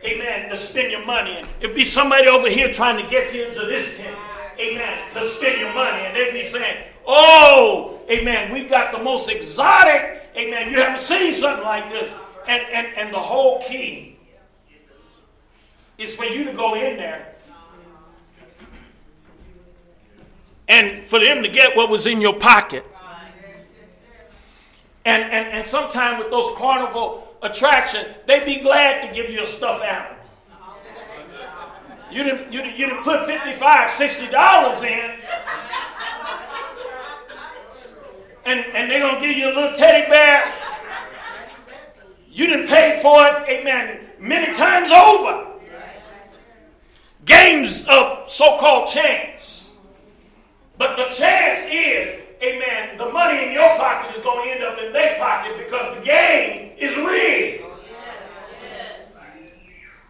Amen. 0.04 0.48
To 0.50 0.56
spend 0.56 0.90
your 0.90 1.04
money. 1.04 1.38
And 1.38 1.48
it'd 1.60 1.74
be 1.74 1.84
somebody 1.84 2.28
over 2.28 2.48
here 2.48 2.72
trying 2.72 3.02
to 3.02 3.10
get 3.10 3.34
you 3.34 3.46
into 3.46 3.60
this 3.60 3.96
tent. 3.96 4.16
Amen. 4.60 5.10
To 5.10 5.22
spend 5.22 5.60
your 5.60 5.72
money. 5.74 6.06
And 6.06 6.16
they'd 6.16 6.32
be 6.32 6.42
saying, 6.42 6.84
Oh, 7.06 8.00
amen. 8.10 8.52
We've 8.52 8.68
got 8.68 8.92
the 8.92 9.02
most 9.02 9.28
exotic. 9.28 10.22
Amen. 10.36 10.70
You 10.70 10.78
haven't 10.78 11.00
seen 11.00 11.32
something 11.32 11.64
like 11.64 11.90
this. 11.90 12.14
And, 12.46 12.62
and, 12.72 12.86
and 12.96 13.14
the 13.14 13.18
whole 13.18 13.62
key 13.62 14.18
is 15.96 16.14
for 16.14 16.24
you 16.24 16.44
to 16.44 16.52
go 16.52 16.74
in 16.74 16.96
there 16.96 17.34
and 20.68 21.04
for 21.04 21.18
them 21.18 21.42
to 21.42 21.48
get 21.48 21.76
what 21.76 21.88
was 21.88 22.06
in 22.06 22.20
your 22.20 22.34
pocket. 22.34 22.84
And, 25.04 25.22
and, 25.22 25.52
and 25.54 25.66
sometimes 25.66 26.22
with 26.22 26.30
those 26.30 26.54
carnival 26.58 27.27
attractions, 27.42 28.06
they'd 28.26 28.44
be 28.44 28.60
glad 28.60 29.08
to 29.08 29.14
give 29.14 29.30
you 29.30 29.42
a 29.42 29.46
stuffed 29.46 29.84
animal. 29.84 30.16
You 32.10 32.24
didn't, 32.24 32.52
you, 32.52 32.62
didn't, 32.62 32.78
you 32.78 32.86
didn't 32.86 33.04
put 33.04 33.26
55 33.26 33.90
$60 33.90 34.82
in. 34.82 35.20
And, 38.46 38.60
and 38.74 38.90
they're 38.90 39.00
going 39.00 39.20
to 39.20 39.20
give 39.20 39.36
you 39.36 39.46
a 39.46 39.54
little 39.54 39.76
teddy 39.76 40.08
bear. 40.08 40.50
You 42.30 42.46
didn't 42.46 42.68
pay 42.68 42.98
for 43.02 43.26
it, 43.26 43.48
amen, 43.48 44.06
many 44.18 44.54
times 44.54 44.90
over. 44.90 45.46
Games 47.24 47.84
of 47.88 48.30
so 48.30 48.56
called 48.58 48.88
chance. 48.88 49.68
But 50.78 50.96
the 50.96 51.06
chance 51.06 51.58
is, 51.68 52.14
amen, 52.42 52.96
the 52.96 53.10
money 53.10 53.46
in 53.46 53.52
your 53.52 53.68
pocket 53.76 54.16
is 54.16 54.22
going 54.22 54.44
to 54.44 54.54
end 54.54 54.64
up 54.64 54.78
in 54.78 54.92
their 54.92 55.16
pocket 55.18 55.56
because 55.58 55.96
the 55.96 56.02
game 56.02 56.72
is 56.78 56.96
rigged. 56.96 57.64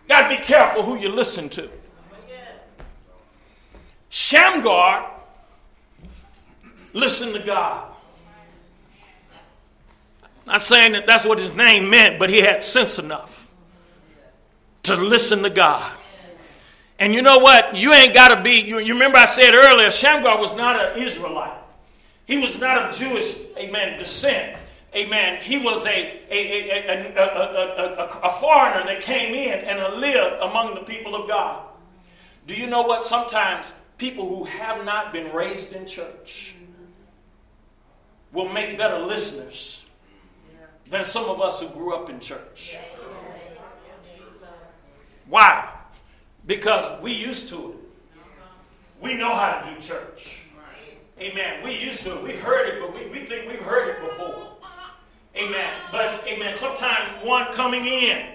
Got 0.08 0.28
to 0.28 0.36
be 0.36 0.42
careful 0.42 0.82
who 0.82 0.96
you 0.96 1.10
listen 1.10 1.48
to. 1.50 1.68
Shamgar 4.08 5.10
listened 6.94 7.34
to 7.34 7.40
God. 7.40 7.92
Not 10.46 10.62
saying 10.62 10.92
that 10.92 11.06
that's 11.06 11.26
what 11.26 11.38
his 11.38 11.54
name 11.54 11.90
meant, 11.90 12.18
but 12.18 12.30
he 12.30 12.40
had 12.40 12.64
sense 12.64 12.98
enough 12.98 13.50
to 14.84 14.96
listen 14.96 15.42
to 15.42 15.50
God. 15.50 15.92
And 16.98 17.14
you 17.14 17.20
know 17.20 17.38
what? 17.38 17.76
You 17.76 17.92
ain't 17.92 18.14
got 18.14 18.34
to 18.34 18.42
be. 18.42 18.60
You, 18.60 18.78
you, 18.78 18.94
remember 18.94 19.18
I 19.18 19.26
said 19.26 19.54
earlier, 19.54 19.90
Shamgar 19.90 20.38
was 20.40 20.56
not 20.56 20.96
an 20.96 21.02
Israelite. 21.02 21.52
He 22.28 22.36
was 22.36 22.60
not 22.60 22.90
of 22.90 22.94
Jewish, 22.94 23.36
amen, 23.56 23.98
descent. 23.98 24.58
Amen. 24.94 25.42
He 25.42 25.56
was 25.56 25.86
a, 25.86 26.20
a, 26.30 26.70
a, 26.70 27.14
a, 27.16 28.20
a 28.22 28.30
foreigner 28.38 28.84
that 28.84 29.00
came 29.00 29.34
in 29.34 29.64
and 29.64 29.98
lived 29.98 30.36
among 30.42 30.74
the 30.74 30.82
people 30.82 31.14
of 31.14 31.26
God. 31.26 31.64
Do 32.46 32.54
you 32.54 32.66
know 32.66 32.82
what? 32.82 33.02
Sometimes 33.02 33.72
people 33.96 34.28
who 34.28 34.44
have 34.44 34.84
not 34.84 35.10
been 35.10 35.32
raised 35.32 35.72
in 35.72 35.86
church 35.86 36.54
will 38.32 38.50
make 38.50 38.76
better 38.76 38.98
listeners 38.98 39.86
than 40.86 41.04
some 41.04 41.30
of 41.30 41.40
us 41.40 41.60
who 41.60 41.68
grew 41.68 41.94
up 41.94 42.10
in 42.10 42.20
church. 42.20 42.76
Why? 45.28 45.66
Because 46.44 47.02
we 47.02 47.12
used 47.12 47.48
to 47.48 47.70
it. 47.70 47.76
We 49.00 49.14
know 49.14 49.34
how 49.34 49.60
to 49.60 49.74
do 49.74 49.80
church. 49.80 50.42
Amen. 51.20 51.64
We 51.64 51.78
used 51.78 52.02
to 52.02 52.16
it. 52.16 52.22
We've 52.22 52.40
heard 52.40 52.68
it, 52.68 52.80
but 52.80 52.94
we, 52.94 53.10
we 53.10 53.26
think 53.26 53.48
we've 53.48 53.60
heard 53.60 53.88
it 53.88 54.00
before. 54.00 54.56
Amen. 55.36 55.70
But, 55.92 56.24
amen, 56.26 56.54
sometimes 56.54 57.24
one 57.24 57.52
coming 57.52 57.86
in 57.86 58.34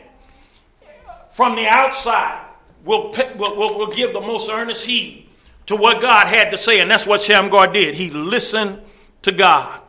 from 1.32 1.56
the 1.56 1.66
outside 1.68 2.46
will, 2.84 3.12
will, 3.38 3.78
will, 3.78 3.88
give 3.88 4.14
the 4.14 4.22
most 4.22 4.50
earnest 4.50 4.86
heed 4.86 5.28
to 5.66 5.76
what 5.76 6.02
God 6.02 6.28
had 6.28 6.52
to 6.52 6.58
say, 6.58 6.80
and 6.80 6.90
that's 6.92 7.08
what 7.08 7.22
Shamgar 7.22 7.72
did. 7.72 7.96
He 7.96 8.10
listened 8.10 8.82
to 9.24 9.32
God. 9.32 9.82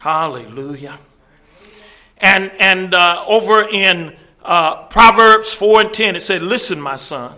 Hallelujah. 0.00 0.98
And, 2.18 2.50
and 2.58 2.94
uh, 2.94 3.24
over 3.26 3.68
in 3.68 4.16
uh, 4.42 4.86
Proverbs 4.86 5.52
4 5.54 5.80
and 5.82 5.92
10, 5.92 6.16
it 6.16 6.20
said, 6.20 6.42
Listen, 6.42 6.80
my 6.80 6.96
son, 6.96 7.36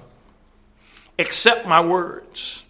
accept 1.19 1.67
my 1.67 1.81
words, 1.81 2.65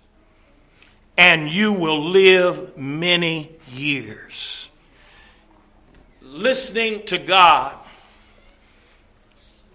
and 1.20 1.50
you 1.50 1.70
will 1.70 2.02
live 2.02 2.78
many 2.78 3.50
years. 3.70 4.70
Listening 6.22 7.04
to 7.04 7.18
God 7.18 7.76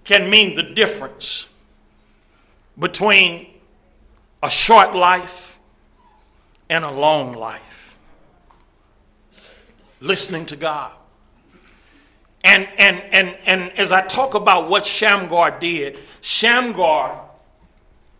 can 0.06 0.28
mean 0.28 0.56
the 0.56 0.64
difference 0.64 1.48
between 2.80 3.46
a 4.42 4.50
short 4.50 4.96
life 4.96 5.60
and 6.68 6.84
a 6.84 6.90
long 6.90 7.34
life. 7.34 7.96
Listening 10.00 10.48
to 10.48 10.56
God. 10.56 10.94
And, 12.44 12.68
and, 12.80 12.98
and, 13.12 13.38
and 13.46 13.72
as 13.78 13.92
I 13.92 14.02
talk 14.02 14.34
about 14.34 14.68
what 14.68 14.84
Shamgar 14.84 15.60
did, 15.60 16.00
Shamgar 16.22 17.22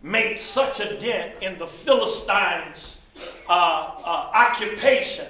made 0.00 0.38
such 0.38 0.78
a 0.78 0.96
dent 0.96 1.42
in 1.42 1.58
the 1.58 1.66
Philistines' 1.66 2.95
uh, 3.48 3.52
uh, 3.52 4.30
occupation 4.34 5.26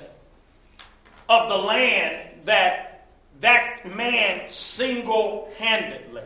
of 1.28 1.48
the 1.48 1.56
land 1.56 2.28
that 2.44 3.06
that 3.40 3.82
man 3.94 4.48
single 4.48 5.50
handedly, 5.58 6.22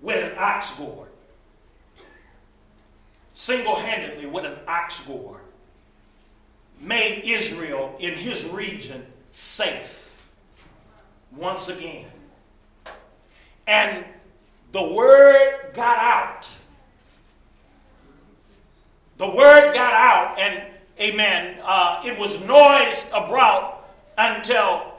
with 0.00 0.32
an 0.32 0.38
ox 0.38 0.72
goad, 0.72 1.06
single 3.34 3.74
handedly 3.74 4.26
with 4.26 4.44
an 4.44 4.56
ox 4.66 5.00
goad, 5.00 5.36
made 6.80 7.24
Israel 7.24 7.94
in 8.00 8.14
his 8.14 8.46
region 8.46 9.04
safe 9.32 10.10
once 11.36 11.68
again. 11.68 12.06
And 13.66 14.04
the 14.72 14.82
word 14.82 15.72
got 15.74 15.98
out. 15.98 16.48
The 19.20 19.28
word 19.28 19.74
got 19.74 19.92
out, 19.92 20.38
and 20.38 20.62
amen, 20.98 21.58
uh, 21.62 22.00
it 22.06 22.18
was 22.18 22.40
noised 22.40 23.06
abroad 23.12 23.74
until 24.16 24.94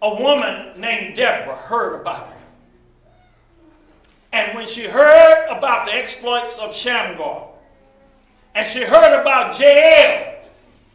a 0.00 0.22
woman 0.22 0.80
named 0.80 1.16
Deborah 1.16 1.56
heard 1.56 2.00
about 2.00 2.28
it. 2.28 3.56
And 4.32 4.56
when 4.56 4.68
she 4.68 4.84
heard 4.84 5.48
about 5.48 5.84
the 5.84 5.92
exploits 5.92 6.58
of 6.58 6.76
Shamgar, 6.76 7.48
and 8.54 8.64
she 8.68 8.84
heard 8.84 9.20
about 9.20 9.58
Jael, 9.58 10.44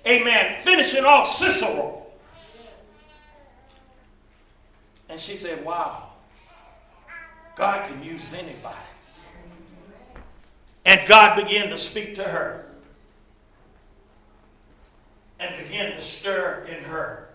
amen, 0.07 0.55
finishing 0.61 1.03
off 1.03 1.27
Sisera, 1.27 1.91
And 5.09 5.19
she 5.19 5.35
said, 5.35 5.65
Wow, 5.65 6.11
God 7.57 7.85
can 7.85 8.01
use 8.01 8.33
anybody. 8.33 8.90
And 10.85 11.07
God 11.07 11.35
began 11.35 11.69
to 11.69 11.77
speak 11.77 12.15
to 12.15 12.23
her 12.23 12.65
and 15.39 15.63
began 15.63 15.91
to 15.91 16.01
stir 16.01 16.65
in 16.69 16.83
her. 16.83 17.29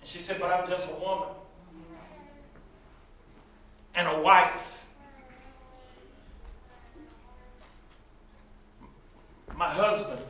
And 0.00 0.08
she 0.08 0.18
said, 0.18 0.40
But 0.40 0.50
I'm 0.50 0.68
just 0.68 0.88
a 0.88 0.94
woman 0.94 1.28
and 3.94 4.08
a 4.08 4.20
wife. 4.20 4.86
My 9.56 9.68
husband, 9.68 10.20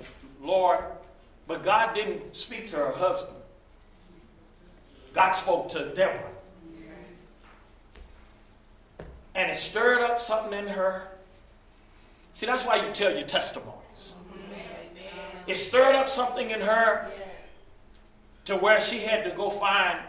Lord, 0.42 0.80
but 1.46 1.64
God 1.64 1.94
didn't 1.94 2.36
speak 2.36 2.68
to 2.68 2.76
her 2.76 2.92
husband. 2.92 3.36
God 5.14 5.32
spoke 5.32 5.68
to 5.70 5.94
Deborah. 5.94 6.30
And 9.34 9.50
it 9.50 9.56
stirred 9.56 10.02
up 10.02 10.20
something 10.20 10.58
in 10.58 10.68
her. 10.68 11.08
See, 12.34 12.46
that's 12.46 12.66
why 12.66 12.84
you 12.84 12.92
tell 12.92 13.14
your 13.14 13.26
testimonies. 13.26 14.12
It 15.46 15.54
stirred 15.54 15.94
up 15.94 16.08
something 16.08 16.50
in 16.50 16.60
her 16.60 17.08
to 18.46 18.56
where 18.56 18.80
she 18.80 18.98
had 18.98 19.24
to 19.24 19.30
go 19.30 19.50
find 19.50 20.00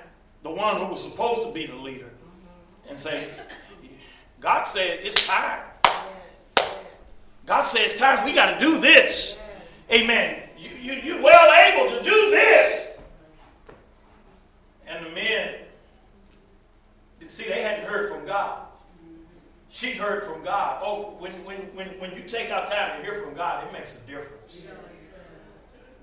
the 0.42 0.50
one 0.50 0.78
who 0.78 0.86
was 0.86 1.04
supposed 1.04 1.44
to 1.44 1.52
be 1.52 1.68
the 1.68 1.76
leader 1.76 2.10
and 2.90 3.00
say, 3.00 3.28
God 4.40 4.64
said 4.64 5.00
it's 5.04 5.26
time. 5.26 5.62
God 7.46 7.64
said 7.64 7.82
it's 7.82 7.98
time. 7.98 8.26
We 8.26 8.34
got 8.34 8.58
to 8.58 8.60
do 8.60 8.80
this. 8.80 9.38
Amen. 9.92 10.42
You, 10.58 10.70
you, 10.70 10.94
you're 10.94 11.22
well 11.22 11.54
able 11.54 11.96
to 11.96 12.04
do 12.04 12.32
this. 12.32 12.92
And 14.88 15.06
the 15.06 15.10
men, 15.12 15.56
see, 17.28 17.48
they 17.48 17.62
hadn't 17.62 17.86
heard 17.86 18.10
from 18.10 18.26
God. 18.26 18.66
She 19.76 19.92
heard 19.92 20.24
from 20.24 20.42
God. 20.42 20.82
Oh, 20.82 21.16
when, 21.20 21.34
when, 21.44 21.58
when, 21.76 21.88
when 22.00 22.12
you 22.14 22.22
take 22.22 22.50
out 22.50 22.68
time 22.68 22.98
to 22.98 23.04
hear 23.04 23.22
from 23.22 23.34
God, 23.34 23.68
it 23.68 23.74
makes 23.74 23.98
a 23.98 24.00
difference. 24.10 24.62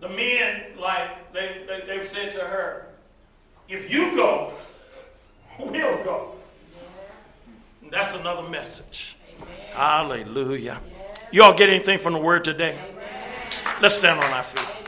The 0.00 0.10
men, 0.10 0.78
like, 0.78 1.32
they, 1.32 1.64
they, 1.66 1.86
they've 1.86 2.06
said 2.06 2.32
to 2.32 2.40
her, 2.40 2.88
if 3.70 3.90
you 3.90 4.14
go, 4.14 4.52
we'll 5.58 6.04
go. 6.04 6.34
And 7.80 7.90
that's 7.90 8.14
another 8.14 8.46
message. 8.46 9.16
Hallelujah. 9.72 10.78
You 11.30 11.42
all 11.42 11.54
get 11.54 11.70
anything 11.70 11.96
from 11.96 12.12
the 12.12 12.20
word 12.20 12.44
today? 12.44 12.76
Let's 13.80 13.94
stand 13.94 14.20
on 14.20 14.30
our 14.34 14.42
feet. 14.42 14.82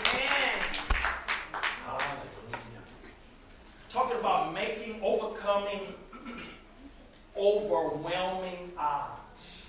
overwhelming 7.44 8.72
odds 8.78 9.66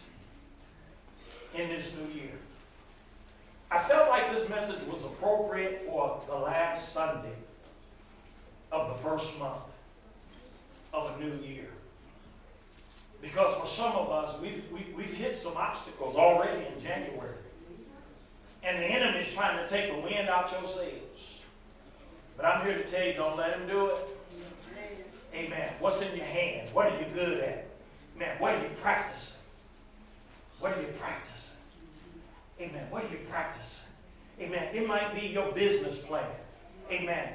in 1.54 1.70
this 1.70 1.94
new 1.96 2.14
year. 2.14 2.32
I 3.72 3.80
felt 3.80 4.10
like 4.10 4.34
this 4.34 4.50
message 4.50 4.82
was 4.88 5.04
appropriate 5.04 5.82
for 5.82 6.22
the 6.36 6.46
last 6.46 6.92
Sunday 6.92 7.36
of 8.72 8.90
the 8.90 8.94
first 8.96 9.38
month 9.40 9.72
of 10.94 11.12
a 11.16 11.24
new 11.24 11.34
year. 11.46 11.70
Because 13.22 13.56
for 13.56 13.66
some 13.66 13.94
of 13.94 14.10
us, 14.12 14.40
we've, 14.42 14.64
we've, 14.72 14.94
we've 14.96 15.14
hit 15.14 15.38
some 15.38 15.56
obstacles 15.56 16.16
already 16.16 16.66
in 16.66 16.82
January. 16.82 17.38
And 18.64 18.80
the 18.80 18.86
enemy's 18.86 19.34
trying 19.34 19.58
to 19.58 19.68
take 19.68 19.94
the 19.94 20.00
wind 20.00 20.28
out 20.28 20.52
your 20.52 20.66
sails. 20.66 21.42
But 22.36 22.46
I'm 22.46 22.66
here 22.66 22.78
to 22.78 22.84
tell 22.84 23.06
you, 23.06 23.14
don't 23.14 23.38
let 23.38 23.58
him 23.58 23.68
do 23.68 23.88
it. 23.88 23.98
Amen. 25.34 25.72
What's 25.80 26.02
in 26.02 26.16
your 26.16 26.26
hand? 26.26 26.70
What 26.74 26.88
are 26.88 27.00
you 27.00 27.06
good 27.14 27.40
at? 27.40 27.68
Man, 28.18 28.36
what 28.40 28.54
are 28.54 28.62
you 28.62 28.70
practicing? 28.76 29.38
What 30.60 30.74
are 30.74 30.82
you 30.82 30.88
practicing? 30.98 31.58
Amen. 32.60 32.88
What 32.90 33.06
are 33.06 33.10
you 33.10 33.20
practicing? 33.30 33.85
Amen. 34.40 34.76
It 34.76 34.88
might 34.88 35.16
be 35.16 35.28
your 35.28 35.52
business 35.54 35.98
plan. 36.00 36.26
Amen. 36.92 37.30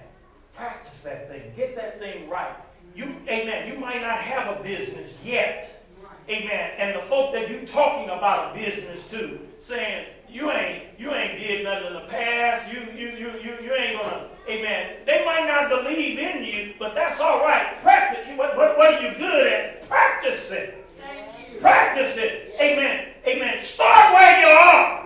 Practice 0.54 1.02
that 1.02 1.28
thing. 1.28 1.52
Get 1.56 1.74
that 1.76 1.98
thing 1.98 2.28
right. 2.28 2.54
You, 2.94 3.14
amen. 3.28 3.68
You 3.68 3.78
might 3.78 4.02
not 4.02 4.18
have 4.18 4.58
a 4.58 4.62
business 4.62 5.16
yet. 5.24 5.84
Amen. 6.28 6.70
And 6.78 6.96
the 6.96 7.00
folk 7.00 7.32
that 7.32 7.50
you're 7.50 7.64
talking 7.64 8.10
about 8.10 8.54
a 8.54 8.60
business 8.60 9.02
to, 9.10 9.40
saying, 9.58 10.06
you 10.28 10.50
ain't, 10.50 10.84
you 10.98 11.12
ain't 11.12 11.38
did 11.38 11.64
nothing 11.64 11.88
in 11.88 11.94
the 11.94 12.08
past. 12.08 12.72
You, 12.72 12.80
you, 12.94 13.08
you, 13.10 13.32
you, 13.40 13.56
you 13.62 13.74
ain't 13.74 14.00
gonna, 14.00 14.28
amen. 14.48 14.96
They 15.06 15.24
might 15.24 15.46
not 15.46 15.68
believe 15.68 16.18
in 16.18 16.44
you, 16.44 16.74
but 16.78 16.94
that's 16.94 17.18
all 17.18 17.40
right. 17.40 17.76
Practice. 17.82 18.28
What, 18.36 18.56
what, 18.56 18.76
what 18.78 18.94
are 18.94 19.02
you 19.02 19.16
good 19.16 19.46
at? 19.46 19.88
Practice 19.88 20.50
it. 20.52 20.86
Practice 21.60 22.16
it. 22.16 22.54
Amen. 22.60 23.08
Amen. 23.26 23.60
Start 23.60 24.14
where 24.14 24.40
you 24.40 24.46
are. 24.46 24.99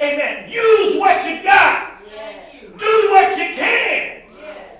Amen. 0.00 0.50
Use 0.50 0.98
what 0.98 1.24
you 1.28 1.42
got. 1.42 2.00
Do 2.78 3.10
what 3.10 3.30
you 3.38 3.54
can. 3.54 4.22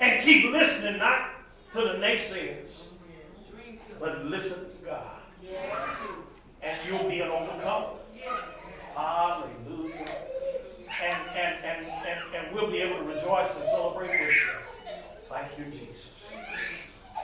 And 0.00 0.22
keep 0.22 0.50
listening, 0.50 0.98
not 0.98 1.30
to 1.72 1.78
the 1.78 1.94
naysayers, 1.94 2.86
but 3.98 4.24
listen 4.24 4.70
to 4.70 4.76
God. 4.84 5.20
And 6.62 6.78
you'll 6.86 7.08
be 7.08 7.20
an 7.20 7.28
overcomer. 7.28 7.88
Hallelujah. 8.94 10.04
And, 11.02 11.28
and, 11.36 11.64
and, 11.64 11.86
and, 11.86 12.34
and 12.34 12.54
we'll 12.54 12.70
be 12.70 12.78
able 12.78 12.98
to 12.98 13.04
rejoice 13.04 13.54
and 13.56 13.64
celebrate 13.64 14.10
with 14.10 14.20
you. 14.20 14.50
Thank 15.24 15.58
you, 15.58 15.64
Jesus. 15.64 16.10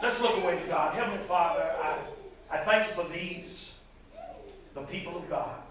Let's 0.02 0.20
look 0.20 0.36
away 0.42 0.58
to 0.58 0.66
God. 0.66 0.94
Heavenly 0.94 1.20
Father, 1.20 1.70
I, 1.82 1.98
I 2.50 2.64
thank 2.64 2.88
you 2.88 2.94
for 2.94 3.08
these, 3.12 3.72
the 4.74 4.82
people 4.82 5.16
of 5.16 5.28
God. 5.28 5.62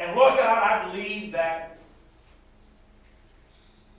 And 0.00 0.16
Lord 0.16 0.34
God, 0.34 0.62
I 0.62 0.90
believe 0.90 1.32
that 1.32 1.76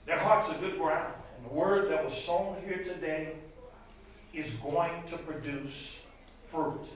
their 0.04 0.18
hearts 0.18 0.50
are 0.50 0.58
good 0.58 0.76
ground. 0.76 1.14
And 1.36 1.46
the 1.48 1.54
word 1.54 1.92
that 1.92 2.04
was 2.04 2.20
sown 2.20 2.56
here 2.66 2.82
today 2.82 3.34
is 4.34 4.52
going 4.54 5.04
to 5.06 5.16
produce 5.16 6.00
fruit. 6.44 6.86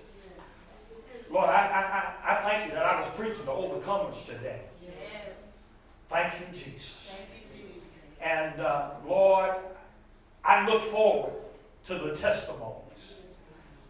Lord, 1.30 1.48
I, 1.48 2.14
I, 2.24 2.32
I, 2.32 2.40
thank 2.42 2.66
you 2.66 2.74
that 2.74 2.84
I 2.84 3.00
was 3.00 3.06
preaching 3.16 3.44
to 3.44 3.50
overcomers 3.50 4.26
today. 4.26 4.60
Yes. 4.82 5.62
Thank 6.08 6.34
you, 6.40 6.46
Jesus. 6.52 6.96
Thank 7.08 7.28
you, 7.34 7.62
Jesus. 7.62 7.88
And 8.20 8.60
uh, 8.60 8.90
Lord, 9.06 9.54
I 10.44 10.66
look 10.66 10.82
forward 10.82 11.32
to 11.86 11.94
the 11.94 12.16
testimonies. 12.16 12.82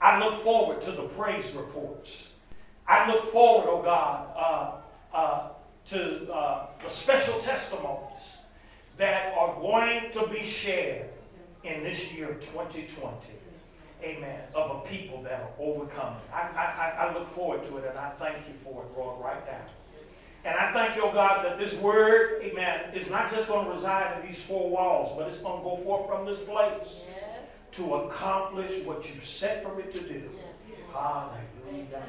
I 0.01 0.19
look 0.19 0.35
forward 0.35 0.83
to 0.83 0.93
the 0.93 1.03
praise 1.03 1.53
reports. 1.53 2.29
I 2.87 3.11
look 3.11 3.23
forward, 3.23 3.67
oh 3.69 3.83
God, 3.83 4.29
uh, 4.37 4.73
uh, 5.17 5.49
to 5.87 6.33
uh, 6.33 6.67
the 6.83 6.91
special 6.91 7.39
testimonies 7.41 8.39
that 8.97 9.33
are 9.37 9.55
going 9.61 10.11
to 10.13 10.27
be 10.29 10.43
shared 10.45 11.09
in 11.65 11.83
this 11.83 12.13
year 12.13 12.31
of 12.31 12.41
2020 12.41 13.37
amen, 14.03 14.41
of 14.55 14.71
a 14.71 14.89
people 14.89 15.23
that 15.23 15.41
are 15.41 15.51
overcoming. 15.59 16.21
I, 16.33 16.39
I, 16.39 17.07
I 17.07 17.15
look 17.15 17.27
forward 17.27 17.65
to 17.65 17.79
it 17.79 17.85
and 17.89 17.99
I 17.99 18.11
thank 18.11 18.37
you 18.49 18.55
for 18.55 18.85
it, 18.85 18.99
Lord, 18.99 19.23
right 19.25 19.45
now. 19.47 19.65
And 20.45 20.57
I 20.57 20.71
thank 20.71 20.95
you, 20.95 21.03
oh 21.03 21.13
God, 21.13 21.45
that 21.45 21.59
this 21.59 21.77
word, 21.81 22.41
amen, 22.43 22.95
is 22.95 23.11
not 23.11 23.31
just 23.31 23.49
going 23.49 23.65
to 23.65 23.71
reside 23.71 24.21
in 24.21 24.27
these 24.27 24.41
four 24.41 24.71
walls, 24.71 25.13
but 25.17 25.27
it's 25.27 25.39
going 25.39 25.59
to 25.59 25.65
go 25.65 25.77
forth 25.77 26.09
from 26.09 26.25
this 26.25 26.39
place 26.39 27.05
yes. 27.09 27.51
to 27.73 27.95
accomplish 27.95 28.85
what 28.85 29.13
you 29.13 29.21
set 29.21 29.63
for 29.63 29.81
it 29.81 29.91
to 29.93 30.01
do. 30.01 30.23
Yes. 30.69 30.81
Hallelujah. 30.93 32.05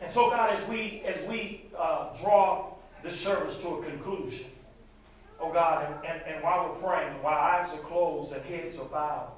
And 0.00 0.10
so, 0.10 0.30
God, 0.30 0.50
as 0.50 0.66
we 0.68 1.02
as 1.06 1.26
we 1.28 1.66
uh, 1.76 2.14
draw 2.20 2.74
this 3.02 3.18
service 3.18 3.56
to 3.62 3.68
a 3.68 3.84
conclusion, 3.84 4.46
oh 5.40 5.52
God, 5.52 5.86
and, 5.86 6.06
and, 6.06 6.22
and 6.22 6.42
while 6.42 6.68
we're 6.68 6.88
praying, 6.88 7.12
while 7.22 7.38
eyes 7.38 7.72
are 7.72 7.78
closed 7.78 8.32
and 8.32 8.44
heads 8.44 8.78
are 8.78 8.86
bowed, 8.86 9.30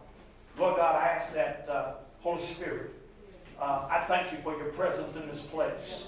Lord 0.59 0.77
God, 0.77 0.97
I 0.97 1.09
ask 1.09 1.33
that, 1.35 1.67
uh, 1.71 1.93
Holy 2.21 2.43
Spirit, 2.43 2.91
uh, 3.61 3.89
I 3.91 4.05
thank 4.07 4.33
you 4.33 4.39
for 4.39 4.57
your 4.57 4.69
presence 4.69 5.17
in 5.17 5.27
this 5.29 5.41
place. 5.43 6.07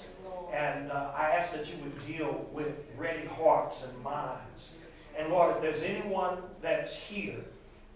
And 0.53 0.91
uh, 0.91 1.11
I 1.15 1.31
ask 1.31 1.53
that 1.53 1.67
you 1.67 1.75
would 1.83 2.05
deal 2.05 2.45
with 2.51 2.73
ready 2.95 3.25
hearts 3.25 3.83
and 3.83 4.03
minds. 4.03 4.69
And 5.17 5.29
Lord, 5.29 5.55
if 5.55 5.61
there's 5.61 5.81
anyone 5.81 6.37
that's 6.61 6.95
here 6.95 7.39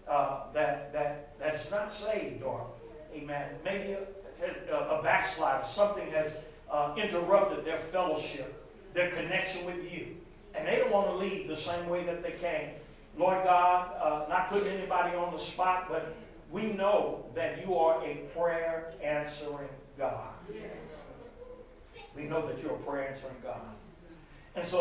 uh, 0.08 0.40
that, 0.54 0.92
that, 0.92 1.38
that 1.38 1.54
is 1.54 1.70
not 1.70 1.92
saved 1.92 2.42
or, 2.42 2.66
amen, 3.14 3.50
maybe 3.64 3.92
a, 3.92 4.74
a 4.74 5.02
backslider, 5.02 5.64
something 5.64 6.10
has 6.10 6.36
uh, 6.70 6.94
interrupted 6.96 7.64
their 7.64 7.78
fellowship, 7.78 8.54
their 8.94 9.10
connection 9.10 9.64
with 9.64 9.90
you, 9.90 10.16
and 10.54 10.66
they 10.66 10.76
don't 10.76 10.92
want 10.92 11.08
to 11.08 11.16
leave 11.16 11.48
the 11.48 11.56
same 11.56 11.88
way 11.88 12.04
that 12.04 12.22
they 12.22 12.32
came. 12.32 12.70
Lord 13.16 13.44
God, 13.44 13.92
uh, 14.00 14.28
not 14.28 14.48
putting 14.48 14.68
anybody 14.68 15.16
on 15.16 15.32
the 15.32 15.38
spot, 15.40 15.86
but 15.88 16.14
we 16.50 16.72
know 16.72 17.24
that 17.34 17.64
you 17.64 17.76
are 17.76 18.04
a 18.04 18.16
prayer 18.36 18.94
answering 19.02 19.68
God. 19.98 20.28
We 22.16 22.24
know 22.24 22.46
that 22.46 22.62
you're 22.62 22.74
a 22.74 22.78
prayer 22.78 23.08
answering 23.08 23.36
God. 23.42 23.60
And 24.54 24.66
so 24.66 24.76